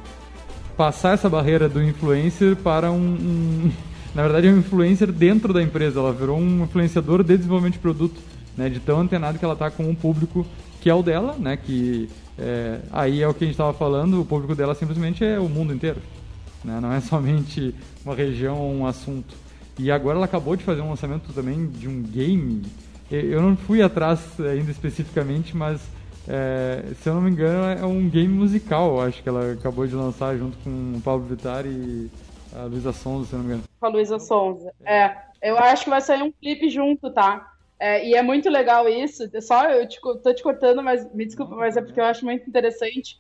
passar 0.78 1.14
essa 1.14 1.30
barreira 1.30 1.68
do 1.68 1.84
influencer 1.84 2.56
para 2.56 2.90
um, 2.90 2.96
um 2.96 3.72
na 4.16 4.24
verdade, 4.24 4.48
é 4.48 4.52
um 4.52 4.60
influencer 4.60 5.12
dentro 5.12 5.54
da 5.54 5.62
empresa. 5.62 6.00
Ela 6.00 6.14
virou 6.14 6.38
um 6.38 6.64
influenciador 6.64 7.22
de 7.22 7.36
desenvolvimento 7.36 7.74
de 7.74 7.80
produto 7.80 8.35
né, 8.58 8.70
de 8.70 8.80
tão 8.80 9.00
antenado 9.00 9.38
que 9.38 9.46
ela 9.46 9.54
está 9.54 9.70
com 9.70 9.84
um 9.84 9.96
público 9.96 10.46
que 10.82 10.90
é 10.90 10.94
o 10.94 11.02
dela, 11.02 11.36
né, 11.40 11.58
que 11.58 12.10
é, 12.38 12.80
aí 12.92 13.22
é 13.22 13.28
o 13.28 13.34
que 13.34 13.44
a 13.44 13.48
gente 13.48 13.54
estava 13.54 13.74
falando, 13.74 14.22
o 14.22 14.26
público 14.26 14.56
dela 14.56 14.76
simplesmente 14.76 15.24
é 15.24 15.40
o 15.40 15.50
mundo 15.50 15.74
inteiro. 15.74 16.02
Né? 16.64 16.80
Não 16.80 16.92
é 16.92 17.00
somente 17.02 17.74
uma 18.04 18.16
região 18.16 18.58
ou 18.60 18.74
um 18.74 18.86
assunto. 18.86 19.36
E 19.78 19.92
agora 19.92 20.18
ela 20.18 20.26
acabou 20.26 20.56
de 20.56 20.64
fazer 20.64 20.82
um 20.82 20.90
lançamento 20.90 21.34
também 21.34 21.68
de 21.68 21.88
um 21.88 22.02
game. 22.02 22.64
Eu 23.12 23.42
não 23.42 23.56
fui 23.56 23.82
atrás 23.82 24.40
ainda 24.40 24.72
especificamente, 24.72 25.56
mas 25.56 25.82
é, 26.28 26.84
se 27.02 27.08
eu 27.08 27.14
não 27.14 27.22
me 27.22 27.30
engano 27.30 27.80
é 27.80 27.86
um 27.86 28.10
game 28.10 28.34
musical, 28.34 29.02
acho 29.02 29.22
que 29.22 29.30
ela 29.30 29.52
acabou 29.52 29.86
de 29.86 29.94
lançar 29.94 30.36
junto 30.38 30.58
com 30.60 30.94
o 30.96 31.02
Pablo 31.02 31.28
Vittar 31.28 31.66
e 31.66 32.10
a 32.56 32.64
Luísa 32.64 32.94
Sonza, 32.94 33.28
se 33.28 33.34
eu 33.34 33.40
não 33.40 33.46
me 33.46 33.52
engano. 33.52 33.64
Com 33.80 33.86
a 33.86 33.90
Luísa 33.90 34.18
Sonza. 34.18 34.72
É, 34.86 35.16
eu 35.42 35.58
acho 35.58 35.84
que 35.84 35.90
vai 35.90 36.02
sair 36.02 36.24
um 36.24 36.32
clipe 36.32 36.70
junto, 36.70 37.12
tá? 37.12 37.55
É, 37.80 38.08
e 38.08 38.16
é 38.16 38.22
muito 38.22 38.50
legal 38.50 38.88
isso. 38.88 39.30
Só 39.42 39.70
eu 39.70 39.88
te, 39.88 40.00
tô 40.02 40.34
te 40.34 40.42
cortando, 40.42 40.82
mas 40.82 41.12
me 41.14 41.26
desculpa, 41.26 41.56
mas 41.56 41.76
é 41.76 41.82
porque 41.82 42.00
eu 42.00 42.06
acho 42.06 42.26
muito 42.26 42.48
interessante. 42.48 43.20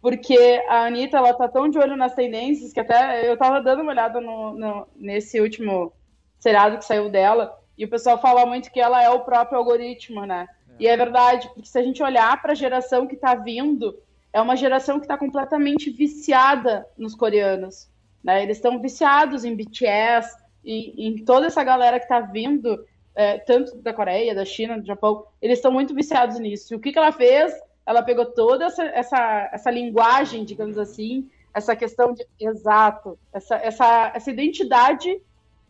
Porque 0.00 0.36
a 0.68 0.86
Anitta, 0.86 1.18
ela 1.18 1.34
tá 1.34 1.46
tão 1.46 1.68
de 1.68 1.78
olho 1.78 1.96
nas 1.96 2.14
tendências 2.14 2.72
que 2.72 2.80
até 2.80 3.30
eu 3.30 3.36
tava 3.36 3.60
dando 3.60 3.82
uma 3.82 3.92
olhada 3.92 4.20
no, 4.20 4.54
no, 4.56 4.88
nesse 4.96 5.40
último 5.40 5.92
seriado 6.38 6.78
que 6.78 6.84
saiu 6.84 7.10
dela. 7.10 7.58
E 7.76 7.84
o 7.84 7.90
pessoal 7.90 8.20
fala 8.20 8.46
muito 8.46 8.70
que 8.70 8.80
ela 8.80 9.02
é 9.02 9.10
o 9.10 9.20
próprio 9.20 9.58
algoritmo, 9.58 10.24
né? 10.24 10.46
É. 10.78 10.82
E 10.82 10.86
é 10.86 10.96
verdade, 10.96 11.48
porque 11.48 11.68
se 11.68 11.78
a 11.78 11.82
gente 11.82 12.02
olhar 12.02 12.40
para 12.40 12.52
a 12.52 12.56
geração 12.56 13.06
que 13.06 13.16
tá 13.16 13.34
vindo, 13.34 13.98
é 14.32 14.40
uma 14.40 14.56
geração 14.56 14.98
que 14.98 15.04
está 15.04 15.18
completamente 15.18 15.90
viciada 15.90 16.86
nos 16.96 17.14
coreanos. 17.14 17.90
Né? 18.24 18.42
Eles 18.42 18.56
estão 18.56 18.80
viciados 18.80 19.44
em 19.44 19.54
BTS, 19.54 20.40
e 20.64 21.08
em 21.08 21.24
toda 21.24 21.46
essa 21.46 21.64
galera 21.64 21.98
que 21.98 22.04
está 22.04 22.20
vindo 22.20 22.84
é, 23.14 23.38
tanto 23.38 23.76
da 23.78 23.92
Coreia, 23.92 24.34
da 24.34 24.44
China, 24.44 24.78
do 24.78 24.86
Japão, 24.86 25.24
eles 25.40 25.58
estão 25.58 25.72
muito 25.72 25.94
viciados 25.94 26.38
nisso. 26.38 26.72
E 26.72 26.76
o 26.76 26.80
que, 26.80 26.92
que 26.92 26.98
ela 26.98 27.12
fez? 27.12 27.52
Ela 27.84 28.02
pegou 28.02 28.26
toda 28.26 28.66
essa, 28.66 28.84
essa, 28.84 29.50
essa 29.52 29.70
linguagem, 29.70 30.44
digamos 30.44 30.78
assim, 30.78 31.28
essa 31.52 31.74
questão 31.74 32.12
de 32.12 32.24
exato, 32.38 33.18
essa, 33.32 33.56
essa, 33.56 34.12
essa 34.14 34.30
identidade 34.30 35.20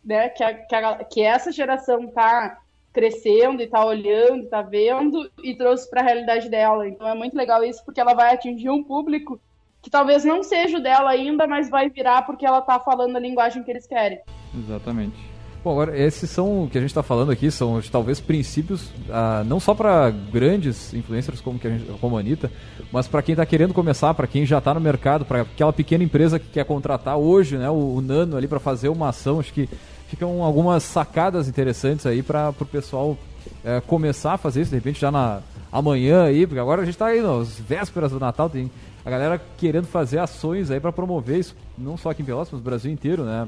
né, 0.05 0.29
que, 0.29 0.43
a, 0.43 0.55
que, 0.55 0.75
a, 0.75 1.05
que 1.05 1.23
essa 1.23 1.51
geração 1.51 2.05
está 2.05 2.59
crescendo 2.93 3.63
e 3.63 3.65
está 3.65 3.85
olhando, 3.85 4.45
está 4.45 4.63
vendo 4.63 5.31
e 5.43 5.55
trouxe 5.55 5.89
para 5.89 6.01
a 6.01 6.05
realidade 6.05 6.49
dela. 6.49 6.89
Então 6.89 7.09
é 7.09 7.15
muito 7.15 7.37
legal 7.37 7.63
isso 7.63 7.85
porque 7.85 8.01
ela 8.01 8.15
vai 8.15 8.35
atingir 8.35 8.69
um 8.69 8.83
público 8.83 9.41
que 9.81 9.89
talvez 9.89 10.25
não 10.25 10.43
seja 10.43 10.79
o 10.79 10.83
dela 10.83 11.11
ainda, 11.11 11.47
mas 11.47 11.71
vai 11.71 11.89
virar 11.89 12.23
porque 12.23 12.45
ela 12.45 12.59
está 12.59 12.79
falando 12.79 13.17
a 13.17 13.21
linguagem 13.21 13.63
que 13.63 13.71
eles 13.71 13.87
querem. 13.87 14.21
Exatamente. 14.55 15.30
Bom, 15.63 15.73
agora, 15.73 15.99
esses 15.99 16.31
são, 16.31 16.65
o 16.65 16.71
que 16.71 16.79
a 16.79 16.81
gente 16.81 16.89
está 16.89 17.03
falando 17.03 17.31
aqui, 17.31 17.51
são 17.51 17.83
talvez 17.93 18.19
princípios, 18.19 18.89
ah, 19.11 19.45
não 19.47 19.61
só 19.61 19.75
para 19.75 20.09
grandes 20.09 20.95
influencers 20.95 21.43
como, 21.43 21.59
que 21.59 21.67
a, 21.67 21.71
gente, 21.71 21.85
como 22.01 22.17
a 22.17 22.21
Anitta, 22.21 22.51
mas 22.91 23.07
para 23.07 23.21
quem 23.21 23.35
está 23.35 23.45
querendo 23.45 23.75
começar, 23.75 24.15
para 24.15 24.27
quem 24.27 24.47
já 24.47 24.57
está 24.57 24.73
no 24.73 24.81
mercado, 24.81 25.27
para 25.27 25.43
aquela 25.43 25.71
pequena 25.71 26.03
empresa 26.03 26.39
que 26.39 26.49
quer 26.49 26.65
contratar 26.65 27.19
hoje 27.19 27.59
né, 27.59 27.69
o, 27.69 27.97
o 27.97 28.01
Nano 28.01 28.39
ali 28.39 28.49
para 28.49 28.59
fazer 28.59 28.89
uma 28.89 29.11
ação. 29.11 29.39
Acho 29.39 29.53
que 29.53 29.69
ficam 30.09 30.43
algumas 30.43 30.83
sacadas 30.83 31.47
interessantes 31.47 32.07
aí 32.07 32.23
para 32.23 32.55
o 32.59 32.65
pessoal 32.65 33.19
é, 33.63 33.83
começar 33.83 34.33
a 34.33 34.39
fazer 34.39 34.63
isso, 34.63 34.71
de 34.71 34.77
repente 34.77 34.99
já 34.99 35.11
na 35.11 35.43
amanhã 35.71 36.25
aí, 36.25 36.47
porque 36.47 36.59
agora 36.59 36.81
a 36.81 36.85
gente 36.87 36.95
está 36.95 37.09
aí 37.09 37.21
nas 37.21 37.61
vésperas 37.61 38.13
do 38.13 38.19
Natal, 38.19 38.49
tem 38.49 38.71
a 39.05 39.11
galera 39.11 39.39
querendo 39.59 39.87
fazer 39.87 40.21
ações 40.21 40.71
aí 40.71 40.81
para 40.81 40.91
promover 40.91 41.39
isso, 41.39 41.55
não 41.77 41.99
só 41.99 42.09
aqui 42.09 42.23
em 42.23 42.25
Pelotas, 42.25 42.49
mas 42.51 42.61
no 42.61 42.65
Brasil 42.65 42.91
inteiro, 42.91 43.25
né? 43.25 43.47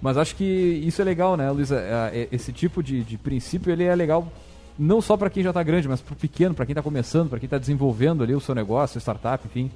Mas 0.00 0.16
acho 0.16 0.36
que 0.36 0.44
isso 0.44 1.00
é 1.00 1.04
legal, 1.04 1.36
né, 1.36 1.50
Luísa? 1.50 1.80
É, 1.80 2.20
é, 2.20 2.28
esse 2.30 2.52
tipo 2.52 2.82
de, 2.82 3.02
de 3.02 3.16
princípio 3.16 3.72
ele 3.72 3.84
é 3.84 3.94
legal 3.94 4.30
não 4.78 5.00
só 5.00 5.16
para 5.16 5.30
quem 5.30 5.42
já 5.42 5.50
está 5.50 5.62
grande, 5.62 5.88
mas 5.88 6.00
para 6.00 6.14
o 6.14 6.16
pequeno, 6.16 6.54
para 6.54 6.66
quem 6.66 6.72
está 6.72 6.82
começando, 6.82 7.30
para 7.30 7.38
quem 7.38 7.46
está 7.46 7.58
desenvolvendo 7.58 8.22
ali 8.22 8.34
o 8.34 8.40
seu 8.40 8.54
negócio, 8.54 9.00
startup, 9.00 9.46
enfim. 9.46 9.70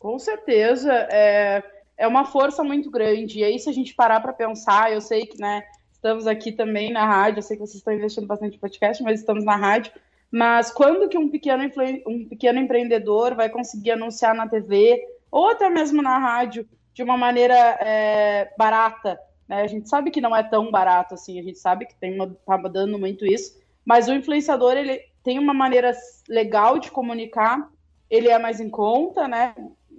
Com 0.00 0.18
certeza, 0.18 0.92
é, 1.10 1.62
é 1.96 2.08
uma 2.08 2.24
força 2.24 2.62
muito 2.62 2.90
grande. 2.90 3.40
E 3.40 3.44
aí, 3.44 3.58
se 3.58 3.68
a 3.68 3.72
gente 3.72 3.94
parar 3.94 4.20
para 4.20 4.32
pensar, 4.32 4.92
eu 4.92 5.00
sei 5.00 5.26
que, 5.26 5.38
né, 5.40 5.62
estamos 5.92 6.26
aqui 6.26 6.52
também 6.52 6.92
na 6.92 7.06
rádio, 7.06 7.38
eu 7.38 7.42
sei 7.42 7.56
que 7.56 7.62
vocês 7.62 7.76
estão 7.76 7.92
investindo 7.92 8.26
bastante 8.26 8.56
em 8.56 8.60
podcast, 8.60 9.02
mas 9.02 9.20
estamos 9.20 9.44
na 9.44 9.56
rádio. 9.56 9.92
Mas 10.30 10.70
quando 10.70 11.08
que 11.08 11.18
um 11.18 11.28
pequeno, 11.28 11.64
um 12.06 12.28
pequeno 12.28 12.58
empreendedor 12.58 13.34
vai 13.34 13.48
conseguir 13.48 13.92
anunciar 13.92 14.34
na 14.34 14.48
TV 14.48 15.00
ou 15.30 15.50
até 15.50 15.68
mesmo 15.68 16.02
na 16.02 16.18
rádio 16.18 16.66
de 16.96 17.02
uma 17.02 17.16
maneira 17.18 17.54
é, 17.82 18.50
barata. 18.56 19.20
Né? 19.46 19.60
A 19.60 19.66
gente 19.66 19.86
sabe 19.86 20.10
que 20.10 20.18
não 20.18 20.34
é 20.34 20.42
tão 20.42 20.70
barato 20.70 21.12
assim, 21.12 21.38
a 21.38 21.42
gente 21.42 21.58
sabe 21.58 21.84
que 21.84 21.94
tem 21.94 22.14
uma, 22.14 22.34
tá 22.46 22.56
mudando 22.56 22.98
muito 22.98 23.26
isso, 23.26 23.60
mas 23.84 24.08
o 24.08 24.14
influenciador 24.14 24.72
ele 24.78 25.02
tem 25.22 25.38
uma 25.38 25.52
maneira 25.52 25.92
legal 26.26 26.78
de 26.78 26.90
comunicar, 26.90 27.70
ele 28.08 28.28
é 28.28 28.38
mais 28.38 28.60
em 28.60 28.70
conta, 28.70 29.28
né? 29.28 29.54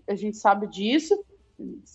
A 0.09 0.15
gente 0.15 0.37
sabe 0.37 0.65
disso, 0.65 1.23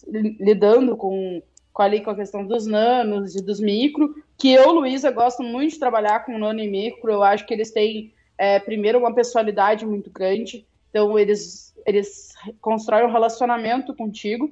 lidando 0.07 0.97
com, 0.97 1.43
com 1.73 1.83
ali 1.83 2.01
com 2.01 2.11
a 2.11 2.15
questão 2.15 2.47
dos 2.47 2.65
nanos 2.65 3.35
e 3.35 3.43
dos 3.43 3.59
micro, 3.59 4.15
que 4.39 4.53
eu, 4.53 4.71
Luísa, 4.71 5.11
gosto 5.11 5.43
muito 5.43 5.73
de 5.73 5.81
trabalhar 5.81 6.21
com 6.21 6.39
nano 6.39 6.61
e 6.61 6.71
micro, 6.71 7.11
eu 7.11 7.25
acho 7.25 7.45
que 7.45 7.53
eles 7.53 7.73
têm, 7.73 8.15
é, 8.39 8.61
primeiro, 8.61 9.01
uma 9.01 9.13
pessoalidade 9.13 9.85
muito 9.85 10.11
grande, 10.11 10.65
então 10.91 11.19
eles, 11.19 11.75
eles 11.85 12.35
constroem 12.61 13.07
um 13.07 13.13
relacionamento 13.13 13.97
contigo, 13.97 14.49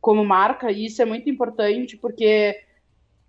como 0.00 0.24
marca, 0.24 0.70
e 0.70 0.86
isso 0.86 1.02
é 1.02 1.04
muito 1.04 1.28
importante 1.28 1.96
porque 1.96 2.62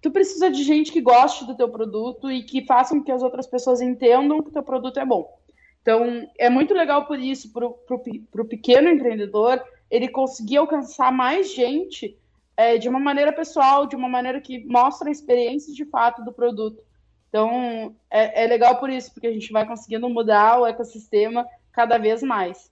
tu 0.01 0.12
precisa 0.12 0.49
de 0.49 0.63
gente 0.63 0.91
que 0.91 1.01
goste 1.01 1.45
do 1.45 1.56
teu 1.56 1.69
produto 1.69 2.32
e 2.32 2.43
que 2.43 2.65
faça 2.65 2.95
com 2.95 3.03
que 3.03 3.12
as 3.12 3.23
outras 3.23 3.47
pessoas 3.47 3.82
entendam 3.82 4.41
que 4.41 4.49
o 4.49 4.53
teu 4.53 4.63
produto 4.63 4.99
é 4.99 5.06
bom. 5.06 5.38
Então, 5.82 6.30
é 6.38 6.49
muito 6.49 6.73
legal 6.73 7.06
por 7.06 7.17
isso, 7.19 7.51
para 7.53 7.65
o 7.65 8.45
pequeno 8.45 8.89
empreendedor, 8.89 9.63
ele 9.89 10.10
conseguir 10.10 10.58
alcançar 10.58 11.12
mais 11.12 11.53
gente 11.53 12.17
é, 12.58 12.77
de 12.77 12.89
uma 12.89 12.99
maneira 12.99 13.32
pessoal, 13.32 13.86
de 13.86 13.95
uma 13.95 14.10
maneira 14.10 14.41
que 14.41 14.65
mostra 14.65 15.08
a 15.08 15.12
experiência 15.12 15.73
de 15.73 15.86
fato 15.86 16.23
do 16.23 16.34
produto. 16.34 16.84
Então, 17.30 17.95
é, 18.10 18.43
é 18.43 18.47
legal 18.47 18.77
por 18.80 18.89
isso, 18.89 19.13
porque 19.13 19.27
a 19.27 19.32
gente 19.32 19.51
vai 19.51 19.65
conseguindo 19.65 20.10
mudar 20.10 20.60
o 20.60 20.65
ecossistema 20.65 21.47
cada 21.71 21.97
vez 21.97 22.21
mais. 22.21 22.71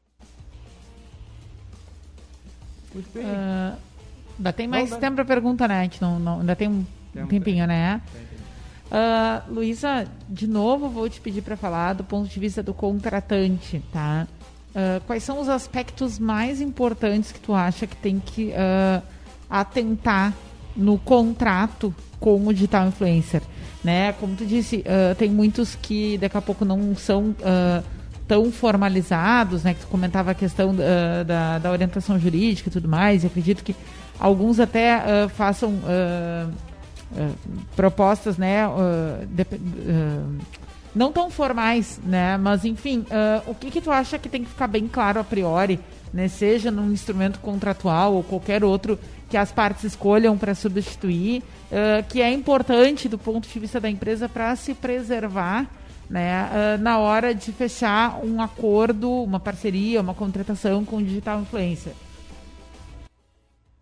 Muito 2.95 3.13
bem. 3.13 3.25
Uh, 3.25 3.75
Ainda 4.38 4.53
tem 4.53 4.67
mais 4.67 4.89
não, 4.89 4.99
tempo 4.99 5.15
para 5.15 5.25
pergunta, 5.25 5.67
né? 5.67 5.79
A 5.79 5.84
gente 5.84 6.01
não, 6.01 6.17
não, 6.17 6.39
ainda 6.39 6.55
tem 6.55 6.69
um 6.69 6.86
tem, 7.13 7.25
tempinho, 7.27 7.67
tem. 7.67 7.67
né? 7.67 8.01
Uh, 8.86 9.53
Luísa, 9.53 10.08
de 10.29 10.47
novo 10.47 10.89
vou 10.89 11.10
te 11.10 11.19
pedir 11.19 11.41
para 11.41 11.58
falar 11.58 11.93
do 11.93 12.03
ponto 12.03 12.29
de 12.29 12.39
vista 12.39 12.63
do 12.63 12.73
contratante, 12.73 13.84
tá? 13.91 14.27
Uh, 14.71 15.01
quais 15.05 15.23
são 15.23 15.39
os 15.39 15.49
aspectos 15.49 16.19
mais 16.19 16.62
importantes 16.62 17.31
que 17.31 17.39
tu 17.39 17.53
acha 17.53 17.86
que 17.86 17.95
tem 17.95 18.19
que 18.19 18.53
atentar 19.49 20.34
no 20.75 20.97
contrato 20.97 21.93
com 22.19 22.47
o 22.47 22.53
digital 22.53 22.88
influencer, 22.88 23.41
né? 23.84 24.13
Como 24.13 24.36
tu 24.36 24.45
disse, 24.45 24.84
tem 25.17 25.29
muitos 25.29 25.75
que 25.75 26.17
daqui 26.17 26.38
a 26.38 26.41
pouco 26.41 26.65
não 26.65 26.95
são 26.95 27.34
tão 28.27 28.51
formalizados, 28.51 29.63
né? 29.63 29.73
Que 29.73 29.81
tu 29.81 29.88
comentava 29.88 30.31
a 30.31 30.33
questão 30.33 30.73
da, 31.25 31.59
da 31.59 31.71
orientação 31.71 32.19
jurídica 32.19 32.69
e 32.69 32.71
tudo 32.71 32.88
mais, 32.88 33.23
e 33.23 33.27
acredito 33.27 33.63
que 33.63 33.75
alguns 34.19 34.59
até 34.59 34.97
uh, 34.97 35.29
façam 35.29 35.71
uh, 35.71 36.51
uh, 37.11 37.35
propostas, 37.75 38.38
né, 38.38 38.63
de, 39.29 39.45
não 40.93 41.11
tão 41.11 41.29
formais, 41.29 41.99
né, 42.05 42.38
mas 42.38 42.63
enfim, 42.63 43.05
o 43.47 43.53
que 43.53 43.69
que 43.69 43.81
tu 43.81 43.91
acha 43.91 44.17
que 44.17 44.29
tem 44.29 44.43
que 44.43 44.49
ficar 44.49 44.67
bem 44.67 44.88
claro 44.88 45.19
a 45.19 45.23
priori, 45.25 45.77
né, 46.13 46.29
seja 46.29 46.71
num 46.71 46.91
instrumento 46.91 47.39
contratual 47.39 48.13
ou 48.13 48.23
qualquer 48.23 48.63
outro 48.63 48.97
que 49.29 49.35
as 49.35 49.51
partes 49.51 49.83
escolham 49.83 50.38
para 50.38 50.55
substituir, 50.55 51.43
que 52.07 52.21
é 52.21 52.31
importante 52.31 53.09
do 53.09 53.17
ponto 53.17 53.45
de 53.45 53.59
vista 53.59 53.77
da 53.77 53.89
empresa 53.89 54.29
para 54.29 54.55
se 54.55 54.73
preservar 54.73 55.67
né, 56.10 56.78
na 56.78 56.99
hora 56.99 57.34
de 57.34 57.51
fechar 57.51 58.24
um 58.24 58.41
acordo, 58.41 59.12
uma 59.24 59.39
parceria, 59.39 60.01
uma 60.01 60.14
contratação 60.14 60.86
com 60.86 60.97
o 60.97 61.03
digital 61.03 61.41
influencer. 61.41 61.93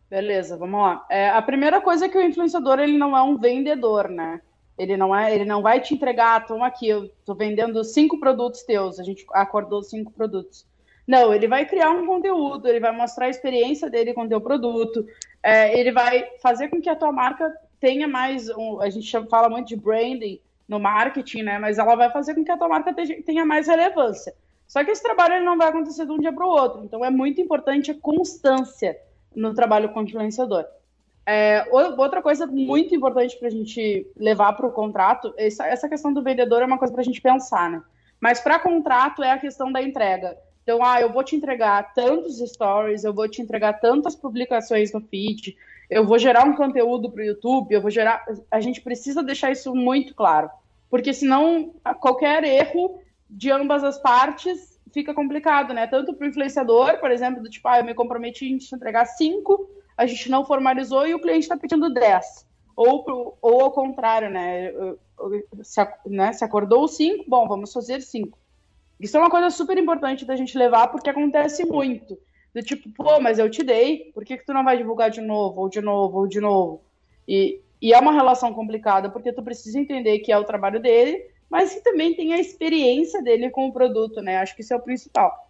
Beleza, 0.10 0.56
vamos 0.56 0.80
lá. 0.80 1.06
É, 1.10 1.30
a 1.30 1.42
primeira 1.42 1.82
coisa 1.82 2.06
é 2.06 2.10
que 2.10 2.18
o 2.18 2.22
influenciador 2.22 2.80
ele 2.80 2.98
não 2.98 3.18
é 3.18 3.24
um 3.24 3.36
vendedor, 3.36 4.10
né? 4.10 4.42
Ele 4.78 4.96
não 4.96 5.16
é, 5.16 5.34
ele 5.34 5.46
não 5.46 5.62
vai 5.62 5.80
te 5.80 5.94
entregar, 5.94 6.36
ah, 6.36 6.40
toma 6.40 6.68
aqui, 6.68 6.88
eu 6.88 7.10
tô 7.26 7.34
vendendo 7.34 7.84
cinco 7.84 8.20
produtos 8.20 8.64
teus, 8.64 9.00
a 9.00 9.04
gente 9.04 9.26
acordou 9.34 9.82
cinco 9.82 10.12
produtos. 10.12 10.66
Não, 11.08 11.34
ele 11.34 11.48
vai 11.48 11.66
criar 11.66 11.92
um 11.92 12.06
conteúdo, 12.06 12.68
ele 12.68 12.80
vai 12.80 12.92
mostrar 12.92 13.26
a 13.26 13.30
experiência 13.30 13.90
dele 13.90 14.14
com 14.14 14.24
o 14.24 14.30
teu 14.30 14.40
produto, 14.40 15.06
é, 15.42 15.78
ele 15.80 15.92
vai 15.92 16.26
fazer 16.42 16.70
com 16.70 16.82
que 16.82 16.90
a 16.90 16.96
tua 16.96 17.12
marca 17.12 17.52
tenha 17.80 18.08
mais, 18.08 18.50
um, 18.50 18.80
a 18.82 18.90
gente 18.90 19.12
fala 19.28 19.50
muito 19.50 19.68
de 19.68 19.76
branding 19.76 20.40
no 20.68 20.80
marketing, 20.80 21.44
né? 21.44 21.60
Mas 21.60 21.78
ela 21.78 21.96
vai 21.96 22.10
fazer 22.10 22.36
com 22.36 22.44
que 22.44 22.52
a 22.52 22.58
tua 22.58 22.68
marca 22.68 22.94
tenha 23.26 23.46
mais 23.46 23.68
relevância. 23.68 24.34
Só 24.68 24.84
que 24.84 24.92
esse 24.92 25.04
trabalho 25.04 25.36
ele 25.36 25.46
não 25.46 25.58
vai 25.58 25.68
acontecer 25.68 26.06
de 26.06 26.12
um 26.12 26.18
dia 26.18 26.34
para 26.34 26.46
o 26.46 26.50
outro, 26.50 26.84
então 26.84 27.04
é 27.04 27.10
muito 27.10 27.40
importante 27.40 27.92
a 27.92 28.00
constância 28.00 28.98
no 29.36 29.54
trabalho 29.54 29.90
com 29.90 30.02
influenciador. 30.02 30.66
É, 31.26 31.66
outra 31.72 32.22
coisa 32.22 32.46
muito 32.46 32.94
importante 32.94 33.38
para 33.38 33.48
a 33.48 33.52
gente 33.52 34.06
levar 34.18 34.54
para 34.54 34.68
o 34.68 34.72
contrato, 34.72 35.34
essa, 35.38 35.66
essa 35.68 35.88
questão 35.88 36.14
do 36.14 36.24
vendedor 36.24 36.62
é 36.62 36.66
uma 36.66 36.78
coisa 36.78 36.94
para 36.94 37.02
a 37.02 37.06
gente 37.06 37.22
pensar, 37.22 37.70
né? 37.70 37.82
Mas 38.20 38.40
para 38.40 38.60
contrato 38.60 39.24
é 39.24 39.32
a 39.32 39.38
questão 39.38 39.72
da 39.72 39.82
entrega. 39.82 40.38
Então, 40.64 40.84
ah, 40.84 41.00
eu 41.00 41.12
vou 41.12 41.24
te 41.24 41.36
entregar 41.36 41.94
tantos 41.94 42.40
stories, 42.40 43.04
eu 43.04 43.14
vou 43.14 43.28
te 43.28 43.42
entregar 43.42 43.74
tantas 43.74 44.16
publicações 44.16 44.94
no 44.94 45.02
feed, 45.02 45.58
eu 45.94 46.06
vou 46.06 46.18
gerar 46.18 46.44
um 46.46 46.56
conteúdo 46.56 47.12
para 47.12 47.22
o 47.22 47.26
YouTube, 47.26 47.74
eu 47.74 47.82
vou 47.82 47.92
gerar. 47.92 48.26
A 48.50 48.60
gente 48.60 48.82
precisa 48.82 49.24
deixar 49.24 49.52
isso 49.52 49.74
muito 49.76 50.16
claro, 50.16 50.50
porque 50.90 51.14
senão 51.14 51.74
qualquer 52.00 52.44
erro 52.44 53.00
de 53.30 53.52
ambas 53.52 53.84
as 53.84 54.00
partes 54.00 54.80
fica 54.92 55.14
complicado, 55.14 55.74
né? 55.74 55.88
Tanto 55.88 56.14
para 56.14 56.26
o 56.26 56.30
influenciador, 56.30 57.00
por 57.00 57.12
exemplo, 57.12 57.42
do 57.42 57.50
tipo, 57.50 57.68
ah, 57.68 57.80
eu 57.80 57.84
me 57.84 57.94
comprometi 57.94 58.58
te 58.58 58.76
entregar 58.76 59.06
cinco, 59.06 59.70
a 59.98 60.06
gente 60.06 60.30
não 60.30 60.46
formalizou 60.46 61.08
e 61.08 61.14
o 61.14 61.20
cliente 61.20 61.42
está 61.44 61.58
pedindo 61.58 61.94
dez. 61.94 62.46
Ou, 62.76 63.04
pro, 63.04 63.38
ou 63.42 63.62
ao 63.62 63.72
contrário, 63.72 64.30
né? 64.30 64.72
Se, 65.62 65.88
né? 66.06 66.34
se 66.34 66.44
acordou 66.44 66.88
cinco, 66.88 67.26
bom, 67.28 67.48
vamos 67.48 67.72
fazer 67.72 68.02
cinco. 68.02 68.38
Isso 69.00 69.18
é 69.18 69.20
uma 69.20 69.30
coisa 69.30 69.50
super 69.50 69.78
importante 69.78 70.26
da 70.26 70.36
gente 70.36 70.58
levar, 70.58 70.88
porque 70.88 71.10
acontece 71.10 71.66
muito. 71.66 72.18
Do 72.54 72.62
tipo, 72.62 72.90
pô, 72.92 73.20
mas 73.20 73.40
eu 73.40 73.50
te 73.50 73.64
dei, 73.64 74.12
por 74.14 74.24
que, 74.24 74.38
que 74.38 74.46
tu 74.46 74.54
não 74.54 74.64
vai 74.64 74.78
divulgar 74.78 75.10
de 75.10 75.22
novo, 75.22 75.62
ou 75.62 75.70
de 75.70 75.82
novo, 75.82 76.20
ou 76.20 76.28
de 76.28 76.40
novo? 76.40 76.84
E, 77.28 77.60
e 77.82 77.94
é 77.94 78.00
uma 78.00 78.14
relação 78.14 78.54
complicada, 78.54 79.10
porque 79.10 79.34
tu 79.34 79.42
precisa 79.42 79.80
entender 79.80 80.20
que 80.20 80.32
é 80.32 80.38
o 80.38 80.44
trabalho 80.44 80.80
dele, 80.80 81.26
mas 81.50 81.74
que 81.74 81.82
também 81.82 82.16
tem 82.16 82.34
a 82.34 82.40
experiência 82.40 83.22
dele 83.22 83.50
com 83.50 83.68
o 83.68 83.74
produto, 83.74 84.22
né? 84.22 84.38
Acho 84.38 84.56
que 84.56 84.62
isso 84.62 84.74
é 84.74 84.78
o 84.78 84.82
principal. 84.82 85.50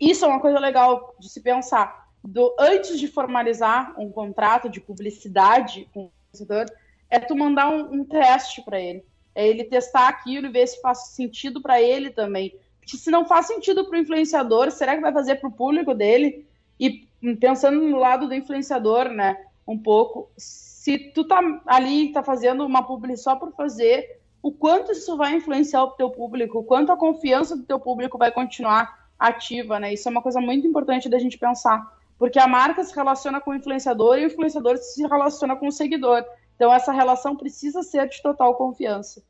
Isso 0.00 0.24
é 0.24 0.28
uma 0.28 0.40
coisa 0.40 0.58
legal 0.58 1.14
de 1.18 1.28
se 1.28 1.40
pensar. 1.40 2.08
Do, 2.24 2.54
antes 2.58 2.98
de 2.98 3.08
formalizar 3.08 3.94
um 4.00 4.10
contrato 4.10 4.68
de 4.68 4.80
publicidade 4.80 5.88
com 5.92 6.04
o 6.04 6.12
fornecedor, 6.30 6.66
é 7.10 7.18
tu 7.18 7.36
mandar 7.36 7.68
um, 7.68 8.00
um 8.00 8.04
teste 8.04 8.62
para 8.62 8.80
ele. 8.80 9.04
É 9.34 9.46
ele 9.46 9.64
testar 9.64 10.08
aquilo 10.08 10.46
e 10.46 10.50
ver 10.52 10.66
se 10.66 10.80
faz 10.80 11.08
sentido 11.08 11.60
para 11.60 11.80
ele 11.80 12.10
também. 12.10 12.54
Porque 12.82 12.96
se 12.96 13.12
não 13.12 13.24
faz 13.24 13.46
sentido 13.46 13.84
para 13.86 13.96
o 13.96 14.00
influenciador, 14.00 14.72
será 14.72 14.96
que 14.96 15.00
vai 15.00 15.12
fazer 15.12 15.36
para 15.36 15.48
o 15.48 15.52
público 15.52 15.94
dele? 15.94 16.44
E 16.80 17.06
pensando 17.40 17.80
no 17.80 17.96
lado 17.96 18.26
do 18.26 18.34
influenciador, 18.34 19.08
né, 19.08 19.36
um 19.66 19.78
pouco, 19.78 20.28
se 20.36 20.98
tu 20.98 21.24
tá 21.24 21.40
ali, 21.64 22.12
tá 22.12 22.24
fazendo 22.24 22.66
uma 22.66 22.82
publi 22.82 23.16
só 23.16 23.36
por 23.36 23.52
fazer, 23.52 24.20
o 24.42 24.50
quanto 24.50 24.90
isso 24.90 25.16
vai 25.16 25.36
influenciar 25.36 25.84
o 25.84 25.92
teu 25.92 26.10
público, 26.10 26.58
o 26.58 26.64
quanto 26.64 26.90
a 26.90 26.96
confiança 26.96 27.56
do 27.56 27.62
teu 27.62 27.78
público 27.78 28.18
vai 28.18 28.32
continuar 28.32 29.08
ativa, 29.16 29.78
né? 29.78 29.94
Isso 29.94 30.08
é 30.08 30.10
uma 30.10 30.20
coisa 30.20 30.40
muito 30.40 30.66
importante 30.66 31.08
da 31.08 31.20
gente 31.20 31.38
pensar, 31.38 31.96
porque 32.18 32.40
a 32.40 32.48
marca 32.48 32.82
se 32.82 32.92
relaciona 32.92 33.40
com 33.40 33.52
o 33.52 33.54
influenciador 33.54 34.18
e 34.18 34.24
o 34.24 34.26
influenciador 34.26 34.76
se 34.78 35.06
relaciona 35.06 35.54
com 35.54 35.68
o 35.68 35.72
seguidor. 35.72 36.24
Então 36.56 36.74
essa 36.74 36.90
relação 36.90 37.36
precisa 37.36 37.84
ser 37.84 38.08
de 38.08 38.20
total 38.20 38.56
confiança. 38.56 39.22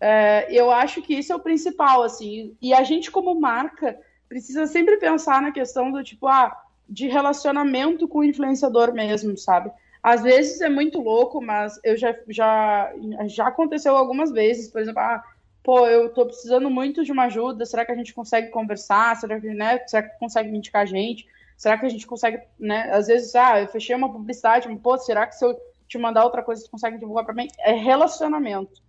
É, 0.00 0.46
eu 0.50 0.70
acho 0.70 1.02
que 1.02 1.14
isso 1.14 1.32
é 1.32 1.36
o 1.36 1.40
principal, 1.40 2.02
assim. 2.02 2.56
E 2.60 2.72
a 2.72 2.82
gente, 2.82 3.10
como 3.10 3.38
marca, 3.38 3.98
precisa 4.28 4.66
sempre 4.66 4.96
pensar 4.98 5.42
na 5.42 5.52
questão 5.52 5.90
do 5.90 6.02
tipo, 6.02 6.26
ah, 6.26 6.56
de 6.88 7.08
relacionamento 7.08 8.06
com 8.06 8.18
o 8.18 8.24
influenciador 8.24 8.92
mesmo, 8.92 9.36
sabe? 9.36 9.70
Às 10.02 10.22
vezes 10.22 10.60
é 10.60 10.68
muito 10.68 11.00
louco, 11.00 11.40
mas 11.40 11.78
eu 11.82 11.96
já, 11.96 12.14
já, 12.28 12.92
já 13.26 13.48
aconteceu 13.48 13.96
algumas 13.96 14.30
vezes, 14.30 14.68
por 14.68 14.80
exemplo, 14.80 15.00
ah, 15.00 15.22
pô, 15.62 15.86
eu 15.86 16.08
tô 16.10 16.24
precisando 16.26 16.70
muito 16.70 17.04
de 17.04 17.12
uma 17.12 17.24
ajuda, 17.24 17.66
será 17.66 17.84
que 17.84 17.92
a 17.92 17.96
gente 17.96 18.14
consegue 18.14 18.48
conversar? 18.48 19.16
Será 19.16 19.40
que, 19.40 19.48
né, 19.48 19.78
será 19.86 20.02
que 20.04 20.18
consegue 20.18 20.50
me 20.50 20.58
indicar 20.58 20.82
a 20.82 20.86
gente? 20.86 21.26
Será 21.56 21.76
que 21.76 21.84
a 21.84 21.88
gente 21.88 22.06
consegue, 22.06 22.40
né? 22.58 22.88
Às 22.92 23.08
vezes, 23.08 23.34
ah, 23.34 23.60
eu 23.60 23.68
fechei 23.68 23.94
uma 23.94 24.10
publicidade, 24.10 24.68
pô, 24.76 24.96
será 24.96 25.26
que 25.26 25.34
se 25.34 25.44
eu 25.44 25.58
te 25.88 25.98
mandar 25.98 26.24
outra 26.24 26.42
coisa, 26.42 26.62
você 26.62 26.70
consegue 26.70 26.98
divulgar 26.98 27.24
para 27.24 27.34
mim? 27.34 27.48
É 27.58 27.72
relacionamento. 27.72 28.80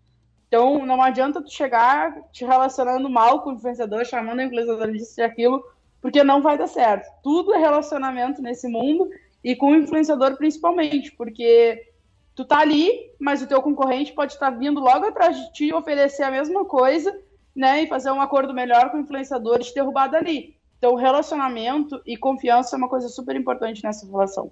Então, 0.49 0.83
não 0.83 0.99
adianta 0.99 1.43
tu 1.43 1.51
chegar 1.51 2.11
te 2.31 2.43
relacionando 2.43 3.07
mal 3.07 3.43
com 3.43 3.51
o 3.51 3.53
influenciador, 3.53 4.03
chamando 4.03 4.39
o 4.39 4.41
influenciador 4.41 4.91
disso 4.91 5.21
e 5.21 5.23
aquilo, 5.23 5.63
porque 6.01 6.23
não 6.23 6.41
vai 6.41 6.57
dar 6.57 6.67
certo. 6.67 7.07
Tudo 7.21 7.53
é 7.53 7.59
relacionamento 7.59 8.41
nesse 8.41 8.67
mundo 8.67 9.07
e 9.43 9.55
com 9.55 9.71
o 9.71 9.75
influenciador 9.75 10.35
principalmente, 10.37 11.11
porque 11.11 11.91
tu 12.33 12.43
tá 12.43 12.59
ali, 12.59 13.11
mas 13.19 13.43
o 13.43 13.47
teu 13.47 13.61
concorrente 13.61 14.11
pode 14.11 14.33
estar 14.33 14.51
tá 14.51 14.57
vindo 14.57 14.79
logo 14.79 15.05
atrás 15.05 15.37
de 15.37 15.53
ti 15.53 15.71
oferecer 15.71 16.23
a 16.23 16.31
mesma 16.31 16.65
coisa, 16.65 17.15
né, 17.55 17.83
e 17.83 17.87
fazer 17.87 18.09
um 18.09 18.21
acordo 18.21 18.51
melhor 18.51 18.89
com 18.89 18.97
o 18.97 19.01
influenciador 19.01 19.57
e 19.59 19.65
te 19.65 19.75
derrubar 19.75 20.07
dali. 20.07 20.55
Então, 20.79 20.95
relacionamento 20.95 22.01
e 22.07 22.17
confiança 22.17 22.75
é 22.75 22.77
uma 22.77 22.87
coisa 22.87 23.07
super 23.07 23.35
importante 23.35 23.83
nessa 23.83 24.07
relação. 24.07 24.49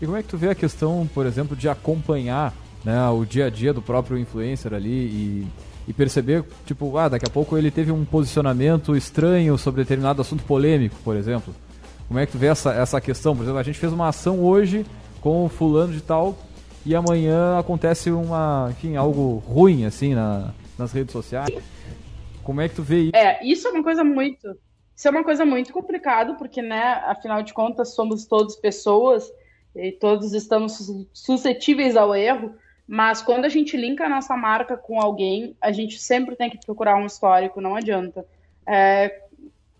E 0.00 0.04
como 0.04 0.16
é 0.16 0.22
que 0.22 0.28
tu 0.28 0.36
vê 0.36 0.50
a 0.50 0.54
questão, 0.54 1.08
por 1.12 1.26
exemplo, 1.26 1.56
de 1.56 1.68
acompanhar 1.68 2.52
né, 2.84 3.08
o 3.10 3.24
dia 3.24 3.46
a 3.46 3.50
dia 3.50 3.72
do 3.72 3.82
próprio 3.82 4.18
influencer 4.18 4.72
ali 4.72 4.88
e, 4.90 5.46
e 5.88 5.92
perceber, 5.92 6.44
tipo, 6.64 6.96
ah, 6.96 7.08
daqui 7.08 7.26
a 7.26 7.30
pouco 7.30 7.56
ele 7.56 7.70
teve 7.70 7.92
um 7.92 8.04
posicionamento 8.04 8.96
estranho 8.96 9.56
sobre 9.58 9.82
determinado 9.82 10.20
assunto 10.22 10.44
polêmico, 10.44 10.96
por 11.04 11.16
exemplo. 11.16 11.54
Como 12.08 12.18
é 12.18 12.26
que 12.26 12.32
tu 12.32 12.38
vê 12.38 12.48
essa, 12.48 12.72
essa 12.72 13.00
questão? 13.00 13.36
Por 13.36 13.42
exemplo, 13.42 13.60
a 13.60 13.62
gente 13.62 13.78
fez 13.78 13.92
uma 13.92 14.08
ação 14.08 14.40
hoje 14.40 14.84
com 15.20 15.48
fulano 15.48 15.92
de 15.92 16.00
tal 16.00 16.36
e 16.84 16.94
amanhã 16.94 17.58
acontece 17.58 18.10
uma, 18.10 18.68
enfim, 18.70 18.96
algo 18.96 19.36
ruim, 19.46 19.84
assim, 19.84 20.14
na, 20.14 20.52
nas 20.78 20.92
redes 20.92 21.12
sociais. 21.12 21.54
Como 22.42 22.60
é 22.60 22.68
que 22.68 22.74
tu 22.74 22.82
vê 22.82 23.02
isso? 23.02 23.16
É, 23.16 23.44
isso 23.44 23.68
é 23.68 23.70
uma 23.70 23.82
coisa 23.82 24.02
muito... 24.02 24.56
Isso 24.96 25.08
é 25.08 25.10
uma 25.10 25.24
coisa 25.24 25.46
muito 25.46 25.72
complicada, 25.72 26.34
porque, 26.34 26.60
né, 26.60 27.00
afinal 27.06 27.42
de 27.42 27.54
contas, 27.54 27.94
somos 27.94 28.26
todos 28.26 28.56
pessoas 28.56 29.32
e 29.74 29.92
todos 29.92 30.34
estamos 30.34 30.78
suscetíveis 31.12 31.96
ao 31.96 32.14
erro. 32.14 32.52
Mas 32.92 33.22
quando 33.22 33.44
a 33.44 33.48
gente 33.48 33.76
linka 33.76 34.04
a 34.04 34.08
nossa 34.08 34.36
marca 34.36 34.76
com 34.76 35.00
alguém, 35.00 35.56
a 35.60 35.70
gente 35.70 35.96
sempre 35.96 36.34
tem 36.34 36.50
que 36.50 36.58
procurar 36.58 36.96
um 36.96 37.06
histórico, 37.06 37.60
não 37.60 37.76
adianta. 37.76 38.26
É, 38.66 39.26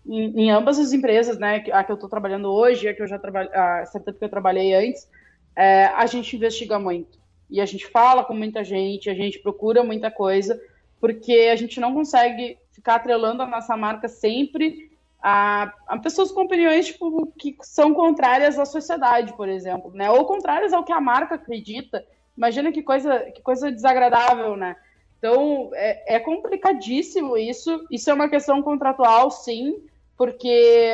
em, 0.05 0.43
em, 0.43 0.49
ambas 0.49 0.79
as 0.79 0.93
empresas, 0.93 1.37
né, 1.37 1.61
a 1.73 1.83
que 1.83 1.91
eu 1.91 1.95
estou 1.95 2.09
trabalhando 2.09 2.49
hoje, 2.49 2.87
a 2.87 2.93
que 2.93 3.01
eu 3.01 3.07
já 3.07 3.19
trabalhei, 3.19 3.51
a 3.53 3.83
que 3.85 4.23
eu 4.23 4.29
trabalhei 4.29 4.73
antes, 4.73 5.09
é, 5.57 5.87
a 5.87 6.05
gente 6.05 6.37
investiga 6.37 6.79
muito. 6.79 7.19
E 7.49 7.59
a 7.59 7.65
gente 7.65 7.85
fala 7.85 8.23
com 8.23 8.33
muita 8.33 8.63
gente, 8.63 9.09
a 9.09 9.13
gente 9.13 9.39
procura 9.39 9.83
muita 9.83 10.09
coisa, 10.09 10.57
porque 10.97 11.49
a 11.51 11.55
gente 11.57 11.81
não 11.81 11.93
consegue 11.93 12.57
ficar 12.71 12.95
atrelando 12.95 13.43
a 13.43 13.45
nossa 13.45 13.75
marca 13.75 14.07
sempre 14.07 14.89
a, 15.21 15.73
a, 15.85 15.97
pessoas 15.97 16.31
com 16.31 16.43
opiniões 16.43 16.85
tipo, 16.85 17.27
que 17.37 17.57
são 17.61 17.93
contrárias 17.93 18.57
à 18.57 18.63
sociedade, 18.63 19.33
por 19.33 19.49
exemplo, 19.49 19.91
né? 19.93 20.09
Ou 20.09 20.23
contrárias 20.23 20.71
ao 20.71 20.85
que 20.85 20.93
a 20.93 21.01
marca 21.01 21.35
acredita. 21.35 22.05
Imagina 22.37 22.71
que 22.71 22.81
coisa, 22.81 23.19
que 23.31 23.41
coisa 23.41 23.71
desagradável, 23.71 24.55
né? 24.55 24.75
Então, 25.17 25.69
é, 25.73 26.15
é 26.15 26.19
complicadíssimo 26.19 27.37
isso. 27.37 27.85
Isso 27.91 28.09
é 28.09 28.13
uma 28.13 28.29
questão 28.29 28.61
contratual, 28.61 29.29
sim, 29.29 29.83
porque 30.17 30.93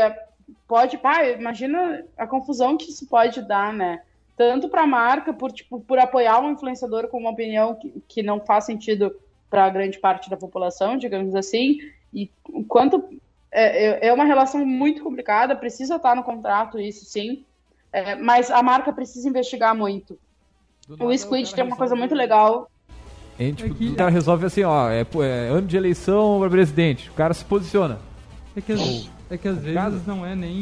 pode, 0.67 0.97
pá, 0.97 1.25
imagina 1.25 2.05
a 2.17 2.27
confusão 2.27 2.77
que 2.77 2.89
isso 2.89 3.07
pode 3.07 3.41
dar, 3.41 3.71
né? 3.73 4.01
Tanto 4.35 4.69
para 4.69 4.83
a 4.83 4.87
marca, 4.87 5.33
por, 5.33 5.51
tipo, 5.51 5.79
por 5.79 5.97
apoiar 5.97 6.39
um 6.41 6.51
influenciador 6.51 7.07
com 7.07 7.17
uma 7.17 7.31
opinião 7.31 7.75
que, 7.75 8.03
que 8.07 8.21
não 8.21 8.39
faz 8.39 8.65
sentido 8.65 9.15
para 9.49 9.69
grande 9.69 9.97
parte 9.97 10.29
da 10.29 10.37
população, 10.37 10.97
digamos 10.97 11.33
assim, 11.33 11.79
e 12.13 12.29
quanto 12.67 13.03
é, 13.49 13.85
é, 13.85 14.07
é 14.09 14.13
uma 14.13 14.25
relação 14.25 14.65
muito 14.65 15.01
complicada, 15.01 15.55
precisa 15.55 15.95
estar 15.95 16.15
no 16.15 16.23
contrato, 16.23 16.79
isso 16.79 17.05
sim, 17.05 17.45
é, 17.91 18.15
mas 18.15 18.51
a 18.51 18.61
marca 18.61 18.91
precisa 18.91 19.29
investigar 19.29 19.73
muito 19.73 20.19
o 20.87 21.17
Squid 21.17 21.53
tem 21.53 21.63
uma 21.63 21.75
coisa 21.75 21.95
muito 21.95 22.15
legal. 22.15 22.69
A 23.39 23.43
gente, 23.43 23.65
é 23.65 23.69
que... 23.69 23.89
O 23.89 23.95
cara 23.95 24.09
resolve 24.09 24.45
assim, 24.45 24.63
ó, 24.63 24.89
é, 24.89 25.01
é, 25.01 25.49
ano 25.49 25.67
de 25.67 25.77
eleição 25.77 26.39
para 26.39 26.49
presidente, 26.49 27.09
o 27.09 27.13
cara 27.13 27.33
se 27.33 27.45
posiciona. 27.45 27.99
É 28.55 28.61
que, 28.61 28.71
às, 28.71 29.09
é 29.29 29.37
que 29.37 29.47
às 29.47 29.57
vezes 29.57 29.75
casa. 29.75 30.01
não 30.07 30.25
é 30.25 30.35
nem 30.35 30.55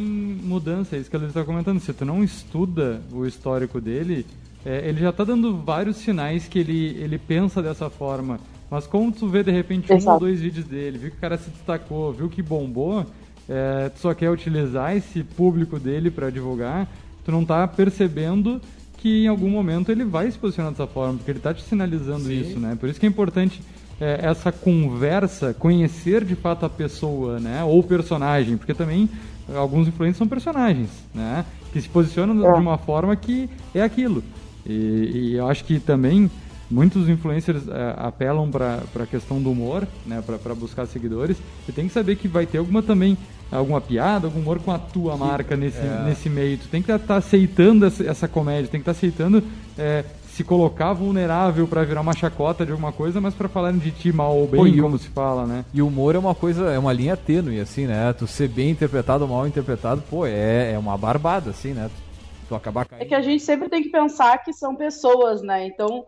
mudança, 0.43 0.95
é 0.95 0.99
isso 0.99 1.09
que 1.09 1.15
ele 1.15 1.27
está 1.27 1.45
comentando. 1.45 1.79
Se 1.79 1.93
tu 1.93 2.03
não 2.03 2.23
estuda 2.23 3.01
o 3.11 3.25
histórico 3.25 3.79
dele, 3.79 4.25
é, 4.65 4.89
ele 4.89 4.99
já 4.99 5.11
está 5.11 5.23
dando 5.23 5.55
vários 5.57 5.97
sinais 5.97 6.47
que 6.47 6.59
ele, 6.59 6.97
ele 6.99 7.17
pensa 7.17 7.61
dessa 7.61 7.89
forma. 7.89 8.39
Mas 8.69 8.85
como 8.87 9.11
tu 9.11 9.29
vê 9.29 9.43
de 9.43 9.51
repente 9.51 9.93
Exato. 9.93 10.09
um 10.09 10.13
ou 10.13 10.19
dois 10.19 10.41
vídeos 10.41 10.65
dele, 10.65 10.97
viu 10.97 11.11
que 11.11 11.17
o 11.17 11.19
cara 11.19 11.37
se 11.37 11.49
destacou, 11.49 12.11
viu 12.11 12.27
que 12.27 12.41
bombou, 12.41 13.05
é, 13.47 13.89
tu 13.89 13.99
só 13.99 14.13
quer 14.13 14.29
utilizar 14.29 14.97
esse 14.97 15.23
público 15.23 15.79
dele 15.79 16.11
para 16.11 16.29
divulgar, 16.29 16.89
tu 17.23 17.31
não 17.31 17.43
está 17.43 17.65
percebendo 17.67 18.59
que 19.05 19.25
em 19.25 19.27
algum 19.27 19.51
momento 19.51 19.91
ele 19.91 20.03
vai 20.03 20.31
se 20.31 20.35
posicionar 20.35 20.71
dessa 20.71 20.87
forma, 20.87 21.13
porque 21.13 21.29
ele 21.29 21.37
está 21.37 21.53
te 21.53 21.61
sinalizando 21.61 22.23
Sim. 22.23 22.41
isso, 22.41 22.59
né? 22.59 22.75
Por 22.75 22.89
isso 22.89 22.99
que 22.99 23.05
é 23.05 23.09
importante 23.09 23.61
é, 24.01 24.21
essa 24.23 24.51
conversa, 24.51 25.53
conhecer 25.53 26.25
de 26.25 26.35
fato 26.35 26.65
a 26.65 26.69
pessoa, 26.69 27.39
né? 27.39 27.63
Ou 27.63 27.81
o 27.81 27.83
personagem, 27.83 28.57
porque 28.57 28.73
também 28.73 29.07
alguns 29.55 29.87
influencers 29.87 30.17
são 30.17 30.27
personagens, 30.27 30.89
né? 31.13 31.45
Que 31.71 31.79
se 31.79 31.87
posicionam 31.87 32.33
é. 32.49 32.51
de 32.51 32.59
uma 32.59 32.79
forma 32.79 33.15
que 33.15 33.47
é 33.75 33.83
aquilo. 33.83 34.23
E, 34.65 35.11
e 35.13 35.33
eu 35.35 35.47
acho 35.47 35.65
que 35.65 35.79
também 35.79 36.27
muitos 36.67 37.07
influencers 37.07 37.67
é, 37.67 37.93
apelam 37.97 38.49
para 38.49 38.81
a 39.03 39.05
questão 39.05 39.39
do 39.39 39.51
humor, 39.51 39.87
né? 40.03 40.23
Para 40.25 40.55
buscar 40.55 40.87
seguidores. 40.87 41.37
E 41.69 41.71
tem 41.71 41.87
que 41.87 41.93
saber 41.93 42.15
que 42.15 42.27
vai 42.27 42.47
ter 42.47 42.57
alguma 42.57 42.81
também 42.81 43.15
alguma 43.51 43.79
piada, 43.79 44.27
algum 44.27 44.39
humor 44.39 44.59
com 44.59 44.71
a 44.71 44.79
tua 44.79 45.15
marca 45.15 45.55
nesse, 45.55 45.77
é. 45.77 46.03
nesse 46.05 46.29
meio. 46.29 46.57
Tu 46.57 46.67
tem 46.67 46.81
que 46.81 46.91
estar 46.91 47.05
tá 47.05 47.15
aceitando 47.17 47.85
essa, 47.85 48.03
essa, 48.03 48.27
comédia, 48.27 48.69
tem 48.69 48.81
que 48.81 48.89
estar 48.89 48.93
tá 48.93 48.97
aceitando 48.97 49.43
é, 49.77 50.03
se 50.35 50.43
colocar 50.43 50.93
vulnerável 50.93 51.67
para 51.67 51.83
virar 51.83 52.01
uma 52.01 52.15
chacota 52.15 52.65
de 52.65 52.71
alguma 52.71 52.91
coisa, 52.91 53.21
mas 53.21 53.33
para 53.33 53.47
falar 53.47 53.71
de 53.71 53.91
ti 53.91 54.11
mal 54.11 54.35
ou 54.35 54.47
bem, 54.47 54.75
Pô, 54.75 54.81
como 54.81 54.95
o, 54.95 54.99
se 54.99 55.07
fala, 55.09 55.45
né? 55.45 55.63
E 55.73 55.81
o 55.81 55.87
humor 55.87 56.15
é 56.15 56.19
uma 56.19 56.35
coisa, 56.35 56.71
é 56.71 56.79
uma 56.79 56.91
linha 56.91 57.15
tênue, 57.15 57.59
assim, 57.59 57.85
né? 57.87 58.11
Tu 58.13 58.27
ser 58.27 58.49
bem 58.49 58.71
interpretado 58.71 59.23
ou 59.23 59.29
mal 59.29 59.47
interpretado, 59.47 60.03
pô, 60.09 60.25
é, 60.25 60.73
é 60.73 60.77
uma 60.77 60.97
barbada, 60.97 61.51
assim, 61.51 61.73
né? 61.73 61.89
Tu, 61.89 62.47
tu 62.49 62.55
acabar 62.55 62.85
caindo. 62.85 63.03
É 63.03 63.05
que 63.05 63.15
a 63.15 63.21
gente 63.21 63.43
sempre 63.43 63.69
tem 63.69 63.81
que 63.81 63.89
pensar 63.89 64.37
que 64.43 64.51
são 64.51 64.75
pessoas, 64.75 65.41
né? 65.41 65.65
Então, 65.65 66.05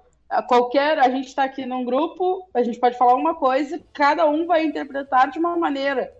qualquer. 0.48 1.00
A 1.00 1.10
gente 1.10 1.28
está 1.28 1.44
aqui 1.44 1.66
num 1.66 1.86
grupo, 1.86 2.48
a 2.54 2.62
gente 2.64 2.80
pode 2.80 2.98
falar 2.98 3.16
uma 3.16 3.36
coisa, 3.36 3.80
cada 3.94 4.28
um 4.28 4.46
vai 4.46 4.66
interpretar 4.66 5.32
de 5.32 5.40
uma 5.40 5.56
maneira. 5.56 6.12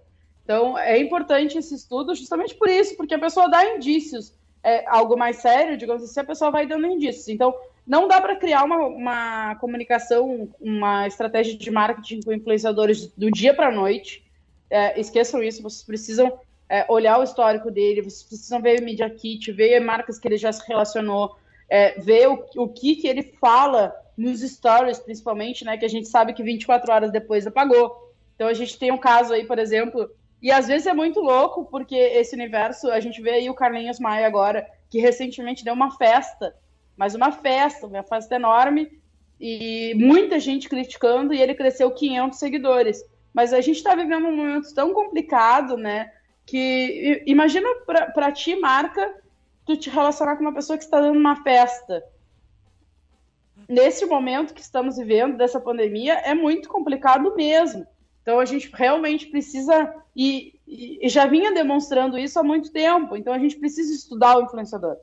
Então, 0.48 0.78
é 0.78 0.98
importante 0.98 1.58
esse 1.58 1.76
estudo 1.76 2.16
justamente 2.16 2.56
por 2.56 2.70
isso, 2.70 2.96
porque 2.96 3.14
a 3.14 3.20
pessoa 3.20 3.50
dá 3.50 3.76
indícios. 3.76 4.34
É 4.64 4.88
algo 4.88 5.18
mais 5.18 5.42
sério, 5.42 5.76
digamos 5.76 6.02
assim, 6.02 6.22
a 6.22 6.24
pessoa 6.24 6.50
vai 6.50 6.66
dando 6.66 6.88
indícios. 6.88 7.28
Então, 7.28 7.54
não 7.86 8.08
dá 8.08 8.22
para 8.22 8.38
criar 8.38 8.64
uma, 8.64 8.78
uma, 8.78 9.56
comunicação, 9.56 10.48
uma 10.62 11.06
estratégia 11.06 11.58
de 11.58 11.70
marketing 11.70 12.22
com 12.22 12.32
influenciadores 12.32 13.08
do 13.08 13.30
dia 13.30 13.54
para 13.54 13.68
a 13.68 13.72
noite. 13.74 14.24
É, 14.70 14.98
esqueçam 14.98 15.44
isso, 15.44 15.62
vocês 15.62 15.84
precisam 15.84 16.40
é, 16.70 16.86
olhar 16.88 17.20
o 17.20 17.24
histórico 17.24 17.70
dele, 17.70 18.02
vocês 18.02 18.24
precisam 18.24 18.62
ver 18.62 18.80
o 18.80 18.86
Media 18.86 19.10
Kit, 19.10 19.52
ver 19.52 19.82
marcas 19.82 20.18
que 20.18 20.30
ele 20.30 20.38
já 20.38 20.54
se 20.54 20.66
relacionou, 20.66 21.36
é, 21.68 22.00
ver 22.00 22.30
o, 22.30 22.46
o 22.56 22.70
que, 22.70 22.96
que 22.96 23.08
ele 23.10 23.22
fala 23.22 23.94
nos 24.16 24.40
stories, 24.40 24.98
principalmente, 24.98 25.66
né? 25.66 25.76
Que 25.76 25.84
a 25.84 25.90
gente 25.90 26.08
sabe 26.08 26.32
que 26.32 26.42
24 26.42 26.90
horas 26.90 27.12
depois 27.12 27.46
apagou. 27.46 28.14
Então 28.34 28.48
a 28.48 28.54
gente 28.54 28.80
tem 28.80 28.94
um 28.94 28.98
caso 28.98 29.34
aí, 29.34 29.46
por 29.46 29.60
exemplo, 29.60 30.10
e 30.42 30.52
às 30.52 30.68
vezes 30.68 30.88
é 30.88 30.94
muito 30.94 31.20
louco, 31.20 31.66
porque 31.66 31.96
esse 31.96 32.36
universo, 32.36 32.92
a 32.92 33.00
gente 33.00 33.22
vê 33.22 33.32
aí 33.32 33.50
o 33.50 33.56
Carlinhos 33.56 34.00
Maia 34.00 34.28
agora, 34.28 34.68
que 34.90 35.00
recentemente 35.00 35.64
deu 35.64 35.74
uma 35.74 35.92
festa, 35.98 36.56
mas 36.96 37.16
uma 37.16 37.32
festa, 37.32 37.88
uma 37.88 38.04
festa 38.04 38.36
enorme, 38.36 39.00
e 39.40 39.94
muita 39.96 40.40
gente 40.40 40.70
criticando, 40.70 41.34
e 41.34 41.42
ele 41.42 41.56
cresceu 41.56 41.92
500 41.92 42.40
seguidores. 42.40 43.04
Mas 43.34 43.54
a 43.54 43.62
gente 43.62 43.78
está 43.78 43.96
vivendo 43.96 44.28
um 44.28 44.36
momento 44.36 44.74
tão 44.74 44.94
complicado, 44.94 45.78
né? 45.78 46.12
Que 46.46 47.24
imagina 47.26 47.68
para 47.86 48.32
ti, 48.32 48.56
marca, 48.56 49.14
tu 49.66 49.78
te 49.78 49.90
relacionar 49.90 50.36
com 50.36 50.42
uma 50.42 50.54
pessoa 50.54 50.78
que 50.78 50.84
está 50.84 51.00
dando 51.00 51.20
uma 51.20 51.44
festa. 51.44 52.04
Nesse 53.68 54.06
momento 54.06 54.54
que 54.54 54.62
estamos 54.62 54.98
vivendo 54.98 55.38
dessa 55.38 55.60
pandemia, 55.60 56.14
é 56.14 56.34
muito 56.34 56.70
complicado 56.70 57.36
mesmo. 57.36 57.86
Então 58.28 58.42
a 58.42 58.46
gente 58.46 58.70
realmente 58.74 59.28
precisa 59.28 59.96
e, 60.14 60.60
e, 60.68 61.08
já 61.08 61.26
vinha 61.26 61.54
demonstrando 61.54 62.20
isso 62.20 62.38
há 62.38 62.44
muito 62.44 62.74
tempo. 62.74 63.16
Então 63.16 63.34
a 63.34 63.40
gente 63.40 63.56
precisa 63.56 63.94
estudar 63.94 64.38
o 64.38 64.42
influenciador, 64.42 64.98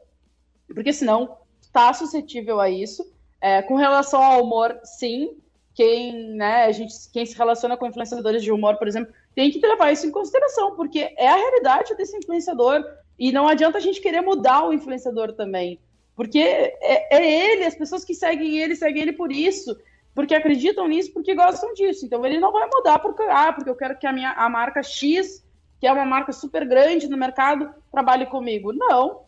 porque 0.75 0.93
senão 0.93 1.39
está 1.59 1.91
suscetível 1.95 2.61
a 2.61 2.69
isso. 2.69 3.03
É, 3.41 3.63
com 3.63 3.77
relação 3.77 4.23
ao 4.23 4.45
humor, 4.45 4.79
sim. 4.85 5.39
Quem, 5.73 6.35
né, 6.35 6.67
a 6.67 6.73
gente, 6.73 6.93
quem 7.15 7.25
se 7.25 7.35
relaciona 7.35 7.79
com 7.79 7.87
influenciadores 7.87 8.43
de 8.43 8.53
humor, 8.53 8.77
por 8.77 8.87
exemplo, 8.87 9.15
tem 9.35 9.51
que 9.51 9.67
levar 9.67 9.91
isso 9.91 10.07
em 10.07 10.11
consideração, 10.11 10.77
porque 10.77 11.15
é 11.17 11.27
a 11.27 11.35
realidade 11.35 11.97
desse 11.97 12.15
influenciador. 12.19 12.85
E 13.19 13.33
não 13.33 13.49
adianta 13.49 13.79
a 13.79 13.81
gente 13.81 14.03
querer 14.03 14.21
mudar 14.21 14.69
o 14.69 14.73
influenciador 14.75 15.33
também. 15.33 15.81
Porque 16.15 16.41
é, 16.41 17.17
é, 17.17 17.53
ele, 17.53 17.65
as 17.65 17.75
pessoas 17.75 18.05
que 18.05 18.15
seguem 18.15 18.59
ele, 18.59 18.77
seguem 18.77 19.01
ele 19.01 19.15
por 19.15 19.33
isso, 19.33 19.75
porque 20.15 20.35
acreditam 20.35 20.87
nisso, 20.87 21.13
porque 21.13 21.35
gostam 21.35 21.75
disso. 21.75 22.07
Então 22.07 22.25
ele 22.25 22.39
não 22.39 22.53
vai 22.53 22.69
mudar 22.73 22.99
porque, 22.99 23.23
ah, 23.25 23.53
porque 23.53 23.69
eu 23.69 23.75
quero 23.75 23.99
que 23.99 24.07
a 24.07 24.13
minha 24.13 24.33
a 24.33 24.49
marca 24.49 24.83
X, 24.83 25.45
que 25.81 25.87
é 25.87 25.93
uma 25.93 26.07
marca 26.07 26.33
super 26.33 26.67
grande 26.67 27.09
no 27.09 27.17
mercado, 27.17 27.69
trabalhe 27.91 28.27
comigo. 28.27 28.73
Não. 28.73 29.23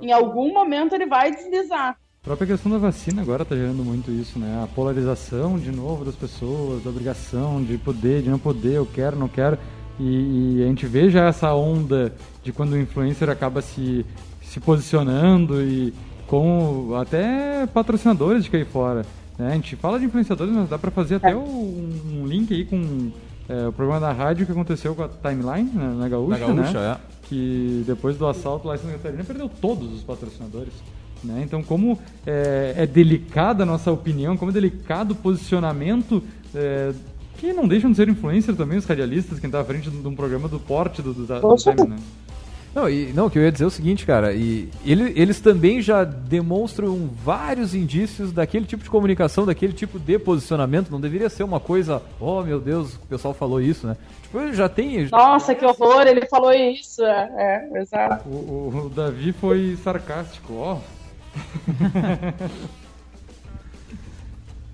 Em 0.00 0.12
algum 0.12 0.52
momento 0.52 0.94
ele 0.94 1.06
vai 1.06 1.30
deslizar. 1.30 1.90
A 1.90 2.24
própria 2.24 2.46
questão 2.46 2.72
da 2.72 2.78
vacina 2.78 3.20
agora 3.20 3.42
está 3.42 3.54
gerando 3.54 3.84
muito 3.84 4.10
isso, 4.10 4.38
né? 4.38 4.62
A 4.64 4.66
polarização 4.66 5.58
de 5.58 5.70
novo 5.70 6.06
das 6.06 6.16
pessoas, 6.16 6.86
a 6.86 6.88
obrigação 6.88 7.62
de 7.62 7.76
poder, 7.76 8.22
de 8.22 8.30
não 8.30 8.38
poder, 8.38 8.76
eu 8.76 8.86
quero, 8.86 9.14
não 9.14 9.28
quero. 9.28 9.58
E, 10.00 10.56
e, 10.58 10.64
a 10.64 10.66
gente 10.66 10.86
vê 10.86 11.10
já 11.10 11.28
essa 11.28 11.54
onda 11.54 12.12
de 12.42 12.50
quando 12.50 12.72
o 12.72 12.78
influencer 12.78 13.28
acaba 13.28 13.60
se, 13.60 14.04
se 14.42 14.58
posicionando 14.58 15.62
e 15.62 15.92
com 16.26 16.96
até 16.96 17.66
patrocinadores 17.66 18.42
de 18.42 18.50
cair 18.50 18.66
fora. 18.66 19.04
Né? 19.38 19.48
A 19.48 19.54
gente 19.54 19.76
fala 19.76 19.98
de 19.98 20.06
influenciadores, 20.06 20.54
mas 20.54 20.68
dá 20.68 20.78
para 20.78 20.90
fazer 20.90 21.16
até 21.16 21.32
é. 21.32 21.36
um, 21.36 22.22
um, 22.22 22.26
link 22.26 22.52
aí 22.52 22.64
com 22.64 23.10
é, 23.48 23.68
o 23.68 23.72
programa 23.72 24.00
da 24.00 24.12
rádio 24.12 24.46
que 24.46 24.52
aconteceu 24.52 24.94
com 24.94 25.02
a 25.02 25.08
Timeline 25.08 25.70
né? 25.72 25.94
na 25.98 26.08
Gaúcha, 26.08 26.38
na 26.38 26.46
Gaúcha 26.46 26.80
né? 26.80 26.92
É. 26.92 27.14
Que 27.28 27.82
depois 27.86 28.16
do 28.16 28.26
assalto 28.26 28.68
lá 28.68 28.74
em 28.74 28.78
Santa 28.78 28.92
Catarina 28.92 29.24
perdeu 29.24 29.48
todos 29.48 29.92
os 29.92 30.02
patrocinadores. 30.02 30.72
Né? 31.22 31.42
Então, 31.42 31.62
como 31.62 31.98
é, 32.26 32.74
é, 32.76 32.86
delicada 32.86 33.62
a 33.62 33.66
nossa 33.66 33.90
opinião, 33.90 34.36
como 34.36 34.50
é 34.50 34.54
delicado 34.54 35.12
o 35.12 35.16
posicionamento 35.16 36.22
é, 36.54 36.92
que 37.38 37.52
não 37.52 37.66
deixam 37.66 37.90
de 37.90 37.96
ser 37.96 38.08
influencer 38.08 38.54
também, 38.54 38.78
os 38.78 38.84
radialistas, 38.84 39.40
quem 39.40 39.48
está 39.48 39.60
à 39.60 39.64
frente 39.64 39.90
de 39.90 40.06
um 40.06 40.14
programa 40.14 40.48
do 40.48 40.60
porte 40.60 41.02
do, 41.02 41.12
do, 41.12 41.26
da, 41.26 41.40
do 41.40 41.56
time, 41.56 41.88
né? 41.88 41.96
Não, 42.74 42.90
e, 42.90 43.12
não, 43.12 43.26
o 43.26 43.30
que 43.30 43.38
eu 43.38 43.42
ia 43.42 43.52
dizer 43.52 43.64
é 43.64 43.66
o 43.68 43.70
seguinte, 43.70 44.04
cara, 44.04 44.32
e 44.32 44.68
ele, 44.84 45.12
eles 45.14 45.38
também 45.40 45.80
já 45.80 46.02
demonstram 46.02 47.08
vários 47.22 47.72
indícios 47.72 48.32
daquele 48.32 48.66
tipo 48.66 48.82
de 48.82 48.90
comunicação, 48.90 49.46
daquele 49.46 49.72
tipo 49.72 49.98
de 49.98 50.18
posicionamento. 50.18 50.90
Não 50.90 51.00
deveria 51.00 51.30
ser 51.30 51.44
uma 51.44 51.60
coisa, 51.60 52.02
oh 52.18 52.42
meu 52.42 52.58
Deus, 52.58 52.96
o 52.96 53.06
pessoal 53.06 53.32
falou 53.32 53.60
isso, 53.60 53.86
né? 53.86 53.96
Tipo, 54.22 54.52
já 54.52 54.68
tem. 54.68 55.06
Já... 55.06 55.16
Nossa, 55.16 55.54
que 55.54 55.64
horror, 55.64 56.02
ele 56.02 56.26
falou 56.26 56.52
isso. 56.52 57.04
É, 57.04 57.68
é 57.74 57.80
exato. 57.80 58.28
O, 58.28 58.32
o, 58.32 58.86
o 58.86 58.90
Davi 58.90 59.32
foi 59.32 59.78
sarcástico, 59.82 60.54
ó. 60.54 60.78
Oh. 60.78 62.74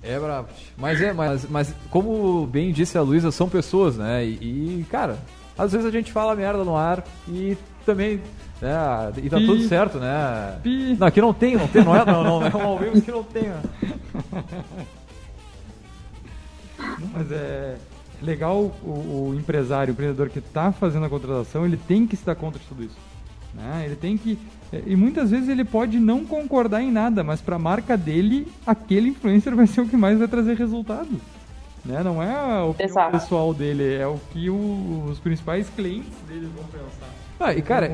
É 0.03 0.18
bravo. 0.18 0.48
Mas 0.78 1.01
é, 1.01 1.12
mas, 1.12 1.44
mas 1.48 1.74
como 1.90 2.46
bem 2.46 2.72
disse 2.72 2.96
a 2.96 3.03
Luísa, 3.03 3.30
são 3.30 3.48
pessoas, 3.48 3.98
né? 3.98 4.24
E, 4.24 4.80
e, 4.80 4.86
cara, 4.90 5.18
às 5.59 5.72
vezes 5.72 5.86
a 5.86 5.90
gente 5.90 6.11
fala 6.11 6.34
merda 6.34 6.64
no 6.64 6.74
ar 6.74 7.05
e 7.28 7.57
também. 7.85 8.20
Né, 8.61 9.12
e 9.22 9.31
tá 9.31 9.39
Pi. 9.39 9.47
tudo 9.47 9.62
certo, 9.68 9.99
né? 9.99 10.59
Pi. 10.62 10.97
Não, 10.99 11.07
aqui 11.07 11.20
não 11.20 11.33
tem, 11.33 11.57
não 11.57 11.66
tem, 11.66 11.85
não 11.85 11.97
é, 11.97 12.05
não, 12.05 12.22
não, 12.22 12.47
é 12.47 12.57
um 12.57 12.62
ao 12.62 12.78
vivo 12.78 13.01
que 13.01 13.11
não 13.11 13.24
tem. 13.24 13.45
Né? 13.45 13.62
Mas 17.12 17.33
é 17.33 17.76
legal 18.22 18.70
o, 18.83 19.31
o 19.31 19.35
empresário, 19.35 19.93
o 19.93 19.95
empreendedor 19.95 20.28
que 20.28 20.41
está 20.41 20.72
fazendo 20.72 21.07
a 21.07 21.09
contratação, 21.09 21.64
ele 21.64 21.76
tem 21.78 22.07
que 22.07 22.14
estar 22.14 22.35
contra 22.35 22.61
tudo 22.68 22.85
isso. 22.85 22.99
Né? 23.55 23.83
Ele 23.87 23.97
tem 23.97 24.16
que 24.16 24.39
e 24.87 24.95
muitas 24.95 25.31
vezes 25.31 25.49
ele 25.49 25.64
pode 25.64 25.99
não 25.99 26.24
concordar 26.24 26.81
em 26.81 26.93
nada, 26.93 27.24
mas 27.24 27.41
para 27.41 27.57
a 27.57 27.59
marca 27.59 27.97
dele, 27.97 28.47
aquele 28.64 29.09
influencer 29.09 29.55
vai 29.55 29.66
ser 29.66 29.81
o 29.81 29.89
que 29.89 29.97
mais 29.97 30.18
vai 30.18 30.28
trazer 30.28 30.57
resultado. 30.57 31.09
Né? 31.85 32.03
Não 32.05 32.22
é 32.22 32.74
Exato. 32.78 33.11
pessoal 33.11 33.53
dele, 33.53 33.95
é 33.95 34.07
o 34.07 34.18
que 34.33 34.49
o, 34.49 35.07
os 35.11 35.18
principais 35.18 35.68
clientes 35.70 36.12
dele 36.28 36.49
vão 36.55 36.64
pensar. 36.66 37.09
Ah, 37.43 37.55
e 37.55 37.62
cara, 37.62 37.91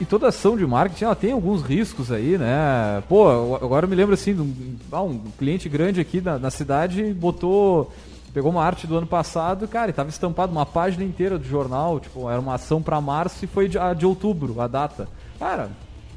e 0.00 0.04
toda 0.06 0.28
ação 0.28 0.56
de 0.56 0.66
marketing 0.66 1.04
ela 1.04 1.14
tem 1.14 1.32
alguns 1.32 1.62
riscos 1.62 2.10
aí, 2.10 2.38
né? 2.38 3.02
Pô, 3.06 3.54
agora 3.56 3.84
eu 3.84 3.88
me 3.90 3.94
lembro 3.94 4.14
assim, 4.14 4.32
um, 4.32 4.76
ah, 4.90 5.02
um 5.02 5.20
cliente 5.38 5.68
grande 5.68 6.00
aqui 6.00 6.22
na, 6.22 6.38
na 6.38 6.50
cidade 6.50 7.12
botou 7.12 7.92
pegou 8.32 8.50
uma 8.50 8.64
arte 8.64 8.86
do 8.86 8.96
ano 8.96 9.06
passado, 9.06 9.68
cara, 9.68 9.90
e 9.90 9.92
tava 9.92 10.08
estampado 10.08 10.52
uma 10.52 10.64
página 10.64 11.04
inteira 11.04 11.38
do 11.38 11.44
jornal, 11.44 12.00
tipo, 12.00 12.30
era 12.30 12.40
uma 12.40 12.54
ação 12.54 12.80
para 12.80 12.98
março 12.98 13.44
e 13.44 13.48
foi 13.48 13.68
de, 13.68 13.78
a 13.78 13.92
de 13.92 14.06
outubro, 14.06 14.58
a 14.58 14.66
data. 14.66 15.06
Cara, 15.38 15.70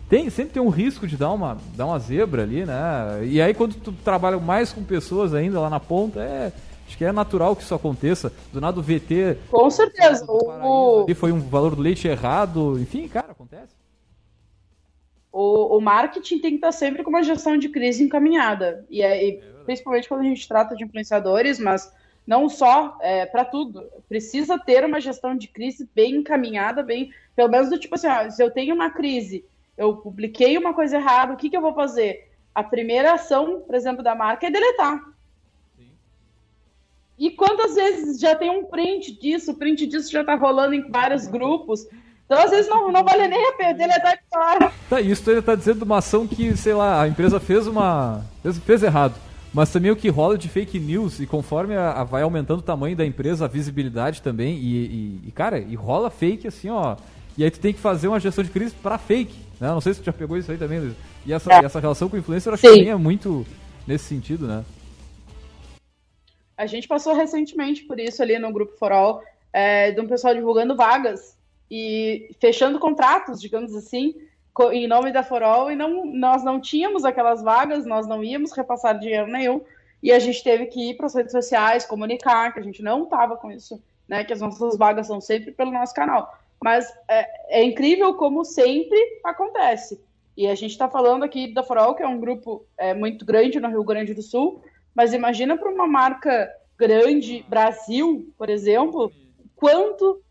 tem, 0.07 0.29
sempre 0.29 0.53
tem 0.53 0.61
um 0.61 0.69
risco 0.69 1.05
de 1.05 1.17
dar 1.17 1.31
uma, 1.31 1.57
dar 1.75 1.87
uma 1.87 1.99
zebra 1.99 2.43
ali, 2.43 2.65
né? 2.65 3.21
E 3.23 3.41
aí 3.41 3.53
quando 3.53 3.75
tu 3.75 3.91
trabalha 3.91 4.39
mais 4.39 4.71
com 4.71 4.81
pessoas 4.81 5.33
ainda 5.33 5.59
lá 5.59 5.69
na 5.69 5.79
ponta, 5.79 6.21
é, 6.21 6.53
acho 6.91 6.97
que 6.97 7.05
é 7.05 7.11
natural 7.11 7.55
que 7.55 7.63
isso 7.63 7.73
aconteça. 7.73 8.31
Do 8.51 8.59
nada 8.59 8.79
o 8.79 8.83
VT. 8.83 9.37
Com 9.49 9.69
certeza. 9.69 10.25
O... 10.27 11.05
Foi 11.15 11.31
um 11.31 11.39
valor 11.39 11.75
do 11.75 11.81
leite 11.81 12.07
errado. 12.07 12.77
Enfim, 12.79 13.07
cara, 13.07 13.31
acontece. 13.31 13.73
O, 15.31 15.77
o 15.77 15.81
marketing 15.81 16.39
tem 16.39 16.51
que 16.51 16.57
estar 16.57 16.73
sempre 16.73 17.03
com 17.03 17.09
uma 17.09 17.23
gestão 17.23 17.57
de 17.57 17.69
crise 17.69 18.03
encaminhada. 18.03 18.85
E, 18.89 19.01
é, 19.01 19.25
e 19.25 19.41
principalmente 19.65 20.09
quando 20.09 20.21
a 20.21 20.25
gente 20.25 20.47
trata 20.47 20.75
de 20.75 20.83
influenciadores, 20.83 21.57
mas 21.57 21.91
não 22.27 22.49
só 22.49 22.97
é, 23.01 23.25
para 23.25 23.45
tudo. 23.45 23.89
Precisa 24.09 24.59
ter 24.59 24.83
uma 24.83 24.99
gestão 24.99 25.35
de 25.35 25.47
crise 25.47 25.89
bem 25.95 26.15
encaminhada, 26.15 26.83
bem. 26.83 27.11
Pelo 27.35 27.49
menos 27.49 27.69
do 27.69 27.79
tipo 27.79 27.95
assim, 27.95 28.07
ó, 28.07 28.29
se 28.29 28.43
eu 28.43 28.51
tenho 28.51 28.75
uma 28.75 28.89
crise 28.89 29.45
eu 29.77 29.97
publiquei 29.97 30.57
uma 30.57 30.73
coisa 30.73 30.97
errada, 30.97 31.33
o 31.33 31.37
que, 31.37 31.49
que 31.49 31.57
eu 31.57 31.61
vou 31.61 31.73
fazer? 31.73 32.29
A 32.53 32.63
primeira 32.63 33.13
ação, 33.13 33.61
por 33.61 33.73
exemplo, 33.73 34.03
da 34.03 34.13
marca 34.13 34.45
é 34.45 34.51
deletar. 34.51 35.01
E 37.21 37.29
quantas 37.29 37.75
vezes 37.75 38.19
já 38.19 38.35
tem 38.35 38.49
um 38.49 38.63
print 38.63 39.11
disso, 39.21 39.51
o 39.51 39.53
print 39.53 39.85
disso 39.85 40.11
já 40.11 40.23
tá 40.23 40.33
rolando 40.33 40.73
em 40.73 40.89
vários 40.89 41.27
grupos. 41.27 41.85
Então, 42.25 42.41
às 42.41 42.49
vezes, 42.49 42.67
não, 42.67 42.91
não 42.91 43.03
vale 43.03 43.27
nem 43.27 43.47
a 43.47 43.51
pena 43.51 43.73
deletar 43.75 44.13
de 44.13 44.23
fora. 44.27 44.73
Tá, 44.89 44.99
isso 44.99 45.29
ele 45.29 45.39
tá 45.39 45.53
dizendo 45.53 45.77
de 45.77 45.83
uma 45.83 45.99
ação 45.99 46.25
que, 46.25 46.57
sei 46.57 46.73
lá, 46.73 46.99
a 46.99 47.07
empresa 47.07 47.39
fez 47.39 47.67
uma. 47.67 48.25
fez, 48.41 48.57
fez 48.57 48.81
errado. 48.81 49.13
Mas 49.53 49.69
também 49.71 49.91
o 49.91 49.95
que 49.95 50.09
rola 50.09 50.35
de 50.35 50.49
fake 50.49 50.79
news, 50.79 51.19
e 51.19 51.27
conforme 51.27 51.75
a, 51.75 51.91
a 51.91 52.03
vai 52.03 52.23
aumentando 52.23 52.57
o 52.57 52.63
tamanho 52.63 52.95
da 52.95 53.05
empresa, 53.05 53.45
a 53.45 53.47
visibilidade 53.47 54.23
também, 54.23 54.55
e, 54.57 54.77
e, 54.77 55.21
e, 55.27 55.31
cara, 55.31 55.59
e 55.59 55.75
rola 55.75 56.09
fake 56.09 56.47
assim, 56.47 56.71
ó. 56.71 56.95
E 57.37 57.43
aí 57.43 57.51
tu 57.51 57.59
tem 57.59 57.71
que 57.71 57.79
fazer 57.79 58.07
uma 58.07 58.19
gestão 58.19 58.43
de 58.43 58.49
crise 58.49 58.73
para 58.81 58.97
fake. 58.97 59.35
Né? 59.59 59.67
Não 59.67 59.79
sei 59.79 59.93
se 59.93 60.01
tu 60.01 60.05
já 60.05 60.13
pegou 60.13 60.37
isso 60.37 60.51
aí 60.51 60.57
também, 60.57 60.79
Luiz. 60.79 60.93
E 61.23 61.31
essa, 61.31 61.53
é. 61.53 61.65
essa 61.65 61.79
relação 61.79 62.09
com 62.09 62.15
o 62.15 62.19
influencer 62.19 62.49
eu 62.49 62.55
acho 62.55 62.61
Sim. 62.61 62.69
que 62.69 62.77
também 62.79 62.91
é 62.91 62.95
muito, 62.95 63.45
nesse 63.85 64.05
sentido, 64.05 64.47
né? 64.47 64.63
A 66.61 66.67
gente 66.67 66.87
passou 66.87 67.15
recentemente 67.15 67.81
por 67.85 67.99
isso 67.99 68.21
ali 68.21 68.37
no 68.37 68.53
Grupo 68.53 68.77
Forol, 68.77 69.23
é, 69.51 69.89
de 69.89 69.99
um 69.99 70.05
pessoal 70.05 70.35
divulgando 70.35 70.75
vagas 70.75 71.35
e 71.71 72.35
fechando 72.39 72.77
contratos, 72.77 73.41
digamos 73.41 73.75
assim, 73.75 74.13
em 74.71 74.85
nome 74.85 75.11
da 75.11 75.23
Forol, 75.23 75.71
e 75.71 75.75
não, 75.75 76.05
nós 76.05 76.43
não 76.43 76.61
tínhamos 76.61 77.03
aquelas 77.03 77.41
vagas, 77.41 77.83
nós 77.83 78.05
não 78.05 78.23
íamos 78.23 78.51
repassar 78.51 78.99
dinheiro 78.99 79.25
nenhum, 79.25 79.61
e 80.03 80.11
a 80.11 80.19
gente 80.19 80.43
teve 80.43 80.67
que 80.67 80.91
ir 80.91 80.97
para 80.97 81.07
as 81.07 81.15
redes 81.15 81.31
sociais, 81.31 81.83
comunicar 81.83 82.53
que 82.53 82.59
a 82.59 82.63
gente 82.63 82.83
não 82.83 83.05
estava 83.05 83.35
com 83.37 83.51
isso, 83.51 83.81
né, 84.07 84.23
que 84.23 84.31
as 84.31 84.39
nossas 84.39 84.77
vagas 84.77 85.07
são 85.07 85.19
sempre 85.19 85.51
pelo 85.51 85.71
nosso 85.71 85.95
canal. 85.95 86.31
Mas 86.63 86.85
é, 87.07 87.59
é 87.59 87.63
incrível 87.63 88.13
como 88.13 88.45
sempre 88.45 88.99
acontece. 89.23 89.99
E 90.37 90.45
a 90.45 90.53
gente 90.53 90.71
está 90.71 90.87
falando 90.87 91.23
aqui 91.23 91.51
da 91.51 91.63
Forol, 91.63 91.95
que 91.95 92.03
é 92.03 92.07
um 92.07 92.19
grupo 92.19 92.63
é, 92.77 92.93
muito 92.93 93.25
grande 93.25 93.59
no 93.59 93.67
Rio 93.67 93.83
Grande 93.83 94.13
do 94.13 94.21
Sul, 94.21 94.61
mas 94.95 95.13
imagina 95.13 95.57
para 95.57 95.69
uma 95.69 95.87
marca 95.87 96.49
grande, 96.77 97.45
Brasil, 97.47 98.33
por 98.37 98.49
exemplo, 98.49 99.11
quanto. 99.55 100.21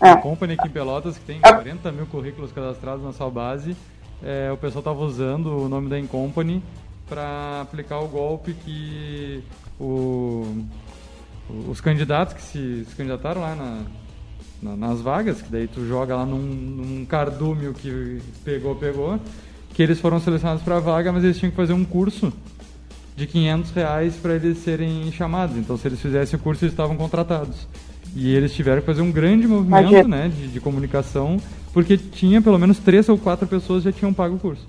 É. 0.00 0.10
A 0.10 0.16
Company 0.16 0.54
aqui 0.54 0.68
em 0.68 0.70
Pelotas, 0.70 1.16
que 1.16 1.24
tem 1.24 1.40
40 1.40 1.90
mil 1.92 2.06
currículos 2.06 2.52
cadastrados 2.52 3.04
na 3.04 3.12
sua 3.12 3.30
base, 3.30 3.76
é, 4.22 4.50
o 4.52 4.56
pessoal 4.56 4.80
estava 4.80 5.00
usando 5.00 5.46
o 5.46 5.68
nome 5.68 5.88
da 5.88 5.98
Incompany 5.98 6.62
para 7.08 7.62
aplicar 7.62 8.00
o 8.00 8.08
golpe 8.08 8.54
que 8.54 9.42
o, 9.78 10.64
os 11.68 11.80
candidatos 11.80 12.34
que 12.34 12.42
se, 12.42 12.84
se 12.84 12.96
candidataram 12.96 13.40
lá 13.40 13.54
na, 13.54 13.82
na, 14.62 14.76
nas 14.76 15.00
vagas, 15.00 15.42
que 15.42 15.50
daí 15.50 15.68
tu 15.68 15.86
joga 15.86 16.16
lá 16.16 16.26
num, 16.26 16.38
num 16.38 17.04
cardúmio 17.06 17.74
que 17.74 18.20
pegou, 18.44 18.74
pegou, 18.76 19.18
que 19.72 19.82
eles 19.82 20.00
foram 20.00 20.20
selecionados 20.20 20.62
para 20.62 20.76
a 20.76 20.80
vaga, 20.80 21.12
mas 21.12 21.24
eles 21.24 21.38
tinham 21.38 21.50
que 21.50 21.56
fazer 21.56 21.72
um 21.72 21.84
curso 21.84 22.32
de 23.16 23.26
500 23.26 23.70
reais 23.70 24.16
para 24.16 24.34
eles 24.34 24.58
serem 24.58 25.10
chamados. 25.12 25.56
Então, 25.56 25.76
se 25.76 25.86
eles 25.86 26.00
fizessem 26.00 26.38
o 26.38 26.42
curso, 26.42 26.64
eles 26.64 26.72
estavam 26.72 26.96
contratados. 26.96 27.68
E 28.14 28.34
eles 28.34 28.54
tiveram 28.54 28.80
que 28.80 28.86
fazer 28.86 29.02
um 29.02 29.10
grande 29.10 29.46
movimento 29.46 30.08
né, 30.08 30.28
de, 30.28 30.48
de, 30.48 30.60
comunicação, 30.60 31.38
porque 31.72 31.96
tinha 31.96 32.40
pelo 32.40 32.58
menos 32.58 32.78
três 32.78 33.08
ou 33.08 33.18
quatro 33.18 33.46
pessoas 33.46 33.82
já 33.82 33.90
tinham 33.90 34.14
pago 34.14 34.36
o 34.36 34.38
curso. 34.38 34.66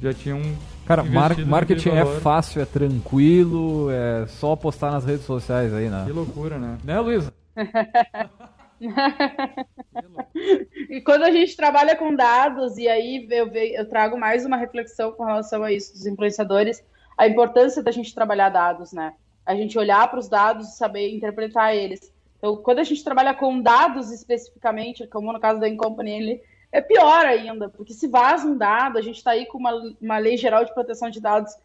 Já 0.00 0.14
tinham. 0.14 0.40
Cara, 0.86 1.02
mar 1.02 1.36
marketing 1.44 1.90
é 1.90 2.06
fácil, 2.20 2.62
é 2.62 2.64
tranquilo, 2.64 3.90
é 3.90 4.26
só 4.28 4.54
postar 4.54 4.92
nas 4.92 5.04
redes 5.04 5.26
sociais 5.26 5.74
aí, 5.74 5.88
né? 5.88 6.04
Que 6.06 6.12
loucura, 6.12 6.58
né? 6.58 6.78
Né, 6.84 7.00
Luísa? 7.00 7.32
e 10.90 11.00
quando 11.00 11.24
a 11.24 11.30
gente 11.30 11.56
trabalha 11.56 11.96
com 11.96 12.14
dados, 12.14 12.78
e 12.78 12.88
aí 12.88 13.26
eu, 13.30 13.48
eu 13.48 13.88
trago 13.88 14.18
mais 14.18 14.46
uma 14.46 14.56
reflexão 14.56 15.12
com 15.12 15.24
relação 15.24 15.64
a 15.64 15.72
isso 15.72 15.92
dos 15.92 16.06
influenciadores, 16.06 16.82
a 17.16 17.26
importância 17.26 17.82
da 17.82 17.90
gente 17.90 18.14
trabalhar 18.14 18.50
dados, 18.50 18.92
né? 18.92 19.14
A 19.44 19.54
gente 19.54 19.78
olhar 19.78 20.08
para 20.08 20.18
os 20.18 20.28
dados 20.28 20.68
e 20.68 20.76
saber 20.76 21.14
interpretar 21.14 21.74
eles. 21.74 22.12
Então, 22.38 22.56
quando 22.56 22.80
a 22.80 22.84
gente 22.84 23.02
trabalha 23.02 23.32
com 23.32 23.60
dados 23.60 24.10
especificamente, 24.10 25.06
como 25.06 25.32
no 25.32 25.40
caso 25.40 25.58
da 25.58 25.68
Incompany, 25.68 26.10
ele 26.10 26.42
é 26.70 26.80
pior 26.80 27.24
ainda, 27.24 27.68
porque 27.68 27.94
se 27.94 28.08
vaza 28.08 28.46
um 28.46 28.56
dado, 28.56 28.98
a 28.98 29.02
gente 29.02 29.16
está 29.16 29.30
aí 29.30 29.46
com 29.46 29.58
uma, 29.58 29.72
uma 30.00 30.18
lei 30.18 30.36
geral 30.36 30.64
de 30.64 30.74
proteção 30.74 31.08
de 31.08 31.20
dados 31.20 31.56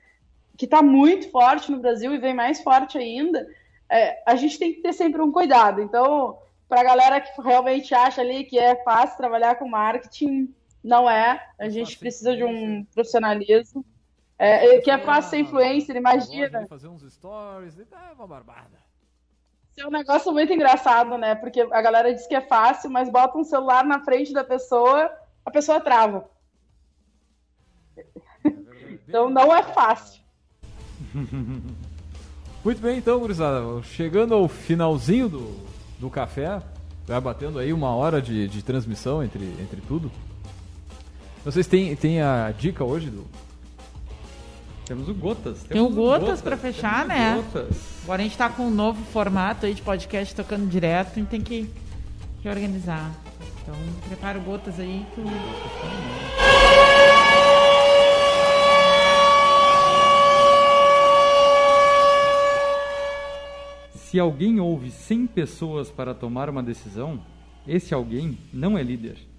que 0.58 0.66
está 0.66 0.82
muito 0.82 1.30
forte 1.32 1.72
no 1.72 1.80
Brasil 1.80 2.14
e 2.14 2.20
vem 2.20 2.34
mais 2.34 2.62
forte 2.62 2.98
ainda, 2.98 3.48
é, 3.90 4.22
a 4.26 4.36
gente 4.36 4.58
tem 4.58 4.74
que 4.74 4.82
ter 4.82 4.94
sempre 4.94 5.22
um 5.22 5.32
cuidado. 5.32 5.82
Então, 5.82 6.38
para 6.70 6.82
a 6.82 6.84
galera 6.86 7.20
que 7.20 7.42
realmente 7.42 7.94
acha 7.94 8.22
ali 8.22 8.46
que 8.46 8.58
é 8.58 8.76
fácil 8.84 9.18
trabalhar 9.18 9.56
com 9.56 9.68
marketing, 9.68 10.54
não 10.84 11.10
é. 11.10 11.46
A 11.60 11.68
gente 11.68 11.98
precisa 11.98 12.36
de 12.36 12.44
um 12.44 12.86
profissionalismo. 12.94 13.86
É, 14.44 14.80
que 14.80 14.90
é 14.90 14.98
fácil 14.98 15.30
ser 15.30 15.38
influencer, 15.38 15.96
imagina. 15.96 16.66
Fazer 16.68 16.88
uns 16.88 17.04
stories, 17.14 17.78
é 17.78 18.14
uma 18.16 18.26
barbada. 18.26 18.80
Isso 19.70 19.82
é 19.82 19.88
um 19.88 19.92
negócio 19.92 20.32
muito 20.32 20.52
engraçado, 20.52 21.16
né? 21.16 21.36
Porque 21.36 21.62
a 21.62 21.80
galera 21.80 22.12
diz 22.12 22.26
que 22.26 22.34
é 22.34 22.42
fácil, 22.42 22.90
mas 22.90 23.08
bota 23.08 23.38
um 23.38 23.44
celular 23.44 23.86
na 23.86 24.00
frente 24.00 24.34
da 24.34 24.44
pessoa, 24.44 25.12
a 25.46 25.52
pessoa 25.52 25.80
trava. 25.80 26.28
Então 29.08 29.30
não 29.30 29.56
é 29.56 29.62
fácil. 29.62 30.24
Muito 32.66 32.82
bem, 32.82 32.98
então, 32.98 33.20
gurizada. 33.20 33.84
Chegando 33.84 34.34
ao 34.34 34.48
finalzinho 34.48 35.30
do, 35.30 35.56
do 36.00 36.10
café, 36.10 36.64
vai 37.06 37.22
batendo 37.22 37.60
aí 37.60 37.72
uma 37.72 37.96
hora 37.96 38.20
de, 38.20 38.48
de 38.48 38.64
transmissão 38.64 39.24
entre, 39.24 39.44
entre 39.60 39.82
tudo. 39.82 40.12
Vocês 41.46 41.68
têm, 41.68 41.96
têm 41.96 42.22
a 42.22 42.52
dica 42.52 42.84
hoje 42.84 43.10
do, 43.10 43.26
temos 44.86 45.08
o 45.08 45.14
Gotas. 45.14 45.64
Tem 45.64 45.82
o 45.82 45.90
Gotas, 45.90 46.22
Gotas 46.22 46.42
para 46.42 46.58
fechar, 46.58 47.06
né? 47.06 47.36
Gotas. 47.36 47.78
Agora 48.04 48.22
a 48.22 48.24
gente 48.24 48.38
tá 48.38 48.50
com 48.50 48.64
um 48.64 48.72
novo 48.72 49.04
formato 49.06 49.66
aí 49.66 49.74
de 49.74 49.82
podcast 49.82 50.36
tocando 50.36 50.68
direto 50.68 51.20
e 51.20 51.24
tem 51.24 51.42
que, 51.42 51.70
que 52.42 52.50
organizar. 52.50 53.12
Então, 53.62 53.76
prepara 54.08 54.40
o 54.40 54.42
Gotas 54.42 54.80
aí 54.80 55.06
que 55.14 55.22
Se 63.96 64.20
alguém 64.20 64.60
ouve 64.60 64.92
100 64.92 65.28
pessoas 65.28 65.90
para 65.90 66.14
tomar 66.14 66.50
uma 66.50 66.62
decisão, 66.62 67.22
esse 67.66 67.94
alguém 67.94 68.38
não 68.52 68.78
é 68.78 68.84
líder. 68.84 69.31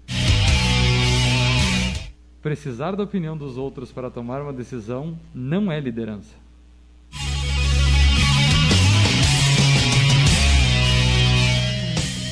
Precisar 2.43 2.93
da 2.93 3.03
opinião 3.03 3.37
dos 3.37 3.57
outros 3.57 3.89
para 3.93 4.11
tomar 4.11 4.41
uma 4.41 4.51
decisão 4.51 5.17
não 5.33 5.71
é 5.71 5.79
liderança. 5.79 6.35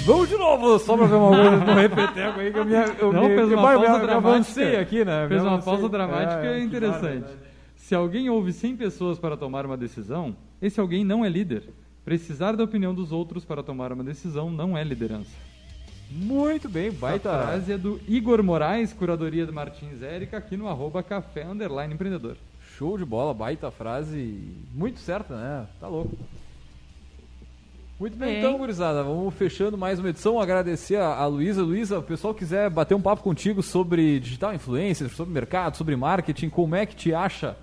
Vamos 0.05 0.28
de 0.28 0.36
novo, 0.36 0.78
só 0.80 0.97
pra 0.97 1.05
ver 1.05 1.16
uma 1.16 1.30
coisa 1.30 1.55
no 1.55 1.74
repeteco 1.74 2.39
aí 2.41 2.51
que 2.51 2.59
eu 2.59 2.66
me, 2.66 2.74
eu 2.74 3.14
não, 3.14 3.30
me, 3.30 3.36
fez 3.36 3.51
uma 3.53 3.62
pausa 3.62 3.99
me, 3.99 4.05
dramática. 4.05 4.82
aqui, 4.82 5.05
né? 5.05 5.28
Fez 5.30 5.43
uma 5.43 5.62
pausa 5.62 5.88
dramática 5.88 6.45
é, 6.45 6.62
interessante. 6.62 7.32
Se 7.78 7.95
alguém 7.95 8.30
ouve 8.30 8.51
100 8.51 8.76
pessoas 8.76 9.18
para 9.18 9.38
tomar 9.38 9.66
uma 9.66 9.78
decisão, 9.78 10.36
esse 10.62 10.78
alguém 10.78 11.05
não 11.05 11.24
é 11.24 11.30
líder. 11.30 11.70
Precisar 12.03 12.57
da 12.57 12.66
opinião 12.66 12.93
dos 12.93 13.14
outros 13.14 13.45
para 13.45 13.64
tomar 13.64 13.93
uma 13.93 14.03
decisão 14.03 14.51
não 14.51 14.78
é 14.78 14.84
liderança. 14.84 15.51
Muito 16.12 16.68
bem, 16.68 16.91
baita. 16.91 17.32
A 17.32 17.47
frase 17.47 17.72
é 17.72 17.78
do 17.78 17.99
Igor 18.07 18.43
Moraes, 18.43 18.91
curadoria 18.91 19.45
do 19.45 19.53
Martins 19.53 20.01
Érica, 20.01 20.38
aqui 20.38 20.57
no 20.57 20.68
arroba 20.68 21.01
café 21.01 21.45
underline 21.45 21.93
empreendedor. 21.93 22.36
Show 22.78 22.97
de 22.97 23.05
bola, 23.05 23.34
baita 23.34 23.72
frase. 23.72 24.53
Muito 24.74 24.99
certa, 24.99 25.36
né? 25.36 25.68
Tá 25.80 25.88
louco. 25.88 26.18
Muito 27.97 28.18
bem, 28.18 28.30
bem, 28.30 28.39
então, 28.39 28.57
gurizada, 28.57 29.03
vamos 29.03 29.34
fechando 29.36 29.78
mais 29.78 29.99
uma 29.99 30.09
edição. 30.09 30.39
Agradecer 30.39 30.95
a, 30.95 31.14
a 31.16 31.28
Luísa. 31.28 31.62
Luísa, 31.62 31.99
o 31.99 32.03
pessoal 32.03 32.34
quiser 32.34 32.70
bater 32.70 32.95
um 32.95 33.01
papo 33.01 33.22
contigo 33.22 33.62
sobre 33.62 34.20
digital 34.20 34.53
influencer, 34.53 35.07
sobre 35.09 35.34
mercado, 35.34 35.78
sobre 35.78 35.95
marketing, 35.95 36.49
como 36.49 36.76
é 36.76 36.86
que 36.86 36.95
te 36.95 37.14
acha? 37.14 37.55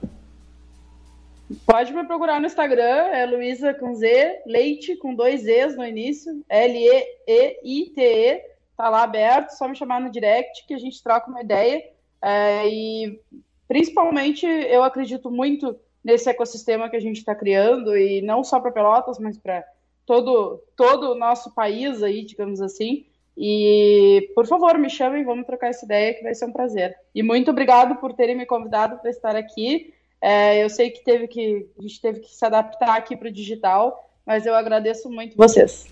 Pode 1.64 1.94
me 1.94 2.04
procurar 2.04 2.40
no 2.40 2.46
Instagram, 2.46 3.08
é 3.08 3.24
Luísa 3.24 3.72
com 3.72 3.94
Z, 3.94 4.42
Leite 4.46 4.96
com 4.96 5.14
dois 5.14 5.46
E's 5.46 5.76
no 5.76 5.86
início, 5.86 6.44
L-E-E-I-T-E, 6.48 8.42
tá 8.76 8.88
lá 8.88 9.02
aberto, 9.02 9.50
só 9.50 9.66
me 9.66 9.74
chamar 9.74 10.00
no 10.00 10.10
direct 10.10 10.66
que 10.66 10.74
a 10.74 10.78
gente 10.78 11.02
troca 11.02 11.30
uma 11.30 11.40
ideia. 11.40 11.82
É, 12.20 12.68
e 12.68 13.20
principalmente 13.66 14.46
eu 14.46 14.82
acredito 14.82 15.30
muito 15.30 15.78
nesse 16.04 16.28
ecossistema 16.28 16.88
que 16.88 16.96
a 16.96 17.00
gente 17.00 17.18
está 17.18 17.34
criando, 17.34 17.96
e 17.96 18.20
não 18.22 18.44
só 18.44 18.60
para 18.60 18.72
Pelotas, 18.72 19.18
mas 19.18 19.38
para 19.38 19.64
todo, 20.06 20.62
todo 20.76 21.12
o 21.12 21.14
nosso 21.14 21.54
país 21.54 22.02
aí, 22.02 22.24
digamos 22.24 22.60
assim. 22.60 23.06
E, 23.36 24.32
por 24.34 24.46
favor, 24.46 24.76
me 24.78 24.90
chamem, 24.90 25.22
vamos 25.22 25.46
trocar 25.46 25.68
essa 25.68 25.84
ideia 25.84 26.12
que 26.14 26.24
vai 26.24 26.34
ser 26.34 26.46
um 26.46 26.52
prazer. 26.52 26.96
E 27.14 27.22
muito 27.22 27.50
obrigado 27.50 27.96
por 27.96 28.12
terem 28.12 28.36
me 28.36 28.46
convidado 28.46 28.98
para 28.98 29.10
estar 29.10 29.36
aqui. 29.36 29.94
É, 30.20 30.62
eu 30.62 30.68
sei 30.68 30.90
que 30.90 31.04
teve 31.04 31.28
que 31.28 31.66
a 31.78 31.82
gente 31.82 32.00
teve 32.00 32.20
que 32.20 32.34
se 32.34 32.44
adaptar 32.44 32.96
aqui 32.96 33.16
para 33.16 33.28
o 33.28 33.32
digital, 33.32 34.10
mas 34.26 34.46
eu 34.46 34.54
agradeço 34.54 35.08
muito 35.08 35.36
vocês. 35.36 35.86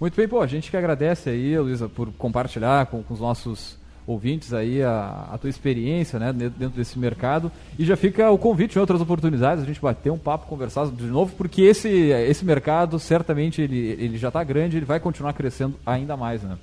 Muito 0.00 0.16
bem, 0.16 0.26
pô, 0.26 0.40
a 0.40 0.46
gente 0.46 0.70
que 0.70 0.76
agradece 0.76 1.30
aí, 1.30 1.58
Luísa, 1.58 1.88
por 1.88 2.12
compartilhar 2.14 2.86
com, 2.86 3.02
com 3.02 3.14
os 3.14 3.20
nossos 3.20 3.78
ouvintes 4.06 4.52
aí 4.52 4.82
a, 4.82 5.28
a, 5.32 5.38
tua 5.38 5.48
experiência 5.48 6.18
né, 6.18 6.32
dentro 6.32 6.70
desse 6.70 6.98
mercado. 6.98 7.52
E 7.78 7.84
já 7.84 7.96
fica 7.96 8.30
o 8.30 8.38
convite 8.38 8.76
em 8.76 8.80
outras 8.80 9.00
oportunidades, 9.00 9.62
a 9.62 9.66
gente 9.66 9.80
bater 9.80 10.10
um 10.10 10.18
papo, 10.18 10.46
conversar 10.46 10.86
de 10.86 11.04
novo, 11.04 11.34
porque 11.36 11.62
esse, 11.62 11.88
esse 11.88 12.44
mercado 12.44 12.98
certamente 12.98 13.62
ele, 13.62 13.96
ele 13.98 14.18
já 14.18 14.28
está 14.28 14.42
grande, 14.42 14.76
ele 14.76 14.86
vai 14.86 14.98
continuar 14.98 15.32
crescendo 15.32 15.78
ainda 15.86 16.16
mais, 16.16 16.42
né? 16.42 16.58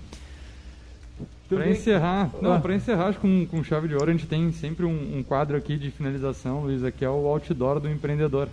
Para 1.50 1.70
encerrar, 1.70 2.30
não, 2.41 2.54
ah. 2.54 2.60
para 2.60 2.76
encerrar, 2.76 3.08
acho 3.08 3.20
que 3.20 3.28
com, 3.28 3.45
com 3.58 3.64
chave 3.64 3.88
de 3.88 3.95
ouro 3.95 4.10
a 4.10 4.14
gente 4.14 4.28
tem 4.28 4.52
sempre 4.52 4.86
um, 4.86 5.18
um 5.18 5.24
quadro 5.24 5.58
aqui 5.58 5.78
de 5.78 5.89
finalização, 5.89 6.62
Luísa, 6.62 6.91
que 6.91 7.04
é 7.04 7.10
o 7.10 7.28
outdoor 7.28 7.80
do 7.80 7.89
empreendedor. 7.89 8.47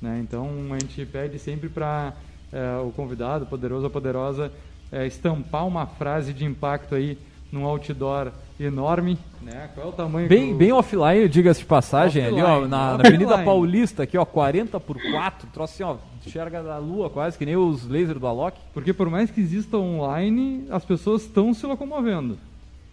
Né? 0.00 0.20
Então 0.22 0.48
a 0.70 0.78
gente 0.78 1.06
pede 1.06 1.38
sempre 1.38 1.68
para 1.68 2.12
é, 2.52 2.76
o 2.84 2.90
convidado, 2.90 3.46
poderoso 3.46 3.84
ou 3.84 3.90
poderosa, 3.90 4.52
é, 4.90 5.06
estampar 5.06 5.66
uma 5.66 5.86
frase 5.86 6.34
de 6.34 6.44
impacto 6.44 6.94
aí 6.94 7.16
num 7.50 7.64
outdoor 7.64 8.32
enorme, 8.58 9.18
né? 9.40 9.70
Qual 9.74 9.86
é 9.86 9.90
o 9.90 9.92
tamanho? 9.92 10.28
Bem, 10.28 10.56
bem 10.56 10.72
offline, 10.72 11.28
diga-se 11.28 11.60
de 11.60 11.66
passagem, 11.66 12.22
offline, 12.22 12.40
ali 12.40 12.64
ó, 12.64 12.66
na, 12.66 12.98
na 12.98 13.08
Avenida 13.08 13.38
Paulista, 13.38 14.02
aqui 14.04 14.16
ó, 14.16 14.24
40 14.24 14.78
por 14.80 15.00
4, 15.00 15.48
troço 15.52 15.74
assim 15.74 15.82
ó, 15.82 15.96
enxerga 16.26 16.62
da 16.62 16.78
lua 16.78 17.10
quase, 17.10 17.36
que 17.36 17.46
nem 17.46 17.56
os 17.56 17.88
lasers 17.88 18.18
do 18.18 18.26
Alok. 18.26 18.58
Porque 18.72 18.92
por 18.92 19.08
mais 19.10 19.30
que 19.30 19.40
exista 19.40 19.76
online, 19.76 20.66
as 20.70 20.84
pessoas 20.84 21.22
estão 21.22 21.52
se 21.52 21.66
locomovendo. 21.66 22.38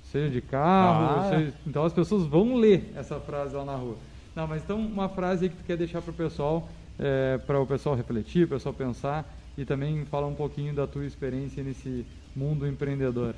Seja 0.03 0.29
de 0.29 0.41
carro, 0.41 1.19
ah. 1.19 1.29
seja... 1.29 1.53
então 1.67 1.83
as 1.83 1.93
pessoas 1.93 2.25
vão 2.25 2.55
ler 2.55 2.91
essa 2.95 3.19
frase 3.19 3.55
lá 3.55 3.63
na 3.63 3.75
rua. 3.75 3.95
Não, 4.35 4.47
mas 4.47 4.63
então 4.63 4.79
uma 4.79 5.09
frase 5.09 5.45
aí 5.45 5.49
que 5.49 5.57
tu 5.57 5.63
quer 5.63 5.77
deixar 5.77 6.01
para 6.01 6.11
o 6.11 6.15
pessoal, 6.15 6.67
é, 6.97 7.37
para 7.37 7.59
o 7.59 7.67
pessoal 7.67 7.95
refletir, 7.95 8.47
para 8.47 8.55
o 8.55 8.57
pessoal 8.57 8.73
pensar 8.73 9.25
e 9.57 9.65
também 9.65 10.05
falar 10.05 10.27
um 10.27 10.35
pouquinho 10.35 10.73
da 10.73 10.87
tua 10.87 11.05
experiência 11.05 11.63
nesse 11.63 12.05
mundo 12.35 12.65
empreendedor. 12.65 13.35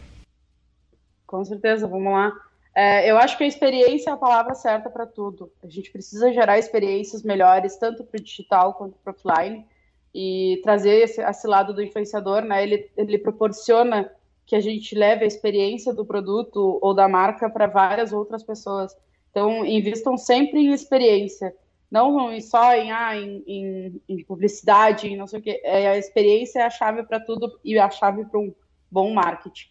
Com 1.25 1.43
certeza, 1.43 1.87
vamos 1.87 2.11
lá. 2.11 2.31
É, 2.73 3.09
eu 3.09 3.17
acho 3.17 3.37
que 3.37 3.43
a 3.43 3.47
experiência 3.47 4.09
é 4.09 4.13
a 4.13 4.17
palavra 4.17 4.53
certa 4.53 4.89
para 4.89 5.05
tudo. 5.05 5.51
A 5.63 5.67
gente 5.67 5.91
precisa 5.91 6.31
gerar 6.31 6.57
experiências 6.57 7.23
melhores, 7.23 7.75
tanto 7.77 8.03
para 8.03 8.19
o 8.19 8.23
digital 8.23 8.73
quanto 8.75 8.97
para 9.03 9.11
o 9.11 9.15
offline, 9.15 9.65
e 10.13 10.59
trazer 10.63 11.03
esse, 11.03 11.21
esse, 11.21 11.47
lado 11.47 11.73
do 11.73 11.81
influenciador, 11.81 12.41
né? 12.41 12.63
Ele, 12.63 12.89
ele 12.97 13.17
proporciona 13.17 14.11
que 14.45 14.55
a 14.55 14.59
gente 14.59 14.93
leve 14.95 15.23
a 15.23 15.27
experiência 15.27 15.93
do 15.93 16.05
produto 16.05 16.77
ou 16.81 16.93
da 16.93 17.07
marca 17.07 17.49
para 17.49 17.67
várias 17.67 18.11
outras 18.11 18.43
pessoas. 18.43 18.95
Então, 19.29 19.65
invistam 19.65 20.17
sempre 20.17 20.59
em 20.59 20.73
experiência, 20.73 21.55
não 21.89 22.37
só 22.41 22.73
em, 22.75 22.91
ah, 22.91 23.15
em, 23.15 23.43
em, 23.47 24.01
em 24.09 24.23
publicidade, 24.25 25.07
em 25.07 25.15
não 25.15 25.27
sei 25.27 25.39
o 25.39 25.41
quê. 25.41 25.61
É, 25.63 25.87
a 25.87 25.97
experiência 25.97 26.59
é 26.59 26.63
a 26.63 26.69
chave 26.69 27.03
para 27.03 27.19
tudo 27.19 27.59
e 27.63 27.79
a 27.79 27.89
chave 27.89 28.25
para 28.25 28.39
um 28.39 28.53
bom 28.89 29.13
marketing. 29.13 29.69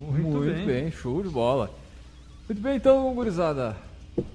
Muito, 0.00 0.28
Muito 0.28 0.54
bem. 0.54 0.66
bem. 0.66 0.90
show 0.90 1.22
de 1.22 1.28
bola. 1.28 1.70
Muito 2.48 2.60
bem, 2.60 2.76
então, 2.76 3.14
gurizada. 3.14 3.76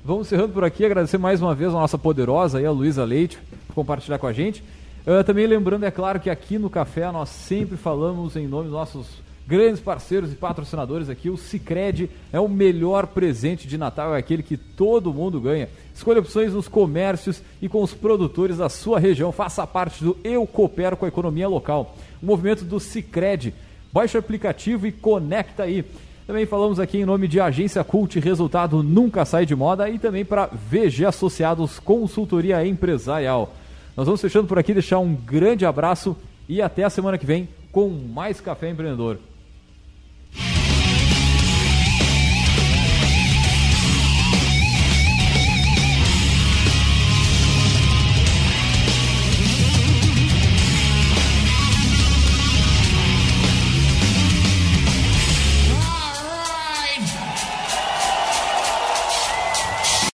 Vamos 0.03 0.27
encerrando 0.27 0.53
por 0.53 0.63
aqui, 0.63 0.85
agradecer 0.85 1.17
mais 1.17 1.41
uma 1.41 1.53
vez 1.53 1.69
a 1.69 1.73
nossa 1.73 1.97
poderosa 1.97 2.57
aí, 2.57 2.65
a 2.65 2.71
Luísa 2.71 3.03
Leite, 3.03 3.38
por 3.67 3.75
compartilhar 3.75 4.17
com 4.17 4.25
a 4.25 4.33
gente. 4.33 4.63
Uh, 5.07 5.23
também 5.23 5.47
lembrando, 5.47 5.85
é 5.85 5.91
claro, 5.91 6.19
que 6.19 6.29
aqui 6.29 6.59
no 6.59 6.69
Café 6.69 7.09
nós 7.11 7.29
sempre 7.29 7.77
falamos 7.77 8.35
em 8.35 8.45
nome 8.45 8.65
dos 8.65 8.73
nossos 8.73 9.07
grandes 9.47 9.79
parceiros 9.79 10.33
e 10.33 10.35
patrocinadores 10.35 11.09
aqui. 11.09 11.29
O 11.29 11.37
Cicred 11.37 12.09
é 12.33 12.39
o 12.39 12.49
melhor 12.49 13.07
presente 13.07 13.67
de 13.67 13.77
Natal, 13.77 14.13
é 14.13 14.19
aquele 14.19 14.43
que 14.43 14.57
todo 14.57 15.13
mundo 15.13 15.39
ganha. 15.39 15.69
Escolha 15.95 16.19
opções 16.19 16.53
nos 16.53 16.67
comércios 16.67 17.41
e 17.61 17.69
com 17.69 17.81
os 17.81 17.93
produtores 17.93 18.57
da 18.57 18.67
sua 18.67 18.99
região. 18.99 19.31
Faça 19.31 19.65
parte 19.65 20.03
do 20.03 20.17
Eu 20.25 20.45
Coopero 20.45 20.97
com 20.97 21.05
a 21.05 21.07
Economia 21.07 21.47
Local. 21.47 21.95
O 22.21 22.25
movimento 22.25 22.65
do 22.65 22.77
Cicred 22.77 23.53
Baixe 23.91 24.17
o 24.17 24.19
aplicativo 24.19 24.85
e 24.85 24.91
conecta 24.91 25.63
aí. 25.63 25.83
Também 26.25 26.45
falamos 26.45 26.79
aqui 26.79 26.99
em 26.99 27.05
nome 27.05 27.27
de 27.27 27.39
Agência 27.39 27.83
Cult, 27.83 28.19
resultado 28.19 28.83
nunca 28.83 29.23
sai 29.23 29.45
de 29.45 29.55
moda, 29.55 29.89
e 29.89 29.97
também 29.97 30.25
para 30.25 30.47
VG 30.47 31.05
Associados 31.05 31.79
Consultoria 31.79 32.65
Empresarial. 32.65 33.55
Nós 33.97 34.05
vamos 34.05 34.21
fechando 34.21 34.47
por 34.47 34.59
aqui, 34.59 34.73
deixar 34.73 34.99
um 34.99 35.15
grande 35.15 35.65
abraço 35.65 36.15
e 36.47 36.61
até 36.61 36.83
a 36.83 36.89
semana 36.89 37.17
que 37.17 37.25
vem 37.25 37.49
com 37.71 37.89
mais 37.89 38.39
Café 38.39 38.69
Empreendedor. 38.69 39.17